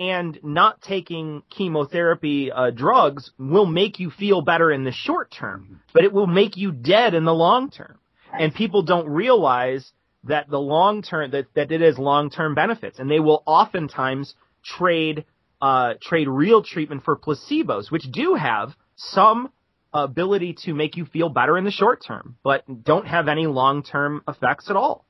and 0.01 0.39
not 0.41 0.81
taking 0.81 1.43
chemotherapy 1.51 2.51
uh, 2.51 2.71
drugs 2.71 3.31
will 3.37 3.67
make 3.67 3.99
you 3.99 4.09
feel 4.09 4.41
better 4.41 4.71
in 4.71 4.83
the 4.83 4.91
short 4.91 5.29
term, 5.29 5.79
but 5.93 6.03
it 6.03 6.11
will 6.11 6.25
make 6.25 6.57
you 6.57 6.71
dead 6.71 7.13
in 7.13 7.23
the 7.23 7.33
long 7.33 7.69
term. 7.69 7.99
And 8.33 8.53
people 8.53 8.81
don't 8.81 9.07
realize 9.07 9.91
that 10.23 10.49
the 10.49 10.59
long 10.59 11.03
term 11.03 11.29
that 11.31 11.53
that 11.53 11.71
it 11.71 11.81
has 11.81 11.99
long 11.99 12.31
term 12.31 12.55
benefits, 12.55 12.97
and 12.97 13.11
they 13.11 13.19
will 13.19 13.43
oftentimes 13.45 14.33
trade 14.63 15.25
uh, 15.61 15.93
trade 16.01 16.27
real 16.27 16.63
treatment 16.63 17.03
for 17.03 17.15
placebos, 17.15 17.91
which 17.91 18.11
do 18.11 18.33
have 18.33 18.75
some 18.95 19.51
ability 19.93 20.55
to 20.63 20.73
make 20.73 20.97
you 20.97 21.05
feel 21.05 21.29
better 21.29 21.59
in 21.59 21.63
the 21.63 21.71
short 21.71 22.03
term, 22.03 22.37
but 22.43 22.63
don't 22.83 23.05
have 23.05 23.27
any 23.27 23.45
long 23.45 23.83
term 23.83 24.23
effects 24.27 24.67
at 24.71 24.75
all. 24.75 25.05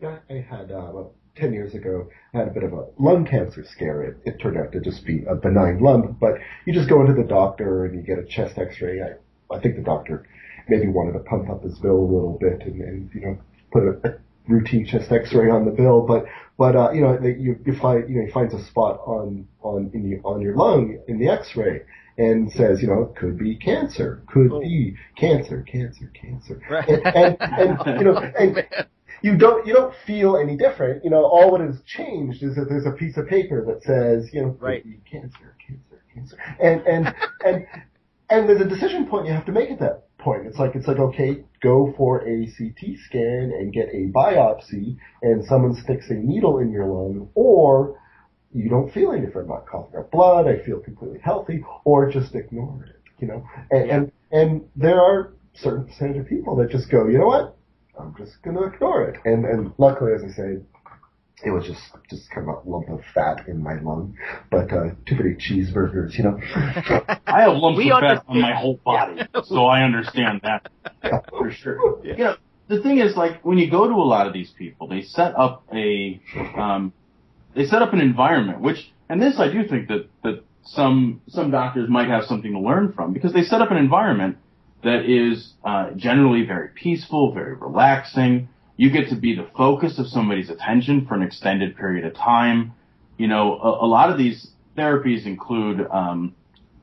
Yeah, 0.00 0.18
I 0.30 0.34
had 0.34 0.70
uh, 0.70 0.92
well, 1.38 1.48
ten 1.48 1.52
years 1.52 1.74
ago. 1.74 2.08
I 2.34 2.38
had 2.38 2.48
a 2.48 2.50
bit 2.50 2.62
of 2.62 2.72
a 2.72 2.86
lung 2.98 3.26
cancer 3.26 3.64
scare. 3.64 4.02
It, 4.02 4.16
it 4.24 4.40
turned 4.40 4.58
out 4.58 4.72
to 4.72 4.80
just 4.80 5.04
be 5.04 5.24
a 5.28 5.34
benign 5.34 5.80
lung, 5.80 6.16
but 6.20 6.34
you 6.66 6.72
just 6.72 6.88
go 6.88 7.00
into 7.00 7.14
the 7.14 7.28
doctor 7.28 7.84
and 7.84 7.94
you 7.94 8.02
get 8.02 8.18
a 8.18 8.26
chest 8.26 8.58
X-ray. 8.58 9.00
I, 9.02 9.54
I 9.54 9.60
think 9.60 9.76
the 9.76 9.82
doctor 9.82 10.26
maybe 10.68 10.88
wanted 10.88 11.12
to 11.12 11.20
pump 11.20 11.48
up 11.48 11.62
his 11.62 11.78
bill 11.78 11.96
a 11.96 12.12
little 12.12 12.38
bit 12.40 12.62
and, 12.66 12.80
and 12.82 13.10
you 13.14 13.20
know 13.20 13.38
put 13.72 13.82
a, 13.82 14.08
a 14.08 14.18
routine 14.48 14.86
chest 14.86 15.10
X-ray 15.10 15.50
on 15.50 15.64
the 15.64 15.70
bill, 15.70 16.02
but 16.02 16.24
but 16.56 16.76
uh, 16.76 16.90
you 16.92 17.00
know 17.00 17.18
you 17.20 17.58
you 17.64 17.76
find 17.78 18.08
you 18.08 18.16
know 18.16 18.26
he 18.26 18.32
finds 18.32 18.54
a 18.54 18.64
spot 18.66 19.00
on 19.06 19.46
on 19.62 19.90
in 19.94 20.10
the, 20.10 20.18
on 20.28 20.40
your 20.40 20.56
lung 20.56 20.98
in 21.08 21.18
the 21.18 21.28
X-ray 21.28 21.82
and 22.18 22.50
says 22.52 22.82
you 22.82 22.88
know 22.88 23.02
it 23.02 23.16
could 23.16 23.38
be 23.38 23.56
cancer, 23.56 24.22
could 24.26 24.52
oh. 24.52 24.60
be 24.60 24.96
cancer, 25.16 25.64
cancer, 25.70 26.10
cancer, 26.14 26.60
right. 26.68 26.88
and, 26.88 27.36
and, 27.40 27.78
and 27.86 28.00
you 28.00 28.04
know 28.04 28.16
and 28.38 28.64
you 29.22 29.36
don't 29.36 29.66
you 29.66 29.74
don't 29.74 29.94
feel 30.06 30.36
any 30.36 30.56
different. 30.56 31.04
You 31.04 31.10
know 31.10 31.24
all 31.24 31.50
what 31.50 31.60
has 31.60 31.80
changed 31.86 32.42
is 32.42 32.54
that 32.56 32.66
there's 32.68 32.86
a 32.86 32.92
piece 32.92 33.16
of 33.16 33.26
paper 33.26 33.64
that 33.66 33.82
says 33.82 34.30
you 34.32 34.42
know 34.42 34.56
right. 34.60 34.84
cancer, 35.10 35.56
cancer, 35.66 36.02
cancer, 36.14 36.36
and 36.60 36.80
and 36.86 37.14
and 37.44 37.66
and 38.30 38.48
there's 38.48 38.60
a 38.60 38.68
decision 38.68 39.06
point 39.06 39.26
you 39.26 39.32
have 39.32 39.46
to 39.46 39.52
make 39.52 39.70
at 39.70 39.80
that 39.80 40.04
point. 40.18 40.46
It's 40.46 40.58
like 40.58 40.74
it's 40.74 40.86
like 40.86 40.98
okay, 40.98 41.44
go 41.62 41.94
for 41.96 42.20
a 42.26 42.46
CT 42.46 42.98
scan 43.06 43.52
and 43.58 43.72
get 43.72 43.88
a 43.88 44.10
biopsy, 44.14 44.96
and 45.22 45.44
someone 45.44 45.74
sticks 45.74 46.10
a 46.10 46.14
needle 46.14 46.58
in 46.58 46.70
your 46.70 46.86
lung, 46.86 47.28
or 47.34 48.00
you 48.52 48.68
don't 48.68 48.92
feel 48.92 49.12
any 49.12 49.24
different. 49.24 49.48
I'm 49.48 49.56
not 49.56 49.66
coughing 49.66 49.98
up 49.98 50.10
blood. 50.10 50.46
I 50.46 50.64
feel 50.64 50.80
completely 50.80 51.20
healthy, 51.22 51.64
or 51.84 52.10
just 52.10 52.34
ignore 52.34 52.84
it. 52.84 52.96
You 53.18 53.28
know, 53.28 53.46
and 53.70 53.86
yeah. 53.86 53.96
and, 53.96 54.12
and 54.30 54.68
there 54.76 55.00
are 55.00 55.32
certain 55.54 55.86
percentage 55.86 56.18
of 56.18 56.28
people 56.28 56.56
that 56.56 56.70
just 56.70 56.90
go, 56.90 57.08
you 57.08 57.18
know 57.18 57.26
what, 57.26 57.57
I'm 57.98 58.14
just 58.16 58.40
gonna 58.42 58.62
ignore 58.62 59.04
it. 59.04 59.20
And 59.24 59.44
and 59.44 59.72
luckily, 59.78 60.12
as 60.12 60.22
I 60.22 60.28
say, 60.28 60.58
it 61.44 61.50
was 61.50 61.66
just 61.66 61.80
just 62.10 62.30
kind 62.30 62.48
of 62.48 62.66
a 62.66 62.68
lump 62.68 62.88
of 62.88 63.00
fat 63.14 63.48
in 63.48 63.62
my 63.62 63.80
lung, 63.80 64.16
but 64.50 64.72
uh, 64.72 64.90
too 65.06 65.16
many 65.16 65.34
cheeseburgers, 65.34 66.16
you 66.16 66.24
know. 66.24 66.38
I 67.26 67.42
have 67.42 67.56
lumps 67.56 67.78
we 67.78 67.90
of 67.90 68.00
fat 68.00 68.24
on 68.28 68.40
my 68.40 68.54
whole 68.54 68.80
body, 68.84 69.22
so 69.44 69.66
I 69.66 69.82
understand 69.82 70.40
that 70.42 70.68
yeah, 71.04 71.20
for 71.30 71.50
sure. 71.50 72.00
Yeah. 72.04 72.12
You 72.16 72.24
know, 72.24 72.36
the 72.68 72.82
thing 72.82 72.98
is, 72.98 73.16
like 73.16 73.44
when 73.44 73.58
you 73.58 73.70
go 73.70 73.86
to 73.86 73.94
a 73.94 74.08
lot 74.08 74.26
of 74.26 74.32
these 74.32 74.50
people, 74.50 74.88
they 74.88 75.02
set 75.02 75.36
up 75.36 75.64
a 75.72 76.20
um, 76.56 76.92
they 77.54 77.66
set 77.66 77.82
up 77.82 77.92
an 77.92 78.00
environment, 78.00 78.60
which 78.60 78.92
and 79.08 79.20
this 79.22 79.38
I 79.38 79.50
do 79.50 79.66
think 79.66 79.88
that 79.88 80.08
that 80.22 80.44
some 80.64 81.22
some 81.28 81.50
doctors 81.50 81.88
might 81.88 82.08
have 82.08 82.24
something 82.24 82.52
to 82.52 82.60
learn 82.60 82.92
from 82.92 83.12
because 83.12 83.32
they 83.32 83.42
set 83.42 83.60
up 83.60 83.70
an 83.70 83.76
environment 83.76 84.38
that 84.82 85.04
is 85.06 85.52
uh, 85.64 85.90
generally 85.96 86.44
very 86.44 86.68
peaceful, 86.68 87.32
very 87.32 87.54
relaxing 87.54 88.48
you 88.78 88.90
get 88.90 89.08
to 89.08 89.16
be 89.16 89.34
the 89.34 89.46
focus 89.56 89.98
of 89.98 90.06
somebody's 90.06 90.48
attention 90.48 91.04
for 91.04 91.14
an 91.14 91.22
extended 91.22 91.76
period 91.76 92.06
of 92.06 92.14
time. 92.14 92.72
You 93.18 93.26
know, 93.26 93.58
a, 93.58 93.84
a 93.84 93.88
lot 93.88 94.08
of 94.08 94.16
these 94.16 94.52
therapies 94.76 95.26
include 95.26 95.84
um, 95.90 96.34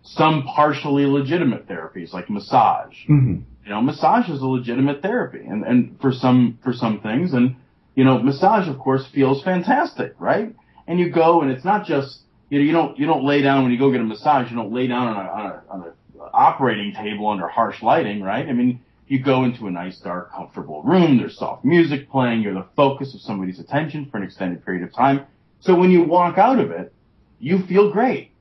some 0.03 0.43
partially 0.43 1.05
legitimate 1.05 1.67
therapies 1.67 2.11
like 2.11 2.29
massage. 2.29 2.93
Mm-hmm. 3.09 3.39
You 3.63 3.69
know, 3.69 3.81
massage 3.81 4.29
is 4.29 4.41
a 4.41 4.45
legitimate 4.45 5.01
therapy, 5.01 5.39
and 5.39 5.63
and 5.63 5.97
for 5.99 6.11
some 6.11 6.59
for 6.63 6.73
some 6.73 6.99
things, 6.99 7.33
and 7.33 7.55
you 7.95 8.03
know, 8.03 8.21
massage 8.21 8.67
of 8.67 8.77
course 8.77 9.07
feels 9.13 9.41
fantastic, 9.41 10.13
right? 10.19 10.53
And 10.87 10.99
you 10.99 11.09
go, 11.09 11.41
and 11.41 11.49
it's 11.49 11.65
not 11.65 11.85
just 11.85 12.19
you 12.49 12.59
know 12.59 12.65
you 12.65 12.73
don't 12.73 12.99
you 12.99 13.07
don't 13.07 13.23
lay 13.23 13.41
down 13.41 13.63
when 13.63 13.71
you 13.71 13.79
go 13.79 13.89
get 13.89 14.01
a 14.01 14.03
massage. 14.03 14.51
You 14.51 14.57
don't 14.57 14.73
lay 14.73 14.87
down 14.87 15.07
on 15.07 15.25
a 15.25 15.29
on 15.29 15.45
a, 15.45 15.63
on 15.69 15.81
a 15.81 16.04
operating 16.33 16.93
table 16.93 17.27
under 17.27 17.47
harsh 17.47 17.81
lighting, 17.81 18.21
right? 18.21 18.47
I 18.47 18.53
mean, 18.53 18.81
you 19.07 19.21
go 19.23 19.43
into 19.43 19.67
a 19.67 19.71
nice, 19.71 19.99
dark, 19.99 20.31
comfortable 20.31 20.81
room. 20.83 21.17
There's 21.17 21.37
soft 21.37 21.63
music 21.63 22.09
playing. 22.09 22.41
You're 22.41 22.53
the 22.53 22.65
focus 22.75 23.13
of 23.13 23.21
somebody's 23.21 23.59
attention 23.59 24.07
for 24.09 24.17
an 24.17 24.23
extended 24.23 24.65
period 24.65 24.83
of 24.83 24.93
time. 24.93 25.25
So 25.59 25.75
when 25.75 25.91
you 25.91 26.03
walk 26.03 26.37
out 26.37 26.59
of 26.59 26.71
it, 26.71 26.93
you 27.39 27.65
feel 27.67 27.91
great. 27.91 28.31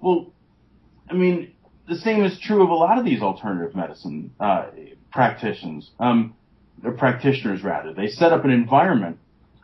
Well, 0.00 0.32
I 1.08 1.14
mean, 1.14 1.52
the 1.88 1.96
same 1.96 2.24
is 2.24 2.38
true 2.38 2.62
of 2.62 2.70
a 2.70 2.74
lot 2.74 2.98
of 2.98 3.04
these 3.04 3.20
alternative 3.20 3.74
medicine 3.74 4.32
uh, 4.38 4.66
practitioners, 5.12 5.90
um, 5.98 6.34
practitioners 6.96 7.62
rather. 7.64 7.92
They 7.92 8.08
set 8.08 8.32
up 8.32 8.44
an 8.44 8.50
environment 8.50 9.18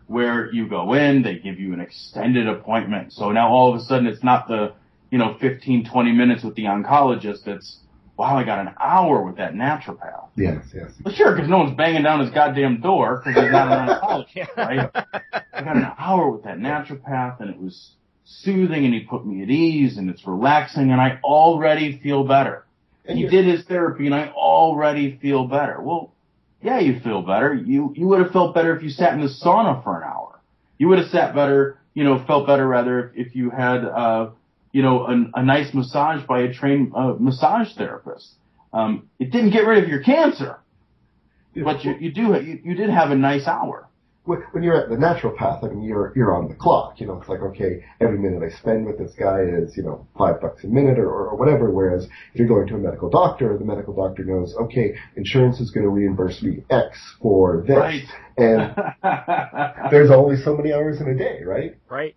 where 0.08 0.52
you 0.52 0.68
go 0.68 0.92
in, 0.94 1.22
they 1.22 1.36
give 1.38 1.58
you 1.58 1.72
an 1.72 1.80
extended 1.80 2.48
appointment. 2.48 3.12
So 3.12 3.32
now 3.32 3.48
all 3.48 3.74
of 3.74 3.80
a 3.80 3.84
sudden 3.84 4.06
it's 4.06 4.22
not 4.22 4.48
the, 4.48 4.72
you 5.10 5.18
know, 5.18 5.36
15, 5.40 5.88
20 5.90 6.12
minutes 6.12 6.42
with 6.44 6.54
the 6.54 6.64
oncologist. 6.64 7.46
It's 7.46 7.78
wow, 8.16 8.38
I 8.38 8.44
got 8.44 8.60
an 8.60 8.74
hour 8.80 9.22
with 9.22 9.36
that 9.36 9.54
naturopath. 9.54 10.28
Yes, 10.36 10.64
yes. 10.74 10.90
Well, 11.04 11.14
sure, 11.14 11.34
because 11.34 11.48
no 11.48 11.58
one's 11.58 11.76
banging 11.76 12.02
down 12.02 12.20
his 12.20 12.30
goddamn 12.30 12.80
door 12.80 13.22
because 13.24 13.42
he's 13.42 13.52
not 13.52 13.68
an 13.68 13.88
oncologist, 13.88 14.48
right? 14.56 14.90
I 15.52 15.62
got 15.62 15.76
an 15.76 15.86
hour 15.98 16.30
with 16.30 16.44
that 16.44 16.58
naturopath, 16.58 17.40
and 17.40 17.50
it 17.50 17.58
was 17.58 17.92
soothing, 18.24 18.84
and 18.84 18.94
he 18.94 19.00
put 19.00 19.26
me 19.26 19.42
at 19.42 19.50
ease, 19.50 19.98
and 19.98 20.10
it's 20.10 20.26
relaxing, 20.26 20.90
and 20.90 21.00
I 21.00 21.20
already 21.22 22.00
feel 22.02 22.24
better. 22.24 22.64
And 23.08 23.18
he 23.18 23.28
did 23.28 23.44
his 23.44 23.64
therapy, 23.64 24.06
and 24.06 24.14
I 24.14 24.28
already 24.30 25.18
feel 25.22 25.46
better. 25.46 25.80
Well, 25.80 26.12
yeah, 26.60 26.80
you 26.80 26.98
feel 27.00 27.22
better. 27.22 27.54
You 27.54 27.92
you 27.94 28.08
would 28.08 28.20
have 28.20 28.32
felt 28.32 28.54
better 28.54 28.76
if 28.76 28.82
you 28.82 28.90
sat 28.90 29.12
in 29.12 29.20
the 29.20 29.28
sauna 29.28 29.84
for 29.84 30.02
an 30.02 30.08
hour. 30.08 30.40
You 30.78 30.88
would 30.88 30.98
have 30.98 31.08
sat 31.08 31.34
better, 31.34 31.78
you 31.94 32.02
know, 32.02 32.24
felt 32.26 32.46
better 32.46 32.66
rather 32.66 33.12
if, 33.14 33.28
if 33.28 33.36
you 33.36 33.50
had 33.50 33.84
uh 33.84 34.30
you 34.76 34.82
know, 34.82 35.06
a, 35.06 35.40
a 35.40 35.42
nice 35.42 35.72
massage 35.72 36.22
by 36.26 36.40
a 36.42 36.52
trained 36.52 36.92
uh, 36.94 37.14
massage 37.18 37.74
therapist. 37.78 38.34
Um, 38.74 39.08
it 39.18 39.30
didn't 39.30 39.52
get 39.52 39.60
rid 39.60 39.82
of 39.82 39.88
your 39.88 40.02
cancer, 40.02 40.58
but 41.54 41.82
you, 41.82 41.94
you 41.98 42.12
do 42.12 42.38
you, 42.44 42.60
you 42.62 42.74
did 42.74 42.90
have 42.90 43.10
a 43.10 43.14
nice 43.14 43.46
hour. 43.46 43.88
When 44.24 44.62
you're 44.62 44.76
at 44.76 44.90
the 44.90 44.96
naturopath, 44.96 45.64
I 45.64 45.68
mean, 45.68 45.82
you're 45.82 46.12
you're 46.14 46.34
on 46.34 46.48
the 46.48 46.54
clock. 46.54 47.00
You 47.00 47.06
know, 47.06 47.18
it's 47.18 47.26
like 47.26 47.40
okay, 47.40 47.86
every 48.02 48.18
minute 48.18 48.42
I 48.42 48.54
spend 48.54 48.84
with 48.84 48.98
this 48.98 49.12
guy 49.18 49.40
is 49.40 49.74
you 49.78 49.82
know 49.82 50.06
five 50.18 50.42
bucks 50.42 50.62
a 50.64 50.66
minute 50.66 50.98
or, 50.98 51.08
or 51.08 51.36
whatever. 51.36 51.70
Whereas 51.70 52.04
if 52.34 52.38
you're 52.38 52.48
going 52.48 52.66
to 52.66 52.74
a 52.74 52.78
medical 52.78 53.08
doctor, 53.08 53.56
the 53.56 53.64
medical 53.64 53.94
doctor 53.94 54.24
knows 54.24 54.54
okay, 54.60 54.94
insurance 55.16 55.58
is 55.58 55.70
going 55.70 55.84
to 55.84 55.90
reimburse 55.90 56.42
me 56.42 56.64
X 56.68 56.98
for 57.22 57.64
this, 57.66 57.78
right. 57.78 58.02
and 58.36 59.90
there's 59.90 60.10
only 60.10 60.36
so 60.36 60.54
many 60.54 60.74
hours 60.74 61.00
in 61.00 61.08
a 61.08 61.16
day, 61.16 61.40
right? 61.44 61.76
Right. 61.88 62.14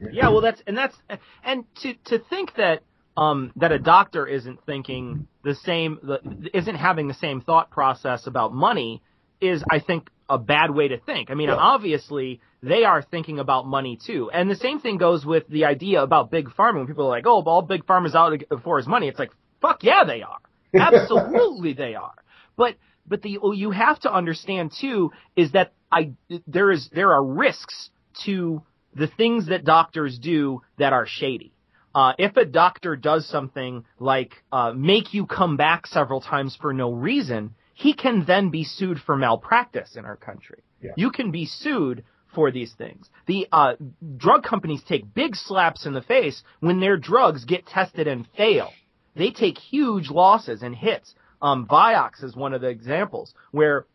Yeah, 0.00 0.28
well, 0.28 0.40
that's 0.40 0.62
and 0.66 0.76
that's 0.76 0.96
and 1.44 1.64
to 1.82 1.94
to 2.06 2.18
think 2.18 2.54
that 2.56 2.82
um 3.16 3.52
that 3.56 3.72
a 3.72 3.78
doctor 3.78 4.26
isn't 4.26 4.64
thinking 4.64 5.26
the 5.42 5.54
same, 5.54 5.98
the, 6.02 6.50
isn't 6.54 6.76
having 6.76 7.08
the 7.08 7.14
same 7.14 7.40
thought 7.40 7.70
process 7.70 8.26
about 8.26 8.52
money 8.54 9.02
is, 9.40 9.62
I 9.70 9.78
think, 9.80 10.08
a 10.28 10.38
bad 10.38 10.70
way 10.70 10.88
to 10.88 10.98
think. 10.98 11.30
I 11.30 11.34
mean, 11.34 11.48
yeah. 11.48 11.56
obviously 11.56 12.40
they 12.62 12.84
are 12.84 13.02
thinking 13.02 13.38
about 13.38 13.66
money 13.66 13.98
too, 14.04 14.30
and 14.32 14.50
the 14.50 14.56
same 14.56 14.80
thing 14.80 14.98
goes 14.98 15.24
with 15.24 15.48
the 15.48 15.64
idea 15.64 16.02
about 16.02 16.30
big 16.30 16.48
pharma. 16.50 16.76
When 16.76 16.86
people 16.86 17.06
are 17.06 17.10
like, 17.10 17.26
"Oh, 17.26 17.42
all 17.42 17.62
big 17.62 17.86
pharma's 17.86 18.14
out 18.14 18.40
for 18.62 18.78
is 18.78 18.86
money," 18.86 19.08
it's 19.08 19.18
like, 19.18 19.32
"Fuck 19.60 19.82
yeah, 19.82 20.04
they 20.04 20.22
are. 20.22 20.38
Absolutely, 20.74 21.72
they 21.72 21.94
are." 21.94 22.14
But 22.56 22.76
but 23.06 23.22
the 23.22 23.38
you 23.54 23.70
have 23.70 23.98
to 24.00 24.12
understand 24.12 24.72
too 24.78 25.12
is 25.34 25.52
that 25.52 25.72
I 25.90 26.12
there 26.46 26.70
is 26.70 26.88
there 26.92 27.12
are 27.12 27.24
risks 27.24 27.90
to 28.24 28.62
the 28.94 29.06
things 29.06 29.46
that 29.46 29.64
doctors 29.64 30.18
do 30.18 30.62
that 30.78 30.92
are 30.92 31.06
shady. 31.06 31.52
Uh, 31.94 32.12
if 32.18 32.36
a 32.36 32.44
doctor 32.44 32.96
does 32.96 33.26
something 33.26 33.84
like 33.98 34.32
uh, 34.52 34.72
make 34.74 35.14
you 35.14 35.26
come 35.26 35.56
back 35.56 35.86
several 35.86 36.20
times 36.20 36.56
for 36.60 36.72
no 36.72 36.92
reason, 36.92 37.54
he 37.74 37.94
can 37.94 38.24
then 38.26 38.50
be 38.50 38.64
sued 38.64 38.98
for 38.98 39.16
malpractice 39.16 39.96
in 39.96 40.04
our 40.04 40.16
country. 40.16 40.62
Yeah. 40.82 40.92
You 40.96 41.10
can 41.10 41.30
be 41.30 41.46
sued 41.46 42.04
for 42.34 42.50
these 42.50 42.72
things. 42.74 43.08
The 43.26 43.48
uh, 43.50 43.74
drug 44.16 44.44
companies 44.44 44.82
take 44.86 45.12
big 45.14 45.34
slaps 45.34 45.86
in 45.86 45.94
the 45.94 46.02
face 46.02 46.42
when 46.60 46.80
their 46.80 46.96
drugs 46.96 47.44
get 47.44 47.66
tested 47.66 48.06
and 48.06 48.26
fail. 48.36 48.70
They 49.16 49.30
take 49.30 49.58
huge 49.58 50.10
losses 50.10 50.62
and 50.62 50.76
hits. 50.76 51.14
Um, 51.40 51.66
Vioxx 51.66 52.22
is 52.22 52.36
one 52.36 52.52
of 52.52 52.60
the 52.60 52.68
examples 52.68 53.32
where 53.50 53.86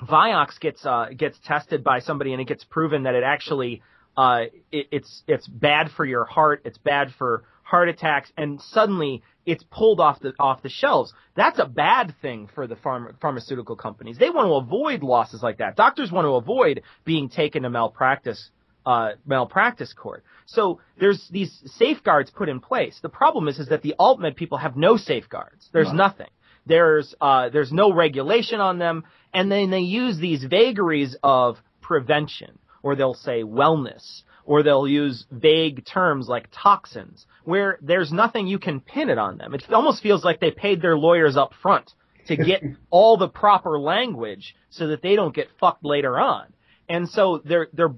Vioxx 0.00 0.60
gets 0.60 0.84
uh, 0.84 1.08
gets 1.16 1.38
tested 1.44 1.84
by 1.84 2.00
somebody 2.00 2.32
and 2.32 2.40
it 2.40 2.48
gets 2.48 2.64
proven 2.64 3.04
that 3.04 3.14
it 3.14 3.22
actually 3.22 3.82
uh, 4.16 4.44
it, 4.70 4.88
it's 4.90 5.22
it's 5.26 5.46
bad 5.46 5.90
for 5.96 6.04
your 6.04 6.24
heart, 6.24 6.62
it's 6.64 6.78
bad 6.78 7.12
for 7.18 7.44
heart 7.62 7.88
attacks, 7.88 8.32
and 8.36 8.60
suddenly 8.60 9.22
it's 9.46 9.64
pulled 9.70 10.00
off 10.00 10.20
the 10.20 10.32
off 10.38 10.62
the 10.62 10.68
shelves. 10.68 11.12
That's 11.36 11.58
a 11.58 11.66
bad 11.66 12.14
thing 12.20 12.48
for 12.54 12.66
the 12.66 12.74
pharma, 12.76 13.18
pharmaceutical 13.20 13.76
companies. 13.76 14.18
They 14.18 14.30
want 14.30 14.46
to 14.48 14.54
avoid 14.54 15.02
losses 15.02 15.42
like 15.42 15.58
that. 15.58 15.76
Doctors 15.76 16.10
want 16.12 16.24
to 16.26 16.34
avoid 16.34 16.82
being 17.04 17.28
taken 17.28 17.62
to 17.62 17.70
malpractice 17.70 18.50
uh, 18.86 19.10
malpractice 19.26 19.92
court. 19.92 20.24
So 20.46 20.80
there's 20.98 21.28
these 21.30 21.52
safeguards 21.76 22.30
put 22.30 22.48
in 22.48 22.60
place. 22.60 22.98
The 23.02 23.08
problem 23.08 23.46
is, 23.48 23.58
is 23.58 23.68
that 23.68 23.82
the 23.82 23.94
alt 23.98 24.20
med 24.20 24.36
people 24.36 24.58
have 24.58 24.76
no 24.76 24.96
safeguards. 24.96 25.68
There's 25.72 25.88
No. 25.88 25.94
nothing. 25.94 26.30
There's 26.66 27.14
uh, 27.20 27.48
there's 27.50 27.72
no 27.72 27.92
regulation 27.92 28.60
on 28.60 28.78
them, 28.78 29.04
and 29.32 29.50
then 29.50 29.70
they 29.70 29.80
use 29.80 30.18
these 30.18 30.44
vagaries 30.44 31.16
of 31.22 31.56
prevention, 31.80 32.58
or 32.82 32.96
they'll 32.96 33.14
say 33.14 33.42
wellness, 33.42 34.22
or 34.44 34.62
they'll 34.62 34.88
use 34.88 35.26
vague 35.30 35.84
terms 35.84 36.28
like 36.28 36.48
toxins, 36.52 37.26
where 37.44 37.78
there's 37.82 38.12
nothing 38.12 38.46
you 38.46 38.58
can 38.58 38.80
pin 38.80 39.10
it 39.10 39.18
on 39.18 39.38
them. 39.38 39.54
It 39.54 39.72
almost 39.72 40.02
feels 40.02 40.24
like 40.24 40.40
they 40.40 40.50
paid 40.50 40.82
their 40.82 40.96
lawyers 40.96 41.36
up 41.36 41.52
front 41.62 41.92
to 42.26 42.36
get 42.36 42.62
all 42.90 43.16
the 43.16 43.28
proper 43.28 43.78
language 43.78 44.54
so 44.70 44.88
that 44.88 45.02
they 45.02 45.16
don't 45.16 45.34
get 45.34 45.48
fucked 45.58 45.84
later 45.84 46.18
on. 46.18 46.46
And 46.88 47.08
so 47.08 47.40
they're 47.44 47.68
they're 47.72 47.94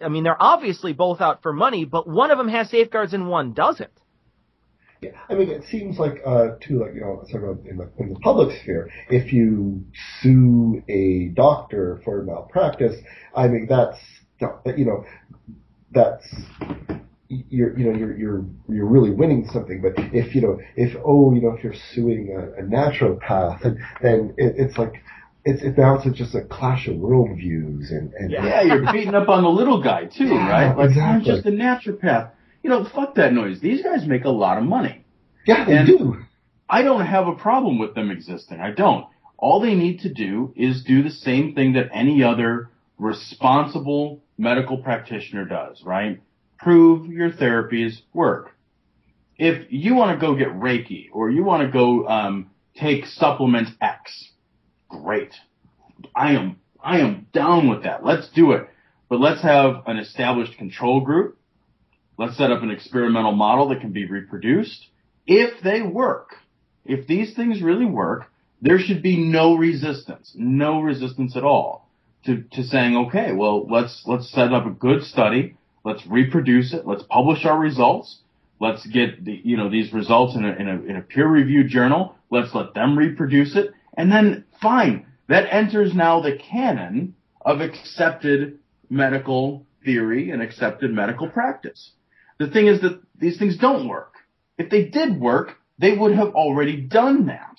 I 0.00 0.08
mean 0.08 0.24
they're 0.24 0.40
obviously 0.40 0.92
both 0.92 1.20
out 1.20 1.42
for 1.42 1.52
money, 1.52 1.84
but 1.84 2.08
one 2.08 2.30
of 2.30 2.38
them 2.38 2.48
has 2.48 2.70
safeguards 2.70 3.12
and 3.12 3.28
one 3.28 3.52
doesn't. 3.52 3.90
Yeah, 5.02 5.10
I 5.28 5.34
mean, 5.34 5.50
it 5.50 5.64
seems 5.64 5.98
like 5.98 6.22
uh, 6.24 6.52
too, 6.60 6.80
like 6.80 6.94
you 6.94 7.02
know, 7.02 7.22
sort 7.28 7.44
of 7.44 7.66
in 7.66 7.76
the 7.76 7.90
in 7.98 8.14
the 8.14 8.20
public 8.20 8.58
sphere, 8.62 8.90
if 9.10 9.30
you 9.30 9.84
sue 10.20 10.82
a 10.88 11.28
doctor 11.34 12.00
for 12.02 12.22
malpractice, 12.22 12.96
I 13.34 13.48
mean, 13.48 13.66
that's 13.68 13.98
Uh, 14.40 14.48
you 14.76 14.84
know, 14.84 15.04
that's 15.92 16.24
you're 17.28 17.76
you 17.78 17.90
know 17.90 17.96
you're 17.98 18.16
you're 18.16 18.44
you're 18.68 18.86
really 18.86 19.10
winning 19.10 19.48
something. 19.52 19.80
But 19.82 19.94
if 20.12 20.34
you 20.34 20.42
know 20.42 20.60
if 20.76 20.96
oh 21.04 21.32
you 21.34 21.40
know 21.40 21.50
if 21.56 21.64
you're 21.64 21.74
suing 21.94 22.34
a, 22.36 22.60
a 22.60 22.64
naturopath, 22.64 23.64
and 23.64 23.78
then 24.02 24.34
it, 24.36 24.54
it's 24.58 24.78
like 24.78 25.02
it's 25.44 25.62
it 25.62 25.78
now 25.78 25.98
it's 25.98 26.18
just 26.18 26.34
a 26.34 26.42
clash 26.42 26.86
of 26.88 26.96
worldviews 26.96 27.90
and 27.90 28.12
and 28.14 28.30
Yeah, 28.30 28.62
you're 28.62 28.92
beating 28.92 29.14
up 29.14 29.28
on 29.28 29.42
the 29.42 29.48
little 29.48 29.82
guy 29.82 30.04
too, 30.06 30.26
Yeah, 30.26 30.48
right? 30.50 30.76
Like 30.76 30.96
I'm 30.96 31.20
exactly. 31.20 31.32
just 31.34 31.46
a 31.46 31.50
naturopath. 31.50 32.30
You 32.62 32.70
know, 32.70 32.84
fuck 32.84 33.14
that 33.14 33.32
noise. 33.32 33.60
These 33.60 33.82
guys 33.82 34.06
make 34.06 34.24
a 34.24 34.30
lot 34.30 34.58
of 34.58 34.64
money. 34.64 35.04
yeah 35.46 35.64
they 35.64 35.76
And- 35.78 35.86
do. 35.86 36.16
I 36.68 36.82
don't 36.82 37.06
have 37.06 37.28
a 37.28 37.34
problem 37.36 37.78
with 37.78 37.94
them 37.94 38.10
existing. 38.10 38.58
I 38.60 38.72
don't. 38.72 39.06
All 39.38 39.60
they 39.60 39.74
need 39.76 40.00
to 40.00 40.12
do 40.12 40.52
is 40.56 40.82
do 40.82 41.04
the 41.04 41.10
same 41.10 41.54
thing 41.54 41.74
that 41.74 41.90
any 41.94 42.24
other 42.24 42.70
responsible 42.98 44.20
medical 44.38 44.78
practitioner 44.78 45.44
does, 45.44 45.82
right? 45.84 46.20
Prove 46.58 47.06
your 47.06 47.30
therapies 47.30 48.00
work. 48.12 48.52
If 49.36 49.66
you 49.70 49.94
want 49.94 50.18
to 50.18 50.26
go 50.26 50.34
get 50.34 50.48
Reiki 50.48 51.08
or 51.12 51.30
you 51.30 51.44
want 51.44 51.62
to 51.62 51.70
go 51.70 52.06
um, 52.08 52.50
take 52.76 53.06
supplement 53.06 53.68
X, 53.80 54.30
great. 54.88 55.34
I 56.14 56.32
am 56.32 56.60
I 56.82 57.00
am 57.00 57.26
down 57.32 57.68
with 57.68 57.82
that. 57.82 58.04
Let's 58.04 58.28
do 58.30 58.52
it. 58.52 58.68
But 59.08 59.20
let's 59.20 59.42
have 59.42 59.82
an 59.86 59.98
established 59.98 60.56
control 60.56 61.00
group. 61.00 61.38
Let's 62.18 62.36
set 62.36 62.50
up 62.50 62.62
an 62.62 62.70
experimental 62.70 63.32
model 63.32 63.68
that 63.68 63.80
can 63.80 63.92
be 63.92 64.06
reproduced. 64.06 64.86
If 65.26 65.62
they 65.62 65.82
work, 65.82 66.30
if 66.84 67.06
these 67.06 67.34
things 67.34 67.60
really 67.60 67.84
work, 67.84 68.26
there 68.62 68.78
should 68.78 69.02
be 69.02 69.18
no 69.18 69.54
resistance, 69.54 70.32
no 70.34 70.80
resistance 70.80 71.36
at 71.36 71.44
all 71.44 71.85
to, 72.26 72.42
to 72.52 72.62
saying, 72.64 72.96
okay, 72.96 73.32
well, 73.32 73.66
let's, 73.68 74.02
let's 74.06 74.30
set 74.30 74.52
up 74.52 74.66
a 74.66 74.70
good 74.70 75.02
study. 75.02 75.56
Let's 75.84 76.06
reproduce 76.06 76.72
it. 76.74 76.86
Let's 76.86 77.04
publish 77.04 77.44
our 77.44 77.58
results. 77.58 78.18
Let's 78.60 78.86
get 78.86 79.24
the, 79.24 79.40
you 79.44 79.56
know, 79.56 79.70
these 79.70 79.92
results 79.92 80.34
in 80.34 80.44
a, 80.44 80.52
in 80.52 80.68
a, 80.68 80.82
in 80.82 80.96
a 80.96 81.02
peer 81.02 81.28
reviewed 81.28 81.68
journal. 81.68 82.16
Let's 82.30 82.54
let 82.54 82.74
them 82.74 82.98
reproduce 82.98 83.54
it. 83.56 83.72
And 83.96 84.10
then 84.10 84.44
fine. 84.60 85.06
That 85.28 85.52
enters 85.52 85.94
now 85.94 86.20
the 86.20 86.36
canon 86.36 87.14
of 87.40 87.60
accepted 87.60 88.58
medical 88.90 89.66
theory 89.84 90.30
and 90.30 90.42
accepted 90.42 90.92
medical 90.92 91.28
practice. 91.28 91.92
The 92.38 92.48
thing 92.48 92.66
is 92.66 92.80
that 92.82 93.00
these 93.18 93.38
things 93.38 93.56
don't 93.56 93.88
work. 93.88 94.14
If 94.58 94.70
they 94.70 94.84
did 94.84 95.20
work, 95.20 95.56
they 95.78 95.96
would 95.96 96.14
have 96.14 96.34
already 96.34 96.76
done 96.76 97.26
that. 97.26 97.58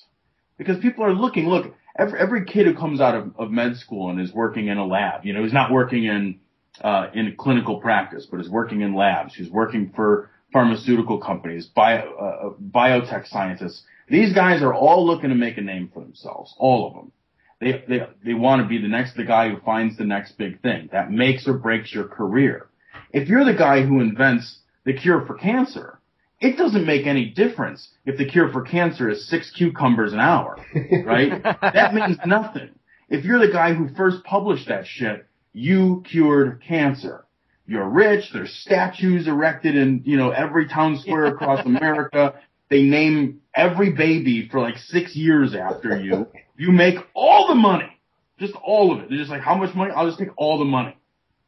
Because 0.58 0.80
people 0.80 1.04
are 1.04 1.14
looking, 1.14 1.48
look, 1.48 1.74
every, 1.98 2.20
every 2.20 2.46
kid 2.46 2.66
who 2.66 2.76
comes 2.76 3.02
out 3.02 3.16
of, 3.16 3.32
of 3.38 3.52
med 3.52 3.78
school 3.78 4.10
and 4.10 4.20
is 4.20 4.34
working 4.34 4.68
in 4.68 4.78
a 4.78 4.86
lab, 4.86 5.26
you 5.26 5.34
know, 5.34 5.42
who's 5.42 5.54
not 5.54 5.72
working 5.72 6.06
in, 6.06 6.40
uh, 6.82 7.08
in 7.14 7.36
clinical 7.38 7.80
practice, 7.80 8.28
but 8.30 8.40
is 8.40 8.50
working 8.50 8.82
in 8.82 8.96
labs, 8.96 9.36
who's 9.36 9.50
working 9.50 9.92
for 9.96 10.30
pharmaceutical 10.54 11.20
companies, 11.20 11.66
bio, 11.66 12.14
uh, 12.14 12.50
biotech 12.72 13.28
scientists. 13.28 13.84
These 14.10 14.34
guys 14.34 14.62
are 14.62 14.74
all 14.74 15.06
looking 15.06 15.30
to 15.30 15.36
make 15.36 15.58
a 15.58 15.62
name 15.62 15.90
for 15.94 16.02
themselves, 16.02 16.54
all 16.58 16.88
of 16.88 16.94
them. 16.94 17.12
They, 17.60 17.84
they, 17.88 18.08
they 18.24 18.34
want 18.34 18.62
to 18.62 18.68
be 18.68 18.82
the 18.82 18.88
next, 18.88 19.16
the 19.16 19.24
guy 19.26 19.50
who 19.50 19.60
finds 19.62 19.98
the 19.98 20.06
next 20.06 20.38
big 20.38 20.62
thing. 20.62 20.90
That 20.92 21.12
makes 21.12 21.48
or 21.48 21.54
breaks 21.54 21.94
your 21.94 22.08
career. 22.08 22.68
If 23.12 23.28
you're 23.28 23.46
the 23.46 23.58
guy 23.58 23.84
who 23.84 24.00
invents 24.00 24.60
the 24.86 24.94
cure 24.94 25.26
for 25.26 25.36
cancer, 25.36 25.97
it 26.40 26.58
doesn't 26.58 26.86
make 26.86 27.08
any 27.08 27.26
difference 27.26 27.90
if 28.06 28.18
the 28.18 28.26
cure 28.26 28.52
for 28.52 28.62
cancer 28.62 29.10
is 29.10 29.28
six 29.28 29.52
cucumbers 29.52 30.14
an 30.14 30.20
hour, 30.20 30.58
right? 31.04 31.42
that 31.62 31.94
means 31.94 32.18
nothing. 32.26 32.70
If 33.10 33.26
you're 33.26 33.40
the 33.40 33.52
guy 33.52 33.74
who 33.74 33.94
first 33.96 34.24
published 34.24 34.68
that 34.68 34.86
shit, 34.86 35.26
you 35.54 36.04
cured 36.08 36.62
cancer. 36.68 37.26
You're 37.66 37.90
rich, 37.90 38.32
there's 38.32 38.54
statues 38.54 39.28
erected 39.28 39.76
in, 39.76 40.04
you 40.06 40.16
know, 40.16 40.30
every 40.30 40.68
town 40.68 40.98
square 40.98 41.26
across 41.26 41.66
America. 41.66 42.36
They 42.70 42.84
name 42.84 43.42
every 43.54 43.92
baby 43.92 44.48
for 44.50 44.60
like 44.60 44.78
six 44.78 45.16
years 45.16 45.56
after 45.56 46.00
you. 46.00 46.28
You 46.56 46.72
make 46.72 46.98
all 47.14 47.48
the 47.48 47.56
money. 47.56 47.98
Just 48.40 48.54
all 48.64 48.94
of 48.94 49.00
it. 49.00 49.10
They're 49.10 49.18
just 49.18 49.32
like, 49.32 49.42
how 49.42 49.56
much 49.56 49.74
money? 49.74 49.92
I'll 49.96 50.06
just 50.06 50.20
take 50.20 50.30
all 50.38 50.60
the 50.60 50.66
money. 50.66 50.96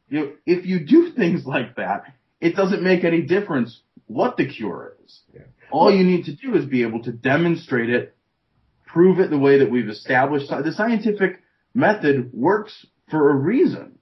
You 0.08 0.20
know, 0.20 0.32
if 0.44 0.66
you 0.66 0.84
do 0.84 1.12
things 1.12 1.46
like 1.46 1.76
that, 1.76 2.04
it 2.40 2.56
doesn't 2.56 2.82
make 2.82 3.04
any 3.04 3.22
difference 3.22 3.80
what 4.10 4.36
the 4.36 4.46
cure 4.46 4.96
is. 5.04 5.20
Yeah. 5.32 5.42
All 5.70 5.90
you 5.94 6.02
need 6.04 6.24
to 6.24 6.34
do 6.34 6.56
is 6.56 6.64
be 6.64 6.82
able 6.82 7.02
to 7.04 7.12
demonstrate 7.12 7.90
it, 7.90 8.16
prove 8.86 9.20
it 9.20 9.30
the 9.30 9.38
way 9.38 9.60
that 9.60 9.70
we've 9.70 9.88
established. 9.88 10.48
The 10.50 10.72
scientific 10.72 11.40
method 11.74 12.32
works 12.32 12.86
for 13.08 13.30
a 13.30 13.34
reason. 13.34 13.98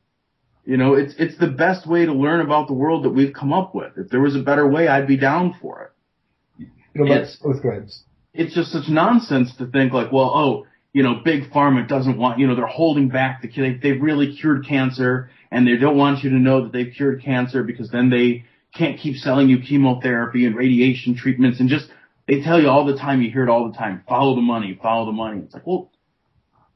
You 0.64 0.78
know, 0.78 0.94
it's, 0.94 1.14
it's 1.18 1.38
the 1.38 1.46
best 1.46 1.86
way 1.86 2.06
to 2.06 2.12
learn 2.12 2.40
about 2.40 2.68
the 2.68 2.74
world 2.74 3.04
that 3.04 3.10
we've 3.10 3.34
come 3.34 3.52
up 3.52 3.74
with. 3.74 3.98
If 3.98 4.08
there 4.10 4.20
was 4.20 4.34
a 4.34 4.40
better 4.42 4.66
way, 4.66 4.88
I'd 4.88 5.06
be 5.06 5.18
down 5.18 5.54
for 5.60 5.82
it. 5.82 6.66
You 6.94 7.04
know, 7.04 7.12
It's- 7.12 7.38
let's 7.44 7.60
go 7.60 7.70
ahead. 7.70 7.90
It's 8.34 8.54
just 8.54 8.70
such 8.72 8.88
nonsense 8.88 9.54
to 9.56 9.66
think 9.66 9.92
like, 9.92 10.12
well, 10.12 10.30
oh, 10.34 10.66
you 10.92 11.02
know, 11.02 11.20
big 11.24 11.50
pharma 11.50 11.86
doesn't 11.86 12.16
want, 12.16 12.38
you 12.38 12.46
know, 12.46 12.54
they're 12.54 12.66
holding 12.66 13.08
back 13.08 13.42
the, 13.42 13.48
they, 13.48 13.74
they've 13.74 14.00
really 14.00 14.36
cured 14.36 14.66
cancer 14.66 15.30
and 15.50 15.66
they 15.66 15.76
don't 15.76 15.96
want 15.96 16.22
you 16.24 16.30
to 16.30 16.36
know 16.36 16.62
that 16.62 16.72
they've 16.72 16.92
cured 16.94 17.22
cancer 17.22 17.62
because 17.62 17.90
then 17.90 18.10
they 18.10 18.44
can't 18.78 18.98
keep 18.98 19.16
selling 19.16 19.48
you 19.48 19.58
chemotherapy 19.60 20.46
and 20.46 20.56
radiation 20.56 21.16
treatments 21.16 21.60
and 21.60 21.68
just, 21.68 21.88
they 22.26 22.40
tell 22.42 22.60
you 22.60 22.68
all 22.68 22.84
the 22.86 22.96
time, 22.96 23.20
you 23.22 23.30
hear 23.30 23.42
it 23.42 23.48
all 23.50 23.70
the 23.70 23.76
time, 23.76 24.02
follow 24.08 24.34
the 24.34 24.40
money, 24.42 24.78
follow 24.82 25.06
the 25.06 25.12
money. 25.12 25.42
It's 25.44 25.54
like, 25.54 25.66
well, 25.66 25.90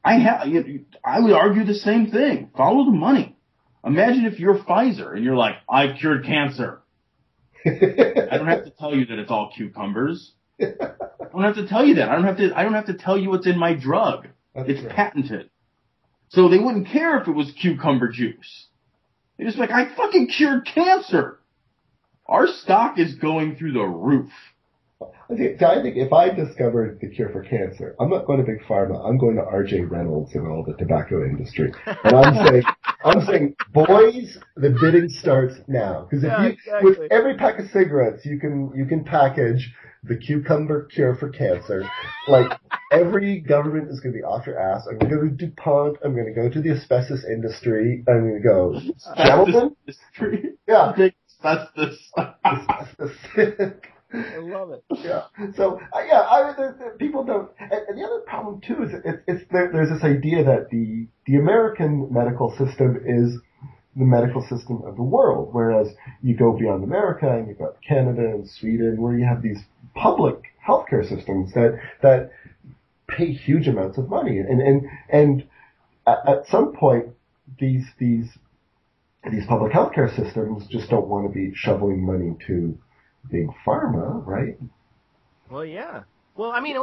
I 0.03 0.15
have, 0.19 0.47
you- 0.47 0.85
I 1.03 1.19
would 1.19 1.31
argue 1.33 1.63
the 1.63 1.73
same 1.75 2.11
thing. 2.11 2.49
Follow 2.57 2.85
the 2.85 2.91
money. 2.91 3.35
Imagine 3.85 4.25
if 4.25 4.39
you're 4.39 4.57
Pfizer 4.57 5.13
and 5.15 5.23
you're 5.23 5.35
like, 5.35 5.55
I've 5.69 5.97
cured 5.99 6.25
cancer. 6.25 6.81
I 7.65 8.37
don't 8.37 8.47
have 8.47 8.65
to 8.65 8.71
tell 8.77 8.93
you 8.95 9.05
that 9.07 9.19
it's 9.19 9.31
all 9.31 9.51
cucumbers. 9.55 10.31
I 10.61 10.65
don't 11.31 11.43
have 11.43 11.55
to 11.55 11.67
tell 11.67 11.85
you 11.85 11.95
that. 11.95 12.09
I 12.09 12.15
don't 12.15 12.25
have 12.25 12.37
to. 12.37 12.51
I 12.55 12.63
don't 12.63 12.73
have 12.73 12.85
to 12.87 12.93
tell 12.93 13.17
you 13.17 13.29
what's 13.29 13.47
in 13.47 13.57
my 13.57 13.73
drug. 13.73 14.27
That's 14.53 14.69
it's 14.69 14.81
right. 14.83 14.95
patented. 14.95 15.49
So 16.29 16.47
they 16.49 16.59
wouldn't 16.59 16.87
care 16.87 17.19
if 17.19 17.27
it 17.27 17.31
was 17.31 17.51
cucumber 17.61 18.09
juice. 18.09 18.67
they're 19.37 19.47
just 19.47 19.57
like 19.57 19.71
I 19.71 19.93
fucking 19.95 20.27
cured 20.27 20.65
cancer. 20.65 21.39
Our 22.27 22.47
stock 22.47 22.97
is 22.97 23.15
going 23.15 23.55
through 23.57 23.73
the 23.73 23.83
roof. 23.83 24.31
I 25.29 25.35
think, 25.35 25.61
I 25.61 25.81
think 25.81 25.97
if 25.97 26.13
I 26.13 26.29
discovered 26.29 26.99
the 27.01 27.09
cure 27.09 27.29
for 27.29 27.43
cancer, 27.43 27.95
I'm 27.99 28.09
not 28.09 28.25
going 28.25 28.39
to 28.39 28.45
Big 28.45 28.61
Pharma. 28.67 29.05
I'm 29.05 29.17
going 29.17 29.35
to 29.35 29.41
R.J. 29.41 29.81
Reynolds 29.81 30.33
and 30.33 30.47
all 30.47 30.63
the 30.63 30.73
tobacco 30.75 31.23
industry, 31.25 31.73
and 31.85 32.15
I'm 32.15 32.47
saying, 32.47 32.63
I'm 33.03 33.25
saying, 33.25 33.55
boys, 33.73 34.37
the 34.55 34.69
bidding 34.69 35.09
starts 35.09 35.55
now. 35.67 36.07
Because 36.09 36.23
if 36.23 36.29
Yeah, 36.29 36.43
you, 36.43 36.49
exactly. 36.51 36.89
with 36.89 37.11
every 37.11 37.35
pack 37.35 37.59
of 37.59 37.69
cigarettes, 37.71 38.25
you 38.25 38.39
can 38.39 38.71
you 38.75 38.85
can 38.85 39.03
package 39.03 39.73
the 40.03 40.17
cucumber 40.17 40.85
cure 40.85 41.15
for 41.15 41.29
cancer. 41.29 41.89
Like 42.27 42.51
every 42.91 43.39
government 43.39 43.89
is 43.89 43.99
going 43.99 44.13
to 44.13 44.19
be 44.19 44.23
off 44.23 44.45
your 44.45 44.59
ass. 44.59 44.85
I'm 44.89 44.99
going 44.99 45.11
to 45.11 45.17
go 45.17 45.23
to 45.23 45.29
DuPont. 45.29 45.97
I'm 46.03 46.13
going 46.13 46.33
to 46.33 46.33
go 46.33 46.49
to 46.49 46.61
the 46.61 46.71
asbestos 46.71 47.25
industry. 47.25 48.03
I'm 48.07 48.21
going 48.21 48.41
to 48.41 48.47
go, 48.47 48.79
gentlemen, 49.17 49.75
yeah, 50.67 50.93
that's 51.43 51.71
the, 51.75 53.11
sick. 53.35 53.89
I 54.13 54.37
love 54.37 54.71
it. 54.71 54.83
yeah. 55.03 55.23
So 55.55 55.79
uh, 55.93 56.03
yeah, 56.05 56.21
I 56.21 56.47
mean, 56.47 56.53
there, 56.57 56.75
there, 56.77 56.91
people 56.91 57.23
don't. 57.23 57.49
And, 57.59 57.71
and 57.71 57.97
the 57.97 58.03
other 58.03 58.19
problem 58.19 58.61
too 58.61 58.83
is 58.83 58.91
it's, 59.03 59.23
it's 59.27 59.51
there, 59.51 59.71
there's 59.71 59.89
this 59.89 60.03
idea 60.03 60.43
that 60.43 60.69
the 60.69 61.07
the 61.25 61.35
American 61.35 62.13
medical 62.13 62.51
system 62.57 63.01
is 63.05 63.39
the 63.95 64.05
medical 64.05 64.41
system 64.41 64.81
of 64.85 64.95
the 64.95 65.03
world, 65.03 65.49
whereas 65.51 65.87
you 66.21 66.35
go 66.35 66.51
beyond 66.51 66.83
America 66.83 67.29
and 67.29 67.47
you've 67.47 67.59
got 67.59 67.75
Canada 67.87 68.21
and 68.21 68.49
Sweden, 68.49 69.01
where 69.01 69.17
you 69.17 69.25
have 69.25 69.41
these 69.41 69.59
public 69.95 70.53
healthcare 70.65 71.07
systems 71.07 71.53
that 71.53 71.79
that 72.01 72.31
pay 73.07 73.31
huge 73.31 73.67
amounts 73.67 73.97
of 73.97 74.09
money, 74.09 74.37
and 74.37 74.61
and 74.61 74.83
and 75.09 75.43
at, 76.07 76.17
at 76.27 76.47
some 76.47 76.73
point 76.73 77.07
these 77.59 77.85
these 77.99 78.29
these 79.31 79.45
public 79.47 79.71
healthcare 79.71 80.13
systems 80.15 80.67
just 80.67 80.89
don't 80.89 81.07
want 81.07 81.27
to 81.27 81.33
be 81.33 81.53
shoveling 81.55 82.05
money 82.05 82.35
to 82.47 82.77
big 83.31 83.47
pharma, 83.65 84.25
right? 84.25 84.57
Well, 85.49 85.65
yeah. 85.65 86.03
Well, 86.35 86.51
I 86.51 86.61
mean, 86.61 86.75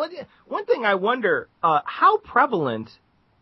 one 0.47 0.65
thing 0.65 0.85
I 0.85 0.95
wonder, 0.95 1.49
uh, 1.63 1.81
how 1.85 2.19
prevalent, 2.19 2.89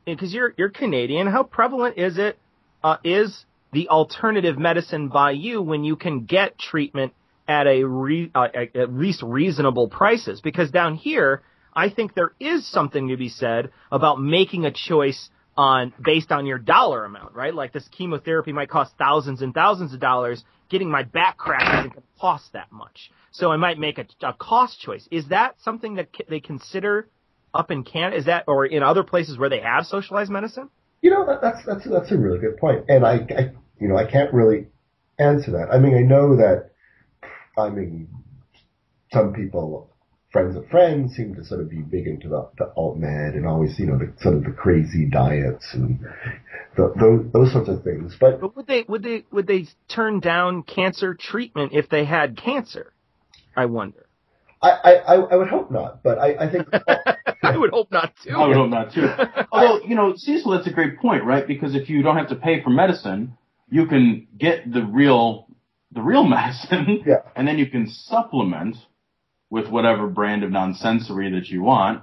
because 0.07 0.33
you're 0.33 0.55
you're 0.57 0.71
Canadian, 0.71 1.27
how 1.27 1.43
prevalent 1.43 1.99
is 1.99 2.19
it? 2.19 2.39
Uh, 2.83 2.97
is 3.05 3.45
the 3.73 3.89
alternative 3.89 4.59
medicine 4.59 5.09
by 5.09 5.33
you 5.33 5.61
when 5.61 5.85
you 5.85 5.97
can 5.97 6.25
get 6.25 6.59
treatment 6.59 7.13
at 7.47 7.67
a 7.67 7.85
re, 7.85 8.31
uh, 8.35 8.49
at 8.75 8.93
least 8.93 9.23
reasonable 9.23 9.89
prices? 9.89 10.41
Because 10.41 10.71
down 10.71 10.95
here, 10.95 11.43
I 11.75 11.91
think 11.91 12.15
there 12.15 12.33
is 12.41 12.67
something 12.67 13.09
to 13.09 13.17
be 13.17 13.29
said 13.29 13.71
about 13.93 14.21
making 14.21 14.65
a 14.65 14.73
choice 14.73 15.29
on 15.59 15.93
based 16.03 16.31
on 16.31 16.47
your 16.47 16.59
dollar 16.59 17.05
amount, 17.05 17.35
right? 17.35 17.53
Like 17.53 17.73
this 17.73 17.87
chemotherapy 17.89 18.53
might 18.53 18.71
cost 18.71 18.93
thousands 18.97 19.43
and 19.43 19.53
thousands 19.53 19.93
of 19.93 20.01
dollars. 20.01 20.45
Getting 20.71 20.91
my 20.91 21.03
back 21.03 21.37
cracked 21.37 21.81
isn't 21.81 21.95
going 21.95 22.03
to 22.03 22.21
cost 22.21 22.53
that 22.53 22.71
much. 22.71 23.11
So 23.33 23.51
I 23.51 23.57
might 23.57 23.79
make 23.79 23.99
a, 23.99 24.07
a 24.23 24.33
cost 24.35 24.81
choice. 24.81 25.09
Is 25.11 25.29
that 25.29 25.57
something 25.63 25.97
that 25.97 26.09
they 26.29 26.41
consider 26.41 27.09
up 27.53 27.71
in 27.71 27.83
Canada? 27.83 28.17
Is 28.17 28.27
that 28.27 28.45
or 28.47 28.67
in 28.67 28.83
other 28.83 29.03
places 29.03 29.37
where 29.37 29.49
they 29.49 29.61
have 29.61 29.87
socialized 29.87 30.31
medicine? 30.31 30.71
You 31.03 31.11
know, 31.11 31.27
that, 31.27 31.41
that's 31.43 31.65
that's 31.67 31.89
that's 31.89 32.13
a 32.13 32.17
really 32.17 32.39
good 32.39 32.57
point, 32.59 32.85
and 32.89 33.05
I, 33.05 33.15
I, 33.15 33.53
you 33.81 33.89
know, 33.89 33.97
I 33.97 34.11
can't 34.11 34.33
really 34.33 34.67
answer 35.19 35.53
that. 35.53 35.69
I 35.73 35.79
mean, 35.79 35.95
I 35.95 36.03
know 36.03 36.37
that, 36.37 36.71
I 37.57 37.71
mean, 37.71 38.09
some 39.13 39.33
people 39.33 39.91
friends 40.31 40.57
of 40.57 40.67
friends 40.69 41.15
seem 41.15 41.35
to 41.35 41.45
sort 41.45 41.61
of 41.61 41.71
be 41.71 41.79
big 41.79 42.07
into 42.07 42.29
the, 42.29 42.49
the 42.59 42.73
alt 42.77 42.99
med 42.99 43.35
and 43.35 43.47
always, 43.47 43.79
you 43.79 43.87
know, 43.87 43.99
the 43.99 44.13
sort 44.21 44.37
of 44.37 44.45
the 44.45 44.51
crazy 44.51 45.07
diets 45.07 45.71
and 45.73 46.01
the, 46.77 46.93
those, 47.01 47.33
those 47.33 47.53
sorts 47.53 47.69
of 47.69 47.83
things. 47.83 48.17
But, 48.21 48.41
but 48.41 48.55
would 48.57 48.67
they 48.67 48.85
would 48.89 49.03
they 49.03 49.25
would 49.31 49.47
they 49.47 49.67
turn 49.89 50.21
down 50.21 50.63
cancer 50.63 51.15
treatment 51.15 51.73
if 51.73 51.89
they 51.89 52.05
had 52.05 52.37
cancer? 52.37 52.93
I 53.57 53.67
wonder. 53.67 54.07
I, 54.61 54.71
I, 54.71 55.15
I 55.15 55.37
would 55.37 55.49
hope 55.49 55.71
not, 55.71 56.03
but 56.03 56.19
I, 56.19 56.35
I 56.35 56.51
think 56.51 56.69
I 57.43 57.57
would 57.57 57.71
hope 57.71 57.91
not 57.91 58.13
too. 58.23 58.37
I 58.37 58.47
would 58.47 58.57
hope 58.57 58.71
not 58.71 58.93
too. 58.93 59.09
Although, 59.53 59.85
you 59.87 59.95
know, 59.95 60.15
Cecil, 60.17 60.51
that's 60.51 60.67
a 60.67 60.73
great 60.73 60.99
point, 60.99 61.25
right? 61.25 61.47
Because 61.47 61.75
if 61.75 61.89
you 61.89 62.03
don't 62.03 62.17
have 62.17 62.29
to 62.29 62.37
pay 62.37 62.63
for 62.63 62.71
medicine, 62.71 63.37
you 63.71 63.87
can 63.87 64.27
get 64.37 64.71
the 64.71 64.83
real 64.83 65.47
the 65.93 66.03
real 66.03 66.25
medicine, 66.25 67.03
yeah. 67.07 67.23
and 67.35 67.49
then 67.49 67.57
you 67.57 67.67
can 67.67 67.89
supplement 67.89 68.77
with 69.51 69.69
whatever 69.69 70.07
brand 70.07 70.45
of 70.45 70.51
nonsensory 70.51 71.31
that 71.33 71.49
you 71.49 71.63
want, 71.63 72.03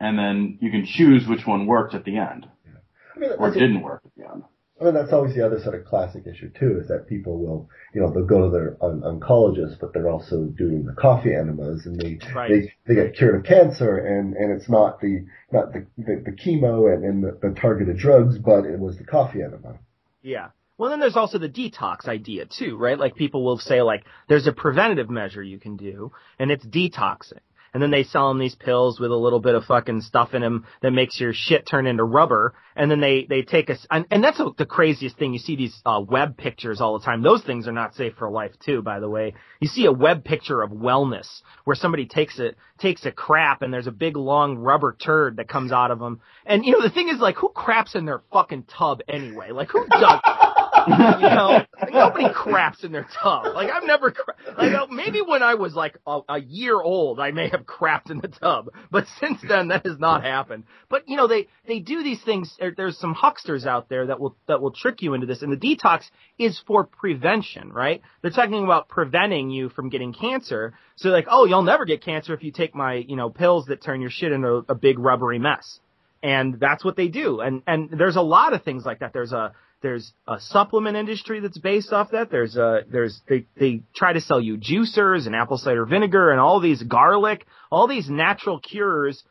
and 0.00 0.18
then 0.18 0.58
you 0.60 0.70
can 0.70 0.84
choose 0.86 1.26
which 1.26 1.46
one 1.46 1.66
worked 1.66 1.94
at 1.94 2.04
the 2.04 2.18
end, 2.18 2.46
yeah. 2.66 2.72
I 3.14 3.18
mean, 3.18 3.30
or 3.38 3.50
didn't 3.50 3.82
work 3.82 4.02
at 4.04 4.10
the 4.16 4.30
end. 4.30 4.44
I 4.80 4.84
mean, 4.86 4.94
that's 4.94 5.12
always 5.12 5.36
the 5.36 5.46
other 5.46 5.60
sort 5.60 5.76
of 5.76 5.84
classic 5.84 6.26
issue 6.26 6.50
too, 6.58 6.80
is 6.80 6.88
that 6.88 7.06
people 7.06 7.38
will, 7.38 7.68
you 7.94 8.00
know, 8.00 8.12
they'll 8.12 8.26
go 8.26 8.46
to 8.46 8.50
their 8.50 8.76
on- 8.80 9.02
oncologist, 9.02 9.78
but 9.80 9.92
they're 9.92 10.08
also 10.08 10.46
doing 10.46 10.84
the 10.84 10.92
coffee 10.94 11.34
enemas, 11.34 11.86
and 11.86 12.00
they 12.00 12.18
right. 12.34 12.50
they 12.50 12.72
they 12.86 12.94
get 12.96 13.14
cured 13.14 13.36
of 13.36 13.44
cancer, 13.44 13.96
and 13.96 14.34
and 14.34 14.50
it's 14.50 14.68
not 14.68 15.00
the 15.00 15.24
not 15.52 15.72
the 15.72 15.86
the, 15.98 16.22
the 16.24 16.32
chemo 16.32 16.92
and, 16.92 17.04
and 17.04 17.22
the, 17.22 17.38
the 17.40 17.54
targeted 17.54 17.96
drugs, 17.96 18.38
but 18.38 18.64
it 18.64 18.80
was 18.80 18.98
the 18.98 19.04
coffee 19.04 19.40
enema. 19.40 19.78
Yeah. 20.20 20.48
Well, 20.78 20.90
then 20.90 21.00
there's 21.00 21.16
also 21.16 21.38
the 21.38 21.48
detox 21.48 22.08
idea 22.08 22.46
too, 22.46 22.76
right? 22.76 22.98
Like 22.98 23.14
people 23.14 23.44
will 23.44 23.58
say 23.58 23.82
like, 23.82 24.04
there's 24.28 24.46
a 24.46 24.52
preventative 24.52 25.10
measure 25.10 25.42
you 25.42 25.58
can 25.58 25.76
do, 25.76 26.12
and 26.38 26.50
it's 26.50 26.64
detoxing 26.64 27.40
and 27.74 27.82
then 27.82 27.90
they 27.90 28.04
sell 28.04 28.28
them 28.28 28.38
these 28.38 28.54
pills 28.54 29.00
with 29.00 29.10
a 29.10 29.16
little 29.16 29.40
bit 29.40 29.54
of 29.54 29.64
fucking 29.64 30.02
stuff 30.02 30.34
in 30.34 30.42
them 30.42 30.66
that 30.82 30.90
makes 30.90 31.18
your 31.18 31.32
shit 31.34 31.66
turn 31.66 31.86
into 31.86 32.04
rubber. 32.04 32.54
And 32.76 32.90
then 32.90 33.00
they, 33.00 33.26
they 33.28 33.42
take 33.42 33.70
us, 33.70 33.86
and, 33.90 34.06
and 34.10 34.22
that's 34.22 34.40
the 34.58 34.66
craziest 34.66 35.16
thing. 35.16 35.32
You 35.32 35.38
see 35.38 35.56
these, 35.56 35.80
uh, 35.84 36.02
web 36.06 36.36
pictures 36.36 36.80
all 36.80 36.98
the 36.98 37.04
time. 37.04 37.22
Those 37.22 37.42
things 37.42 37.66
are 37.68 37.72
not 37.72 37.94
safe 37.94 38.14
for 38.18 38.30
life 38.30 38.52
too, 38.64 38.82
by 38.82 39.00
the 39.00 39.08
way. 39.08 39.34
You 39.60 39.68
see 39.68 39.86
a 39.86 39.92
web 39.92 40.24
picture 40.24 40.62
of 40.62 40.70
wellness 40.70 41.26
where 41.64 41.76
somebody 41.76 42.06
takes 42.06 42.38
a, 42.38 42.52
takes 42.78 43.06
a 43.06 43.12
crap 43.12 43.62
and 43.62 43.72
there's 43.72 43.86
a 43.86 43.92
big 43.92 44.16
long 44.16 44.58
rubber 44.58 44.96
turd 45.02 45.36
that 45.36 45.48
comes 45.48 45.72
out 45.72 45.90
of 45.90 45.98
them. 45.98 46.20
And 46.44 46.64
you 46.64 46.72
know, 46.72 46.82
the 46.82 46.90
thing 46.90 47.08
is 47.08 47.20
like, 47.20 47.36
who 47.36 47.48
craps 47.48 47.94
in 47.94 48.04
their 48.04 48.22
fucking 48.32 48.64
tub 48.64 49.00
anyway? 49.08 49.50
Like 49.50 49.70
who 49.70 49.86
does 49.88 50.20
you 50.88 51.28
know, 51.28 51.64
like, 51.80 51.92
nobody 51.92 52.32
craps 52.32 52.84
in 52.84 52.92
their 52.92 53.06
tub. 53.22 53.54
Like 53.54 53.70
I've 53.70 53.84
never, 53.84 54.10
cra- 54.10 54.34
like 54.56 54.72
uh, 54.72 54.86
maybe 54.90 55.20
when 55.20 55.42
I 55.42 55.54
was 55.54 55.74
like 55.74 55.98
a, 56.06 56.20
a 56.28 56.40
year 56.40 56.80
old, 56.80 57.20
I 57.20 57.30
may 57.30 57.48
have 57.48 57.64
crapped 57.66 58.10
in 58.10 58.18
the 58.18 58.28
tub, 58.28 58.70
but 58.90 59.06
since 59.20 59.40
then 59.46 59.68
that 59.68 59.86
has 59.86 59.98
not 59.98 60.22
happened. 60.22 60.64
But 60.88 61.08
you 61.08 61.16
know, 61.16 61.26
they 61.26 61.48
they 61.66 61.80
do 61.80 62.02
these 62.02 62.22
things. 62.22 62.56
There's 62.76 62.98
some 62.98 63.14
hucksters 63.14 63.66
out 63.66 63.88
there 63.88 64.06
that 64.06 64.20
will 64.20 64.36
that 64.48 64.60
will 64.60 64.72
trick 64.72 65.02
you 65.02 65.14
into 65.14 65.26
this, 65.26 65.42
and 65.42 65.52
the 65.52 65.56
detox 65.56 66.02
is 66.38 66.60
for 66.66 66.84
prevention, 66.84 67.72
right? 67.72 68.02
They're 68.22 68.30
talking 68.30 68.64
about 68.64 68.88
preventing 68.88 69.50
you 69.50 69.68
from 69.68 69.88
getting 69.88 70.12
cancer. 70.12 70.74
So 70.96 71.10
like, 71.10 71.26
oh, 71.28 71.46
you'll 71.46 71.62
never 71.62 71.84
get 71.84 72.04
cancer 72.04 72.34
if 72.34 72.42
you 72.42 72.52
take 72.52 72.74
my 72.74 72.94
you 72.94 73.16
know 73.16 73.30
pills 73.30 73.66
that 73.66 73.82
turn 73.82 74.00
your 74.00 74.10
shit 74.10 74.32
into 74.32 74.64
a 74.68 74.74
big 74.74 74.98
rubbery 74.98 75.38
mess. 75.38 75.80
And 76.24 76.60
that's 76.60 76.84
what 76.84 76.96
they 76.96 77.08
do. 77.08 77.40
And 77.40 77.62
and 77.66 77.90
there's 77.90 78.14
a 78.16 78.22
lot 78.22 78.52
of 78.52 78.62
things 78.62 78.84
like 78.84 79.00
that. 79.00 79.12
There's 79.12 79.32
a 79.32 79.52
there's 79.82 80.12
a 80.26 80.38
supplement 80.40 80.96
industry 80.96 81.40
that's 81.40 81.58
based 81.58 81.92
off 81.92 82.10
that. 82.12 82.30
There's 82.30 82.56
a, 82.56 82.80
there's, 82.90 83.20
they, 83.28 83.46
they 83.58 83.82
try 83.94 84.12
to 84.12 84.20
sell 84.20 84.40
you 84.40 84.56
juicers 84.56 85.26
and 85.26 85.34
apple 85.34 85.58
cider 85.58 85.84
vinegar 85.84 86.30
and 86.30 86.40
all 86.40 86.60
these 86.60 86.82
garlic, 86.82 87.46
all 87.70 87.86
these 87.88 88.08
natural 88.08 88.58
cures 88.60 89.22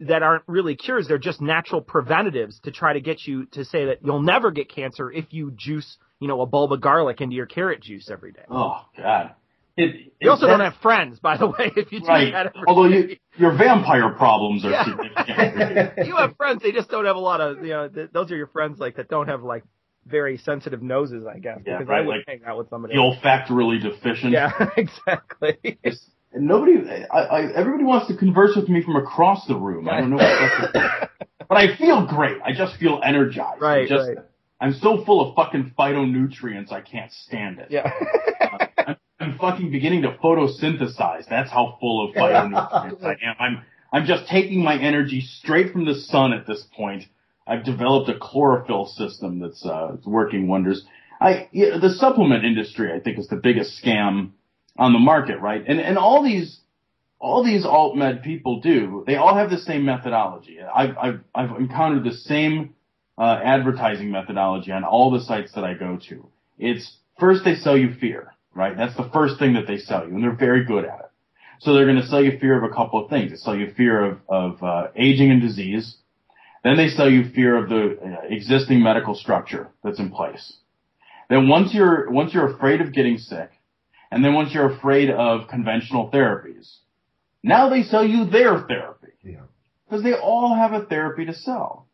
that 0.00 0.22
aren't 0.22 0.44
really 0.46 0.76
cures. 0.76 1.06
They're 1.06 1.18
just 1.18 1.40
natural 1.40 1.82
preventatives 1.82 2.58
to 2.60 2.70
try 2.70 2.94
to 2.94 3.00
get 3.00 3.26
you 3.26 3.46
to 3.52 3.64
say 3.64 3.86
that 3.86 3.98
you'll 4.02 4.22
never 4.22 4.50
get 4.50 4.68
cancer 4.74 5.12
if 5.12 5.26
you 5.30 5.52
juice, 5.54 5.98
you 6.18 6.26
know, 6.28 6.40
a 6.40 6.46
bulb 6.46 6.72
of 6.72 6.80
garlic 6.80 7.20
into 7.20 7.36
your 7.36 7.46
carrot 7.46 7.82
juice 7.82 8.08
every 8.10 8.32
day. 8.32 8.44
Oh 8.50 8.80
God. 8.96 9.34
It, 9.76 10.12
you 10.20 10.30
also 10.30 10.46
don't 10.46 10.60
have 10.60 10.74
friends, 10.82 11.20
by 11.20 11.36
the 11.36 11.46
way, 11.46 11.70
if 11.76 11.92
you 11.92 12.00
do 12.00 12.06
right. 12.06 12.32
that 12.32 12.52
Although 12.66 12.88
you, 12.88 13.16
your 13.36 13.56
vampire 13.56 14.10
problems 14.10 14.64
are 14.64 14.70
Yeah. 14.70 14.84
significant. 14.84 15.92
you 16.06 16.16
have 16.16 16.36
friends, 16.36 16.62
they 16.62 16.72
just 16.72 16.90
don't 16.90 17.04
have 17.06 17.16
a 17.16 17.20
lot 17.20 17.40
of, 17.40 17.58
you 17.64 17.70
know, 17.70 17.88
th- 17.88 18.10
those 18.12 18.30
are 18.32 18.36
your 18.36 18.48
friends 18.48 18.78
like 18.78 18.96
that 18.96 19.08
don't 19.08 19.28
have 19.28 19.42
like 19.42 19.64
very 20.10 20.36
sensitive 20.38 20.82
noses, 20.82 21.24
I 21.26 21.38
guess, 21.38 21.58
Yeah, 21.64 21.78
because 21.78 21.88
right, 21.88 21.98
I 22.02 22.06
would 22.06 22.16
like 22.16 22.24
hang 22.26 22.40
out 22.46 22.58
with 22.58 22.68
somebody. 22.70 22.94
the 22.94 23.00
olfactorily 23.00 23.78
deficient. 23.78 24.32
Yeah, 24.32 24.50
exactly. 24.76 25.58
It's- 25.62 26.10
and 26.32 26.46
nobody, 26.46 26.74
I, 27.12 27.18
I, 27.18 27.52
everybody 27.54 27.82
wants 27.82 28.06
to 28.06 28.16
converse 28.16 28.54
with 28.54 28.68
me 28.68 28.84
from 28.84 28.94
across 28.94 29.46
the 29.48 29.56
room. 29.56 29.88
I 29.88 30.00
don't 30.00 30.10
know 30.10 30.16
what 30.16 30.72
that's 30.72 31.10
But 31.48 31.56
I 31.58 31.76
feel 31.76 32.06
great. 32.06 32.36
I 32.44 32.52
just 32.52 32.76
feel 32.78 33.00
energized. 33.04 33.60
Right, 33.60 33.80
I'm 33.82 33.88
just, 33.88 34.08
right. 34.08 34.18
I'm 34.60 34.72
so 34.74 35.04
full 35.04 35.28
of 35.28 35.34
fucking 35.34 35.74
phytonutrients, 35.76 36.70
I 36.70 36.82
can't 36.82 37.10
stand 37.12 37.58
it. 37.58 37.66
yeah. 37.70 37.90
Uh, 38.40 38.66
I'm, 38.86 38.96
I'm 39.18 39.38
fucking 39.38 39.72
beginning 39.72 40.02
to 40.02 40.12
photosynthesize. 40.22 41.24
That's 41.28 41.50
how 41.50 41.76
full 41.80 42.08
of 42.08 42.14
phytonutrients 42.14 43.02
I 43.02 43.16
am. 43.24 43.34
I'm, 43.40 43.62
I'm 43.92 44.06
just 44.06 44.28
taking 44.30 44.62
my 44.62 44.78
energy 44.80 45.20
straight 45.22 45.72
from 45.72 45.84
the 45.84 45.94
sun 45.96 46.32
at 46.32 46.46
this 46.46 46.64
point. 46.76 47.04
I've 47.46 47.64
developed 47.64 48.08
a 48.08 48.18
chlorophyll 48.18 48.86
system 48.86 49.40
that's, 49.40 49.64
uh, 49.64 49.96
working 50.04 50.48
wonders. 50.48 50.84
I, 51.20 51.48
the 51.52 51.94
supplement 51.98 52.44
industry, 52.44 52.92
I 52.92 53.00
think, 53.00 53.18
is 53.18 53.28
the 53.28 53.36
biggest 53.36 53.82
scam 53.82 54.30
on 54.78 54.92
the 54.92 54.98
market, 54.98 55.40
right? 55.40 55.62
And, 55.66 55.80
and 55.80 55.98
all 55.98 56.22
these, 56.22 56.60
all 57.18 57.44
these 57.44 57.66
alt 57.66 57.96
med 57.96 58.22
people 58.22 58.60
do, 58.60 59.04
they 59.06 59.16
all 59.16 59.34
have 59.34 59.50
the 59.50 59.58
same 59.58 59.84
methodology. 59.84 60.58
I've, 60.62 60.96
I've, 60.96 61.20
I've 61.34 61.50
encountered 61.58 62.04
the 62.04 62.14
same, 62.14 62.74
uh, 63.18 63.38
advertising 63.44 64.10
methodology 64.10 64.72
on 64.72 64.82
all 64.82 65.10
the 65.10 65.20
sites 65.20 65.52
that 65.54 65.64
I 65.64 65.74
go 65.74 65.98
to. 66.08 66.26
It's 66.58 66.96
first 67.18 67.44
they 67.44 67.54
sell 67.56 67.76
you 67.76 67.92
fear, 68.00 68.32
right? 68.54 68.74
That's 68.74 68.96
the 68.96 69.10
first 69.12 69.38
thing 69.38 69.52
that 69.54 69.66
they 69.66 69.76
sell 69.76 70.08
you, 70.08 70.14
and 70.14 70.24
they're 70.24 70.34
very 70.34 70.64
good 70.64 70.86
at 70.86 71.00
it. 71.00 71.10
So 71.58 71.74
they're 71.74 71.84
going 71.84 72.00
to 72.00 72.06
sell 72.06 72.22
you 72.22 72.38
fear 72.38 72.56
of 72.56 72.70
a 72.70 72.74
couple 72.74 73.04
of 73.04 73.10
things. 73.10 73.30
They 73.30 73.36
sell 73.36 73.54
you 73.54 73.74
fear 73.76 74.02
of, 74.02 74.18
of 74.30 74.62
uh, 74.62 74.86
aging 74.96 75.30
and 75.30 75.42
disease. 75.42 75.98
Then 76.62 76.76
they 76.76 76.88
sell 76.88 77.10
you 77.10 77.30
fear 77.30 77.56
of 77.56 77.68
the 77.68 77.98
uh, 77.98 78.26
existing 78.28 78.82
medical 78.82 79.14
structure 79.14 79.68
that's 79.82 79.98
in 79.98 80.10
place. 80.10 80.58
Then 81.28 81.48
once 81.48 81.72
you're 81.72 82.10
once 82.10 82.34
you're 82.34 82.52
afraid 82.54 82.80
of 82.80 82.92
getting 82.92 83.16
sick, 83.18 83.50
and 84.10 84.24
then 84.24 84.34
once 84.34 84.52
you're 84.52 84.70
afraid 84.70 85.10
of 85.10 85.48
conventional 85.48 86.10
therapies, 86.10 86.76
now 87.42 87.68
they 87.70 87.82
sell 87.82 88.04
you 88.04 88.24
their 88.26 88.58
therapy 88.60 89.12
Yeah. 89.22 89.42
because 89.88 90.02
they 90.02 90.14
all 90.14 90.54
have 90.54 90.72
a 90.72 90.84
therapy 90.84 91.24
to 91.26 91.32
sell. 91.34 91.86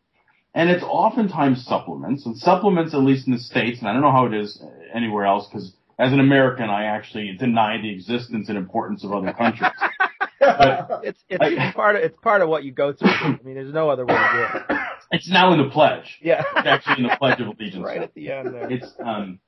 And 0.55 0.71
it's 0.71 0.83
oftentimes 0.83 1.65
supplements, 1.67 2.25
and 2.25 2.35
supplements, 2.37 2.95
at 2.95 3.01
least 3.01 3.27
in 3.27 3.35
the 3.35 3.39
States, 3.39 3.79
and 3.81 3.89
I 3.89 3.93
don't 3.93 4.01
know 4.01 4.11
how 4.11 4.25
it 4.25 4.33
is 4.33 4.61
anywhere 4.95 5.27
else, 5.27 5.47
because 5.47 5.75
as 5.99 6.13
an 6.15 6.21
American, 6.21 6.71
I 6.71 6.85
actually 6.87 7.37
deny 7.39 7.79
the 7.81 7.91
existence 7.91 8.49
and 8.49 8.57
importance 8.57 9.05
of 9.05 9.13
other 9.13 9.35
countries. 9.35 9.71
But 10.47 11.01
It's 11.05 11.25
it's 11.29 11.43
I- 11.43 11.73
part 11.75 11.97
of 11.97 12.03
it's 12.03 12.17
part 12.19 12.43
of 12.43 12.49
what 12.49 12.65
you 12.65 12.73
go 12.73 12.93
through. 12.93 13.09
I 13.09 13.39
mean, 13.45 13.55
there's 13.55 13.73
no 13.75 13.89
other 13.91 14.05
way 14.07 14.15
to 14.15 14.31
do 14.69 14.75
it. 14.75 14.79
it's 15.13 15.29
now 15.31 15.53
in 15.53 15.59
the 15.63 15.71
pledge. 15.71 16.19
Yeah. 16.23 16.43
It's 16.57 16.67
actually 16.67 17.05
in 17.05 17.11
the 17.11 17.17
Pledge 17.19 17.41
of 17.41 17.49
Allegiance. 17.49 17.85
right 17.85 18.03
at 18.03 18.15
the 18.15 18.31
end 18.33 18.55
there. 18.55 18.71
It's 18.71 18.87
um, 19.05 19.41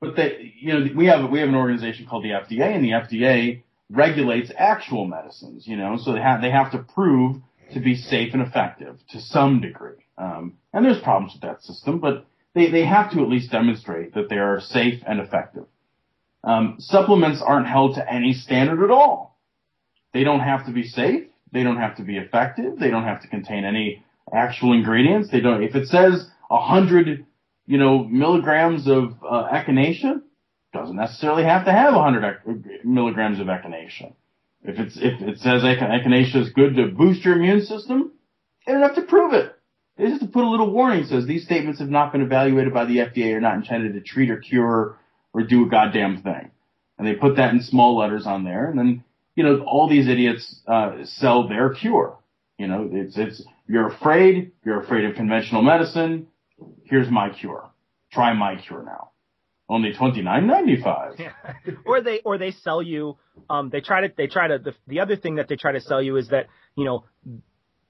but 0.00 0.16
they, 0.16 0.52
you 0.60 0.72
know, 0.72 0.86
we 0.96 1.06
have 1.06 1.30
we 1.30 1.40
have 1.40 1.48
an 1.48 1.54
organization 1.54 2.06
called 2.06 2.24
the 2.24 2.30
FDA, 2.30 2.74
and 2.74 2.84
the 2.84 2.90
FDA 2.90 3.62
regulates 3.90 4.52
actual 4.56 5.06
medicines. 5.06 5.66
You 5.66 5.76
know, 5.76 5.96
so 5.96 6.12
they 6.12 6.20
have 6.20 6.40
they 6.40 6.50
have 6.50 6.72
to 6.72 6.78
prove 6.78 7.36
to 7.72 7.80
be 7.80 7.94
safe 7.96 8.32
and 8.32 8.42
effective 8.42 8.96
to 9.10 9.20
some 9.20 9.60
degree. 9.60 10.04
Um, 10.16 10.54
and 10.72 10.84
there's 10.84 11.00
problems 11.02 11.34
with 11.34 11.42
that 11.42 11.62
system, 11.62 11.98
but 12.00 12.26
they, 12.54 12.70
they 12.70 12.84
have 12.84 13.12
to 13.12 13.20
at 13.20 13.28
least 13.28 13.50
demonstrate 13.50 14.14
that 14.14 14.28
they 14.28 14.36
are 14.38 14.60
safe 14.60 15.02
and 15.06 15.20
effective. 15.20 15.66
Um, 16.42 16.76
supplements 16.78 17.42
aren't 17.44 17.66
held 17.66 17.96
to 17.96 18.12
any 18.12 18.32
standard 18.32 18.82
at 18.82 18.90
all. 18.90 19.37
They 20.12 20.24
don't 20.24 20.40
have 20.40 20.66
to 20.66 20.72
be 20.72 20.84
safe. 20.84 21.28
They 21.52 21.62
don't 21.62 21.76
have 21.76 21.96
to 21.96 22.02
be 22.02 22.16
effective. 22.16 22.78
They 22.78 22.90
don't 22.90 23.04
have 23.04 23.22
to 23.22 23.28
contain 23.28 23.64
any 23.64 24.04
actual 24.32 24.72
ingredients. 24.72 25.30
They 25.30 25.40
don't. 25.40 25.62
If 25.62 25.74
it 25.74 25.88
says 25.88 26.28
a 26.50 26.60
hundred, 26.60 27.26
you 27.66 27.78
know, 27.78 28.04
milligrams 28.04 28.86
of 28.86 29.12
uh, 29.22 29.48
echinacea, 29.52 30.22
doesn't 30.72 30.96
necessarily 30.96 31.44
have 31.44 31.64
to 31.64 31.72
have 31.72 31.94
a 31.94 32.02
hundred 32.02 32.42
milligrams 32.84 33.40
of 33.40 33.46
echinacea. 33.46 34.12
If 34.64 34.78
it's 34.78 34.96
if 34.96 35.20
it 35.20 35.38
says 35.38 35.62
echinacea 35.62 36.36
is 36.36 36.50
good 36.50 36.76
to 36.76 36.88
boost 36.88 37.24
your 37.24 37.36
immune 37.36 37.64
system, 37.64 38.12
they 38.66 38.72
don't 38.72 38.82
have 38.82 38.96
to 38.96 39.02
prove 39.02 39.32
it. 39.32 39.54
They 39.96 40.04
just 40.04 40.20
have 40.20 40.28
to 40.28 40.32
put 40.32 40.44
a 40.44 40.50
little 40.50 40.70
warning 40.70 41.04
says 41.04 41.26
these 41.26 41.44
statements 41.44 41.80
have 41.80 41.90
not 41.90 42.12
been 42.12 42.22
evaluated 42.22 42.72
by 42.72 42.84
the 42.84 42.98
FDA 42.98 43.34
or 43.34 43.40
not 43.40 43.56
intended 43.56 43.94
to 43.94 44.00
treat 44.00 44.30
or 44.30 44.36
cure 44.36 44.98
or 45.32 45.42
do 45.42 45.66
a 45.66 45.68
goddamn 45.68 46.22
thing. 46.22 46.50
And 46.98 47.06
they 47.06 47.14
put 47.14 47.36
that 47.36 47.52
in 47.52 47.62
small 47.62 47.96
letters 47.96 48.26
on 48.26 48.44
there, 48.44 48.68
and 48.68 48.78
then 48.78 49.04
you 49.38 49.44
know 49.44 49.62
all 49.62 49.88
these 49.88 50.08
idiots 50.08 50.60
uh, 50.66 50.96
sell 51.04 51.46
their 51.46 51.72
cure. 51.72 52.18
You 52.58 52.66
know, 52.66 52.90
it's 52.92 53.16
it's 53.16 53.40
you're 53.68 53.86
afraid, 53.86 54.50
you're 54.64 54.82
afraid 54.82 55.04
of 55.04 55.14
conventional 55.14 55.62
medicine. 55.62 56.26
Here's 56.82 57.08
my 57.08 57.30
cure. 57.30 57.70
Try 58.10 58.32
my 58.32 58.56
cure 58.56 58.82
now. 58.82 59.10
Only 59.68 59.92
twenty 59.92 60.22
nine 60.22 60.48
ninety 60.48 60.82
five. 60.82 61.12
Yeah. 61.20 61.34
or 61.86 62.00
they 62.00 62.18
or 62.24 62.36
they 62.36 62.50
sell 62.50 62.82
you. 62.82 63.16
Um, 63.48 63.70
they 63.70 63.80
try 63.80 64.08
to 64.08 64.12
they 64.16 64.26
try 64.26 64.48
to 64.48 64.58
the 64.58 64.74
the 64.88 64.98
other 64.98 65.14
thing 65.14 65.36
that 65.36 65.46
they 65.46 65.54
try 65.54 65.70
to 65.70 65.80
sell 65.80 66.02
you 66.02 66.16
is 66.16 66.30
that 66.30 66.48
you 66.74 66.84
know 66.84 67.04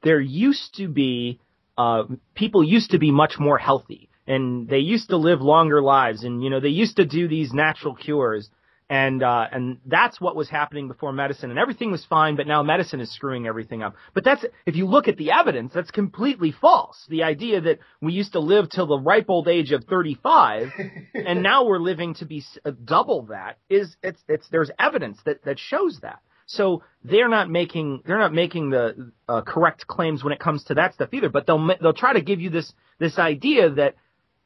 there 0.02 0.20
used 0.20 0.74
to 0.74 0.86
be 0.86 1.40
uh, 1.78 2.02
people 2.34 2.62
used 2.62 2.90
to 2.90 2.98
be 2.98 3.10
much 3.10 3.36
more 3.38 3.56
healthy 3.56 4.10
and 4.26 4.68
they 4.68 4.80
used 4.80 5.08
to 5.08 5.16
live 5.16 5.40
longer 5.40 5.80
lives 5.80 6.24
and 6.24 6.44
you 6.44 6.50
know 6.50 6.60
they 6.60 6.68
used 6.68 6.96
to 6.96 7.06
do 7.06 7.26
these 7.26 7.54
natural 7.54 7.94
cures 7.94 8.50
and 8.90 9.22
uh, 9.22 9.46
and 9.52 9.78
that's 9.86 10.20
what 10.20 10.34
was 10.34 10.48
happening 10.48 10.88
before 10.88 11.12
medicine 11.12 11.50
and 11.50 11.58
everything 11.58 11.90
was 11.90 12.04
fine 12.06 12.36
but 12.36 12.46
now 12.46 12.62
medicine 12.62 13.00
is 13.00 13.12
screwing 13.12 13.46
everything 13.46 13.82
up 13.82 13.94
but 14.14 14.24
that's 14.24 14.44
if 14.66 14.76
you 14.76 14.86
look 14.86 15.08
at 15.08 15.16
the 15.16 15.30
evidence 15.30 15.72
that's 15.74 15.90
completely 15.90 16.52
false 16.52 17.04
the 17.08 17.22
idea 17.22 17.60
that 17.60 17.78
we 18.00 18.12
used 18.12 18.32
to 18.32 18.40
live 18.40 18.68
till 18.70 18.86
the 18.86 18.98
ripe 18.98 19.26
old 19.28 19.48
age 19.48 19.72
of 19.72 19.84
35 19.84 20.68
and 21.14 21.42
now 21.42 21.64
we're 21.64 21.78
living 21.78 22.14
to 22.14 22.24
be 22.24 22.42
uh, 22.64 22.70
double 22.84 23.22
that 23.26 23.58
is 23.68 23.96
it's 24.02 24.22
it's 24.28 24.48
there's 24.48 24.70
evidence 24.78 25.18
that 25.24 25.44
that 25.44 25.58
shows 25.58 25.98
that 26.02 26.20
so 26.48 26.82
they're 27.04 27.28
not 27.28 27.50
making 27.50 28.02
they're 28.06 28.18
not 28.18 28.32
making 28.32 28.70
the 28.70 29.12
uh, 29.28 29.42
correct 29.42 29.86
claims 29.86 30.24
when 30.24 30.32
it 30.32 30.40
comes 30.40 30.64
to 30.64 30.74
that 30.74 30.94
stuff 30.94 31.10
either. 31.12 31.28
But 31.28 31.46
they'll 31.46 31.68
they'll 31.80 31.92
try 31.92 32.14
to 32.14 32.22
give 32.22 32.40
you 32.40 32.48
this 32.48 32.72
this 32.98 33.18
idea 33.18 33.70
that 33.70 33.96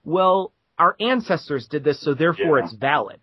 well 0.04 0.52
our 0.78 0.96
ancestors 0.98 1.68
did 1.68 1.84
this, 1.84 2.00
so 2.00 2.14
therefore 2.14 2.58
yeah. 2.58 2.64
it's 2.64 2.74
valid. 2.74 3.20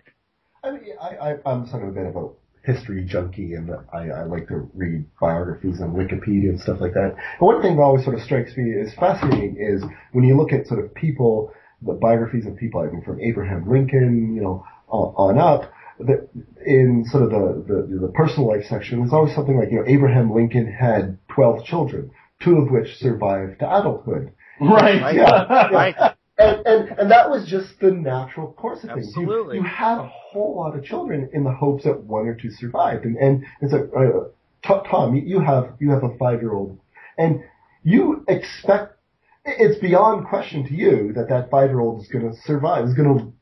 I 0.63 0.71
mean, 0.71 0.81
I, 1.01 1.37
I, 1.45 1.51
am 1.53 1.67
sort 1.67 1.83
of 1.83 1.89
a 1.89 1.91
bit 1.91 2.05
of 2.05 2.15
a 2.15 2.29
history 2.63 3.05
junkie, 3.05 3.53
and 3.53 3.71
I, 3.93 4.09
I 4.09 4.23
like 4.23 4.47
to 4.49 4.69
read 4.73 5.05
biographies 5.19 5.81
on 5.81 5.93
Wikipedia 5.93 6.49
and 6.49 6.59
stuff 6.59 6.79
like 6.81 6.93
that. 6.93 7.15
And 7.15 7.15
one 7.39 7.61
thing 7.61 7.77
that 7.77 7.81
always 7.81 8.03
sort 8.03 8.17
of 8.17 8.21
strikes 8.21 8.55
me 8.57 8.73
as 8.79 8.93
fascinating 8.95 9.57
is 9.59 9.83
when 10.11 10.25
you 10.25 10.35
look 10.35 10.51
at 10.51 10.67
sort 10.67 10.83
of 10.83 10.93
people, 10.93 11.53
the 11.81 11.93
biographies 11.93 12.45
of 12.45 12.57
people, 12.57 12.81
I 12.81 12.87
mean, 12.87 13.03
from 13.03 13.21
Abraham 13.21 13.69
Lincoln, 13.69 14.35
you 14.35 14.41
know, 14.41 14.65
on, 14.87 15.37
on 15.37 15.37
up 15.37 15.71
that 15.99 16.29
in 16.65 17.05
sort 17.09 17.23
of 17.23 17.29
the, 17.29 17.63
the, 17.67 18.07
the 18.07 18.11
personal 18.13 18.47
life 18.47 18.65
section, 18.69 18.99
there's 18.99 19.13
always 19.13 19.35
something 19.35 19.57
like, 19.57 19.71
you 19.71 19.77
know, 19.77 19.85
Abraham 19.87 20.33
Lincoln 20.33 20.71
had 20.71 21.17
12 21.33 21.65
children, 21.65 22.11
two 22.41 22.57
of 22.57 22.69
which 22.69 22.97
survived 22.97 23.59
to 23.59 23.79
adulthood. 23.79 24.33
Right. 24.61 25.15
Yeah. 25.15 25.67
right. 25.69 26.15
And, 26.39 26.65
and, 26.65 26.99
and 26.99 27.11
that 27.11 27.29
was 27.29 27.45
just 27.47 27.79
the 27.81 27.91
natural 27.91 28.53
course 28.53 28.83
of 28.83 28.91
things. 28.91 29.07
Absolutely. 29.07 29.57
You, 29.57 29.63
you 29.63 29.67
had 29.67 29.97
a 29.97 30.07
whole 30.07 30.55
lot 30.55 30.77
of 30.77 30.83
children 30.85 31.29
in 31.33 31.43
the 31.43 31.51
hopes 31.51 31.83
that 31.83 32.01
one 32.03 32.27
or 32.27 32.33
two 32.33 32.49
survived. 32.49 33.03
And, 33.05 33.17
and 33.17 33.45
it's 33.61 33.73
a, 33.73 33.83
uh, 33.91 34.83
Tom, 34.89 35.15
you 35.15 35.41
have, 35.41 35.73
you 35.79 35.91
have 35.91 36.03
a 36.03 36.17
five-year-old 36.17 36.79
and 37.17 37.43
you 37.83 38.23
expect, 38.27 38.95
it's 39.43 39.79
beyond 39.79 40.27
question 40.27 40.65
to 40.67 40.73
you 40.73 41.11
that 41.13 41.27
that 41.29 41.49
five-year-old 41.49 42.01
is 42.01 42.07
going 42.07 42.31
to 42.31 42.37
survive, 42.41 42.85
is 42.85 42.93
going 42.93 43.17
to 43.17 43.33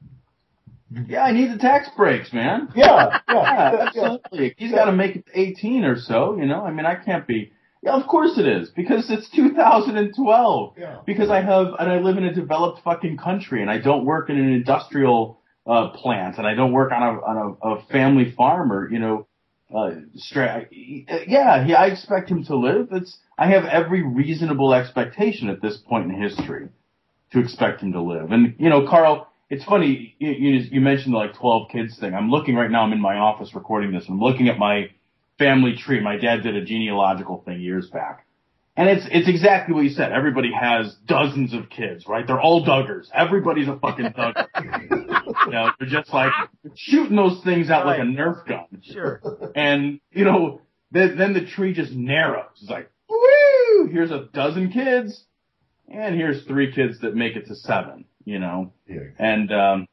yeah, 1.08 1.24
I 1.24 1.34
need 1.34 1.52
the 1.52 1.58
tax 1.58 1.90
breaks, 1.98 2.32
man. 2.32 2.70
Yeah, 2.74 3.20
yeah, 3.28 3.34
yeah 3.34 3.88
absolutely. 3.88 4.56
He's 4.58 4.72
got 4.72 4.86
to 4.86 4.94
make 4.94 5.18
it 5.18 5.26
18 5.34 5.84
or 5.84 5.98
so, 5.98 6.38
you 6.38 6.46
know. 6.46 6.64
I 6.64 6.72
mean, 6.72 6.86
I 6.86 6.96
can't 6.96 7.28
be. 7.28 7.52
Yeah, 7.84 7.94
of 7.94 8.08
course 8.08 8.38
it 8.38 8.48
is 8.48 8.70
because 8.70 9.10
it's 9.10 9.30
2012. 9.30 10.74
Yeah. 10.78 11.00
Because 11.06 11.30
I 11.30 11.42
have 11.42 11.68
and 11.80 11.92
I 11.92 12.00
live 12.00 12.18
in 12.18 12.26
a 12.26 12.34
developed 12.34 12.82
fucking 12.84 13.18
country 13.18 13.62
and 13.62 13.70
I 13.70 13.78
don't 13.78 14.06
work 14.06 14.30
in 14.30 14.38
an 14.38 14.52
industrial 14.52 15.40
uh, 15.66 15.90
plant 15.90 16.38
and 16.38 16.48
I 16.48 16.56
don't 16.56 16.72
work 16.72 16.92
on 16.92 17.04
a 17.04 17.22
on 17.22 17.58
a, 17.62 17.68
a 17.68 17.86
family 17.88 18.32
farm 18.32 18.72
or 18.72 18.92
you 18.92 19.00
know. 19.00 19.28
Uh, 19.74 19.96
stra- 20.16 20.66
yeah, 20.72 21.66
yeah, 21.68 21.76
I 21.76 21.88
expect 21.88 22.30
him 22.32 22.46
to 22.46 22.56
live. 22.56 22.88
It's 22.94 23.18
I 23.38 23.48
have 23.48 23.66
every 23.66 24.02
reasonable 24.02 24.74
expectation 24.74 25.50
at 25.50 25.62
this 25.62 25.76
point 25.76 26.10
in 26.10 26.22
history 26.22 26.70
to 27.34 27.40
expect 27.40 27.82
him 27.82 27.92
to 27.92 28.02
live. 28.02 28.32
And 28.32 28.56
you 28.60 28.70
know, 28.70 28.88
Karl, 28.88 29.28
it's 29.50 29.66
funny 29.66 30.16
you, 30.20 30.32
you, 30.32 30.54
you 30.72 30.82
mentioned 30.82 31.14
the 31.14 31.18
like 31.18 31.34
12 31.36 31.70
kids 31.70 31.98
thing. 32.00 32.14
I'm 32.14 32.30
looking 32.32 32.56
right 32.56 32.72
now. 32.72 32.84
I'm 32.84 32.94
in 32.94 33.02
my 33.02 33.18
office 33.18 33.54
recording 33.54 33.92
this. 33.92 34.06
I'm 34.08 34.20
looking 34.20 34.48
at 34.48 34.58
my 34.58 34.90
family 35.38 35.76
tree. 35.76 36.00
My 36.00 36.18
dad 36.18 36.44
did 36.44 36.56
a 36.56 36.64
genealogical 36.64 37.44
thing 37.46 37.62
years 37.62 37.90
back. 37.90 38.26
And 38.76 38.90
it's, 38.90 39.08
it's 39.10 39.28
exactly 39.28 39.74
what 39.74 39.84
you 39.86 39.90
said. 39.90 40.12
Everybody 40.12 40.52
has 40.52 40.96
dozens 41.08 41.54
of 41.54 41.68
kids, 41.70 42.06
right? 42.08 42.28
They're 42.28 42.40
all 42.40 42.64
Duggars. 42.64 43.08
Everybody's 43.12 43.68
a 43.68 43.80
fucking 43.80 44.14
Duggar. 44.14 44.46
you 45.46 45.52
know, 45.52 45.72
they're 45.80 45.90
just 45.90 46.14
like 46.14 46.32
shooting 46.76 47.16
those 47.16 47.44
things 47.44 47.72
out 47.72 47.86
right. 47.86 48.00
like 48.00 48.08
a 48.08 48.12
Nerf 48.12 48.48
gun. 48.48 48.82
Sure. 48.84 49.20
And, 49.56 50.00
you 50.12 50.26
know, 50.26 50.62
then, 50.92 51.18
then 51.18 51.34
the 51.34 51.46
tree 51.46 51.74
just 51.74 51.92
narrows. 51.92 52.46
It's 52.62 52.70
like, 52.70 52.92
woo! 53.10 53.90
Here's 53.92 54.12
a 54.12 54.30
dozen 54.32 54.72
kids. 54.72 55.24
And 55.90 56.16
here's 56.16 56.44
three 56.46 56.72
kids 56.72 57.00
that 57.02 57.16
make 57.16 57.36
it 57.36 57.48
to 57.48 57.56
seven 57.56 58.06
you 58.28 58.40
know. 58.40 58.74
Yeah. 58.88 59.08
And 59.18 59.52
um, 59.54 59.88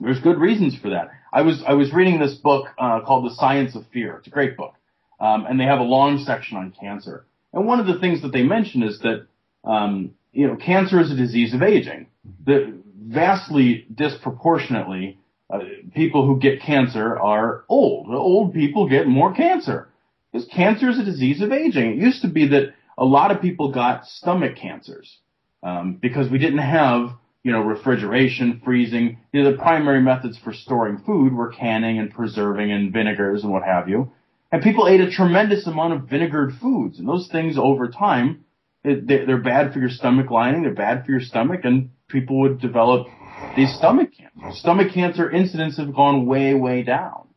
there's 0.00 0.20
good 0.20 0.38
reasons 0.38 0.76
for 0.76 0.90
that. 0.90 1.10
I 1.32 1.42
was 1.42 1.62
I 1.66 1.74
was 1.74 1.92
reading 1.92 2.18
this 2.20 2.34
book 2.34 2.68
uh, 2.78 3.00
called 3.00 3.26
The 3.26 3.34
Science 3.34 3.74
of 3.74 3.86
Fear. 3.92 4.18
It's 4.18 4.26
a 4.26 4.30
great 4.30 4.56
book, 4.56 4.74
um, 5.20 5.46
and 5.46 5.58
they 5.58 5.64
have 5.64 5.80
a 5.80 5.84
long 5.84 6.18
section 6.24 6.56
on 6.56 6.72
cancer. 6.78 7.26
And 7.52 7.66
one 7.66 7.80
of 7.80 7.86
the 7.86 7.98
things 7.98 8.22
that 8.22 8.32
they 8.32 8.42
mention 8.42 8.82
is 8.82 9.00
that 9.00 9.26
um, 9.64 10.12
you 10.32 10.46
know 10.46 10.56
cancer 10.56 11.00
is 11.00 11.10
a 11.10 11.16
disease 11.16 11.54
of 11.54 11.62
aging. 11.62 12.06
That 12.46 12.74
vastly 12.96 13.86
disproportionately, 13.94 15.18
uh, 15.50 15.60
people 15.94 16.26
who 16.26 16.38
get 16.38 16.62
cancer 16.62 17.18
are 17.18 17.64
old. 17.68 18.08
Old 18.08 18.54
people 18.54 18.88
get 18.88 19.06
more 19.06 19.34
cancer 19.34 19.88
because 20.32 20.48
cancer 20.48 20.90
is 20.90 20.98
a 20.98 21.04
disease 21.04 21.40
of 21.40 21.52
aging. 21.52 21.92
It 21.92 21.98
used 21.98 22.22
to 22.22 22.28
be 22.28 22.48
that 22.48 22.74
a 22.96 23.04
lot 23.04 23.30
of 23.30 23.40
people 23.40 23.72
got 23.72 24.06
stomach 24.06 24.56
cancers 24.56 25.18
um, 25.62 25.98
because 26.00 26.30
we 26.30 26.38
didn't 26.38 26.58
have 26.58 27.10
you 27.44 27.52
know, 27.52 27.60
refrigeration, 27.60 28.60
freezing. 28.64 29.18
You 29.32 29.42
know, 29.42 29.52
the 29.52 29.58
primary 29.58 30.00
methods 30.00 30.38
for 30.42 30.52
storing 30.52 30.98
food 30.98 31.32
were 31.32 31.52
canning 31.52 31.98
and 31.98 32.12
preserving 32.12 32.72
and 32.72 32.92
vinegars 32.92 33.44
and 33.44 33.52
what 33.52 33.62
have 33.62 33.88
you. 33.88 34.10
And 34.50 34.62
people 34.62 34.88
ate 34.88 35.00
a 35.00 35.10
tremendous 35.10 35.66
amount 35.66 35.92
of 35.92 36.08
vinegared 36.08 36.58
foods, 36.60 36.98
and 36.98 37.08
those 37.08 37.28
things 37.30 37.56
over 37.58 37.88
time, 37.88 38.44
it, 38.82 39.06
they're 39.06 39.38
bad 39.38 39.72
for 39.72 39.78
your 39.78 39.88
stomach 39.90 40.30
lining, 40.30 40.62
they're 40.62 40.74
bad 40.74 41.04
for 41.04 41.12
your 41.12 41.20
stomach, 41.20 41.60
and 41.64 41.90
people 42.08 42.40
would 42.40 42.60
develop 42.60 43.06
these 43.56 43.74
stomach 43.76 44.10
cancer. 44.16 44.58
Stomach 44.58 44.92
cancer 44.92 45.30
incidents 45.30 45.76
have 45.76 45.94
gone 45.94 46.26
way, 46.26 46.54
way 46.54 46.82
down 46.82 47.28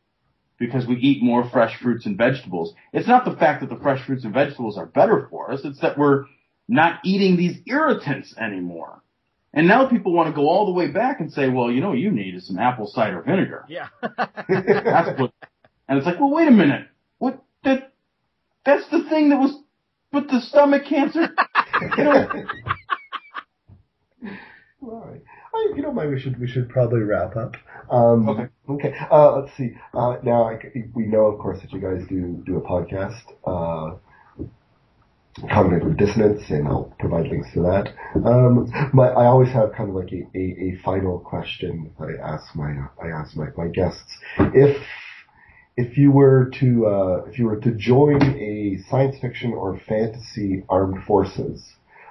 because 0.58 0.86
we 0.86 0.96
eat 0.96 1.22
more 1.22 1.48
fresh 1.50 1.80
fruits 1.80 2.06
and 2.06 2.16
vegetables. 2.16 2.74
It's 2.92 3.08
not 3.08 3.24
the 3.24 3.36
fact 3.36 3.60
that 3.60 3.70
the 3.70 3.80
fresh 3.80 4.04
fruits 4.06 4.24
and 4.24 4.34
vegetables 4.34 4.76
are 4.76 4.86
better 4.86 5.26
for 5.30 5.52
us, 5.52 5.60
it's 5.64 5.80
that 5.80 5.98
we're 5.98 6.24
not 6.68 7.00
eating 7.04 7.36
these 7.36 7.58
irritants 7.66 8.34
anymore. 8.36 9.02
And 9.58 9.66
now 9.66 9.86
people 9.86 10.12
want 10.12 10.28
to 10.28 10.32
go 10.32 10.48
all 10.48 10.66
the 10.66 10.70
way 10.70 10.86
back 10.86 11.18
and 11.18 11.32
say, 11.32 11.48
well, 11.48 11.68
you 11.68 11.80
know, 11.80 11.88
what 11.88 11.98
you 11.98 12.12
need 12.12 12.36
is 12.36 12.46
some 12.46 12.60
apple 12.60 12.86
cider 12.86 13.20
vinegar. 13.22 13.64
Yeah. 13.68 13.88
that's 14.00 15.18
what, 15.18 15.32
and 15.88 15.98
it's 15.98 16.06
like, 16.06 16.20
well, 16.20 16.30
wait 16.30 16.46
a 16.46 16.52
minute. 16.52 16.86
What, 17.18 17.42
that, 17.64 17.92
that's 18.64 18.88
the 18.90 19.02
thing 19.10 19.30
that 19.30 19.40
was 19.40 19.60
with 20.12 20.28
the 20.30 20.40
stomach 20.42 20.84
cancer. 20.88 21.34
you 21.96 22.04
know? 22.04 22.28
All 24.82 25.04
right. 25.10 25.22
I, 25.52 25.72
you 25.74 25.82
know, 25.82 25.92
maybe 25.92 26.14
we 26.14 26.20
should 26.20 26.38
we 26.38 26.46
should 26.46 26.68
probably 26.68 27.00
wrap 27.00 27.34
up. 27.34 27.56
Um, 27.90 28.28
okay. 28.28 28.46
Okay. 28.68 28.94
Uh, 29.10 29.40
let's 29.40 29.56
see. 29.56 29.72
Uh, 29.92 30.18
now 30.22 30.44
I, 30.44 30.60
we 30.94 31.06
know, 31.06 31.26
of 31.26 31.40
course, 31.40 31.58
that 31.62 31.72
you 31.72 31.80
guys 31.80 32.06
do 32.08 32.40
do 32.46 32.58
a 32.58 32.60
podcast. 32.60 33.24
Uh, 33.44 33.96
cognitive 35.50 35.96
dissonance, 35.96 36.42
and 36.50 36.66
I'll 36.66 36.94
provide 36.98 37.26
links 37.28 37.48
to 37.54 37.60
that. 37.62 37.92
Um, 38.24 38.70
but 38.94 39.16
I 39.16 39.26
always 39.26 39.52
have 39.52 39.72
kind 39.72 39.90
of 39.90 39.94
like 39.94 40.12
a, 40.12 40.26
a, 40.36 40.40
a 40.40 40.78
final 40.84 41.18
question 41.18 41.92
that 41.98 42.08
I 42.08 42.34
ask 42.34 42.54
my 42.54 42.74
I 43.02 43.08
ask 43.08 43.36
my, 43.36 43.46
my 43.56 43.68
guests 43.68 44.10
if 44.38 44.76
if 45.76 45.96
you 45.96 46.10
were 46.10 46.50
to 46.60 46.86
uh, 46.86 47.24
if 47.28 47.38
you 47.38 47.46
were 47.46 47.60
to 47.60 47.70
join 47.72 48.20
a 48.22 48.78
science 48.90 49.16
fiction 49.20 49.52
or 49.52 49.80
fantasy 49.88 50.64
armed 50.68 51.04
forces, 51.06 51.64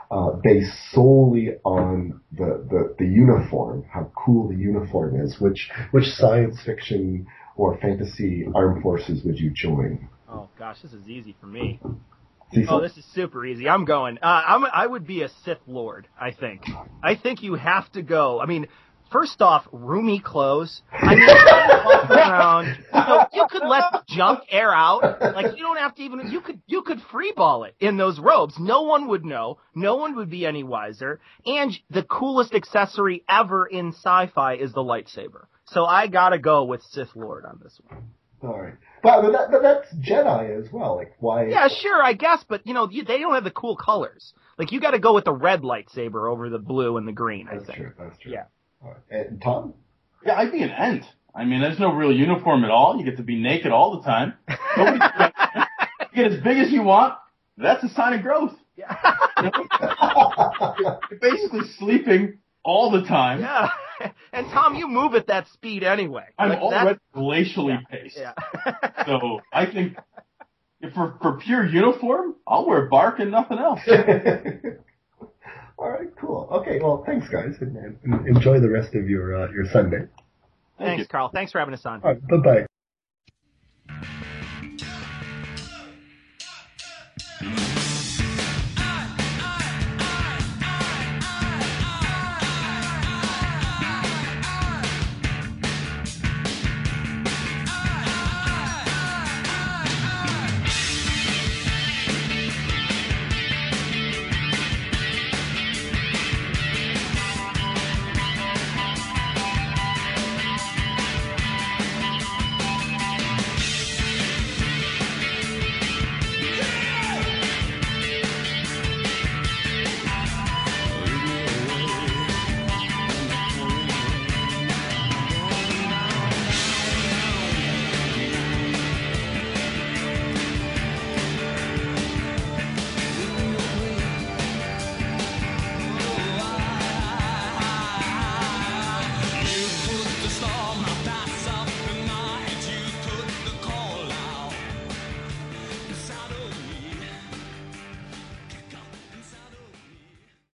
uh, 0.09 0.31
based 0.41 0.71
solely 0.91 1.49
on 1.65 2.21
the, 2.31 2.65
the, 2.69 2.95
the 2.97 3.05
uniform, 3.05 3.85
how 3.91 4.09
cool 4.15 4.47
the 4.47 4.55
uniform 4.55 5.19
is. 5.19 5.35
Which 5.39 5.69
which 5.91 6.05
science 6.05 6.61
fiction 6.65 7.27
or 7.57 7.77
fantasy 7.79 8.47
armed 8.55 8.81
forces 8.81 9.23
would 9.25 9.37
you 9.37 9.51
join? 9.53 10.07
Oh 10.29 10.47
gosh, 10.57 10.77
this 10.81 10.93
is 10.93 11.07
easy 11.09 11.35
for 11.41 11.47
me. 11.47 11.79
Oh, 12.69 12.81
this 12.81 12.95
is 12.97 13.05
super 13.13 13.45
easy. 13.45 13.67
I'm 13.67 13.85
going. 13.85 14.17
Uh, 14.19 14.41
I'm. 14.47 14.65
I 14.65 14.87
would 14.87 15.05
be 15.05 15.23
a 15.23 15.29
Sith 15.43 15.59
Lord. 15.67 16.07
I 16.19 16.31
think. 16.31 16.63
I 17.03 17.15
think 17.15 17.43
you 17.43 17.55
have 17.55 17.91
to 17.91 18.01
go. 18.01 18.39
I 18.39 18.45
mean, 18.45 18.67
first 19.11 19.41
off, 19.41 19.67
roomy 19.71 20.19
clothes. 20.19 20.81
I 20.91 21.15
mean, 21.15 21.29
around. 22.09 22.67
You, 22.67 22.99
know, 22.99 23.27
you 23.33 23.47
could 23.49 23.63
let 23.67 24.07
junk 24.07 24.41
air 24.49 24.73
out. 24.73 25.21
Like 25.21 25.57
you 25.57 25.63
don't 25.63 25.77
have 25.77 25.95
to 25.95 26.01
even. 26.03 26.31
You 26.31 26.41
could. 26.41 26.61
You 26.67 26.83
could 26.83 26.99
freeball 27.13 27.67
it 27.67 27.75
in 27.79 27.97
those 27.97 28.19
robes. 28.19 28.55
No 28.57 28.83
one 28.83 29.07
would 29.09 29.25
know. 29.25 29.57
No 29.75 29.97
one 29.97 30.15
would 30.15 30.29
be 30.29 30.45
any 30.45 30.63
wiser. 30.63 31.19
And 31.45 31.77
the 31.89 32.03
coolest 32.03 32.53
accessory 32.53 33.23
ever 33.29 33.65
in 33.65 33.89
sci-fi 33.89 34.55
is 34.55 34.71
the 34.71 34.83
lightsaber. 34.83 35.47
So 35.65 35.83
I 35.85 36.07
gotta 36.07 36.39
go 36.39 36.63
with 36.63 36.81
Sith 36.91 37.13
Lord 37.13 37.45
on 37.45 37.59
this 37.61 37.77
one. 37.89 38.03
All 38.41 38.57
right, 38.61 38.75
but, 39.07 39.21
but, 39.21 39.31
that, 39.31 39.51
but 39.51 39.61
that's 39.61 39.93
Jedi 39.95 40.63
as 40.65 40.71
well. 40.71 40.97
Like 40.97 41.15
why? 41.19 41.47
Yeah, 41.47 41.67
sure, 41.69 42.01
I 42.03 42.13
guess, 42.13 42.43
but 42.47 42.65
you 42.67 42.73
know, 42.73 42.89
you, 42.89 43.03
they 43.03 43.19
don't 43.19 43.33
have 43.33 43.43
the 43.43 43.51
cool 43.51 43.75
colors. 43.75 44.33
Like 44.57 44.71
you 44.71 44.81
got 44.81 44.91
to 44.91 44.99
go 44.99 45.13
with 45.13 45.25
the 45.25 45.33
red 45.33 45.61
lightsaber 45.61 46.29
over 46.29 46.49
the 46.49 46.59
blue 46.59 46.97
and 46.97 47.07
the 47.07 47.11
green. 47.13 47.47
I 47.47 47.55
that's 47.55 47.65
think. 47.67 47.77
true. 47.77 47.91
That's 47.97 48.17
true. 48.19 48.31
Yeah. 48.33 48.43
All 48.83 48.91
right. 48.91 49.27
And 49.29 49.41
Tom? 49.41 49.73
Yeah, 50.25 50.35
I'd 50.35 50.51
be 50.51 50.61
an 50.63 50.71
Ent. 50.71 51.03
I 51.33 51.45
mean, 51.45 51.61
there's 51.61 51.79
no 51.79 51.93
real 51.93 52.11
uniform 52.11 52.63
at 52.63 52.71
all. 52.71 52.97
You 52.97 53.05
get 53.05 53.17
to 53.17 53.23
be 53.23 53.39
naked 53.39 53.71
all 53.71 53.97
the 53.99 54.03
time. 54.03 54.33
You 54.49 54.99
get 56.23 56.31
as 56.33 56.43
big 56.43 56.57
as 56.57 56.71
you 56.71 56.81
want. 56.81 57.13
That's 57.57 57.83
a 57.83 57.89
sign 57.89 58.13
of 58.13 58.23
growth. 58.23 58.53
Yeah. 58.75 58.95
You're 60.79 61.19
basically 61.21 61.61
sleeping 61.77 62.39
all 62.63 62.91
the 62.91 63.03
time. 63.03 63.39
yeah. 63.41 63.69
And 64.33 64.47
Tom, 64.51 64.75
you 64.75 64.87
move 64.87 65.15
at 65.15 65.27
that 65.27 65.47
speed 65.53 65.83
anyway. 65.83 66.25
I'm 66.37 66.49
Like, 66.49 66.59
already 66.59 66.85
that's- 66.85 66.99
glacially 67.15 67.77
paced. 67.89 68.17
Yeah. 68.17 68.33
So 69.05 69.41
I 69.53 69.65
think 69.65 69.97
if 70.81 70.93
for 70.93 71.17
for 71.21 71.37
pure 71.39 71.65
uniform, 71.65 72.35
I'll 72.45 72.67
wear 72.67 72.85
bark 72.85 73.19
and 73.19 73.31
nothing 73.31 73.57
else. 73.57 73.79
All 75.79 75.89
right, 75.91 76.09
cool. 76.19 76.47
Okay, 76.51 76.79
well, 76.81 77.03
thanks, 77.05 77.27
guys, 77.29 77.53
and, 77.61 77.77
and 77.77 78.27
enjoy 78.27 78.59
the 78.59 78.69
rest 78.69 78.95
of 78.95 79.07
your 79.09 79.35
uh, 79.43 79.51
your 79.51 79.65
Sunday. 79.71 79.99
Thank 79.99 80.09
Thanks, 80.89 81.01
you. 81.01 81.07
Karl. 81.07 81.29
Thanks 81.33 81.51
for 81.51 81.59
having 81.59 81.73
us 81.73 81.85
on. 81.85 82.01
All 82.03 82.11
right, 82.13 82.27
bye 82.27 82.37
bye. 82.37 82.66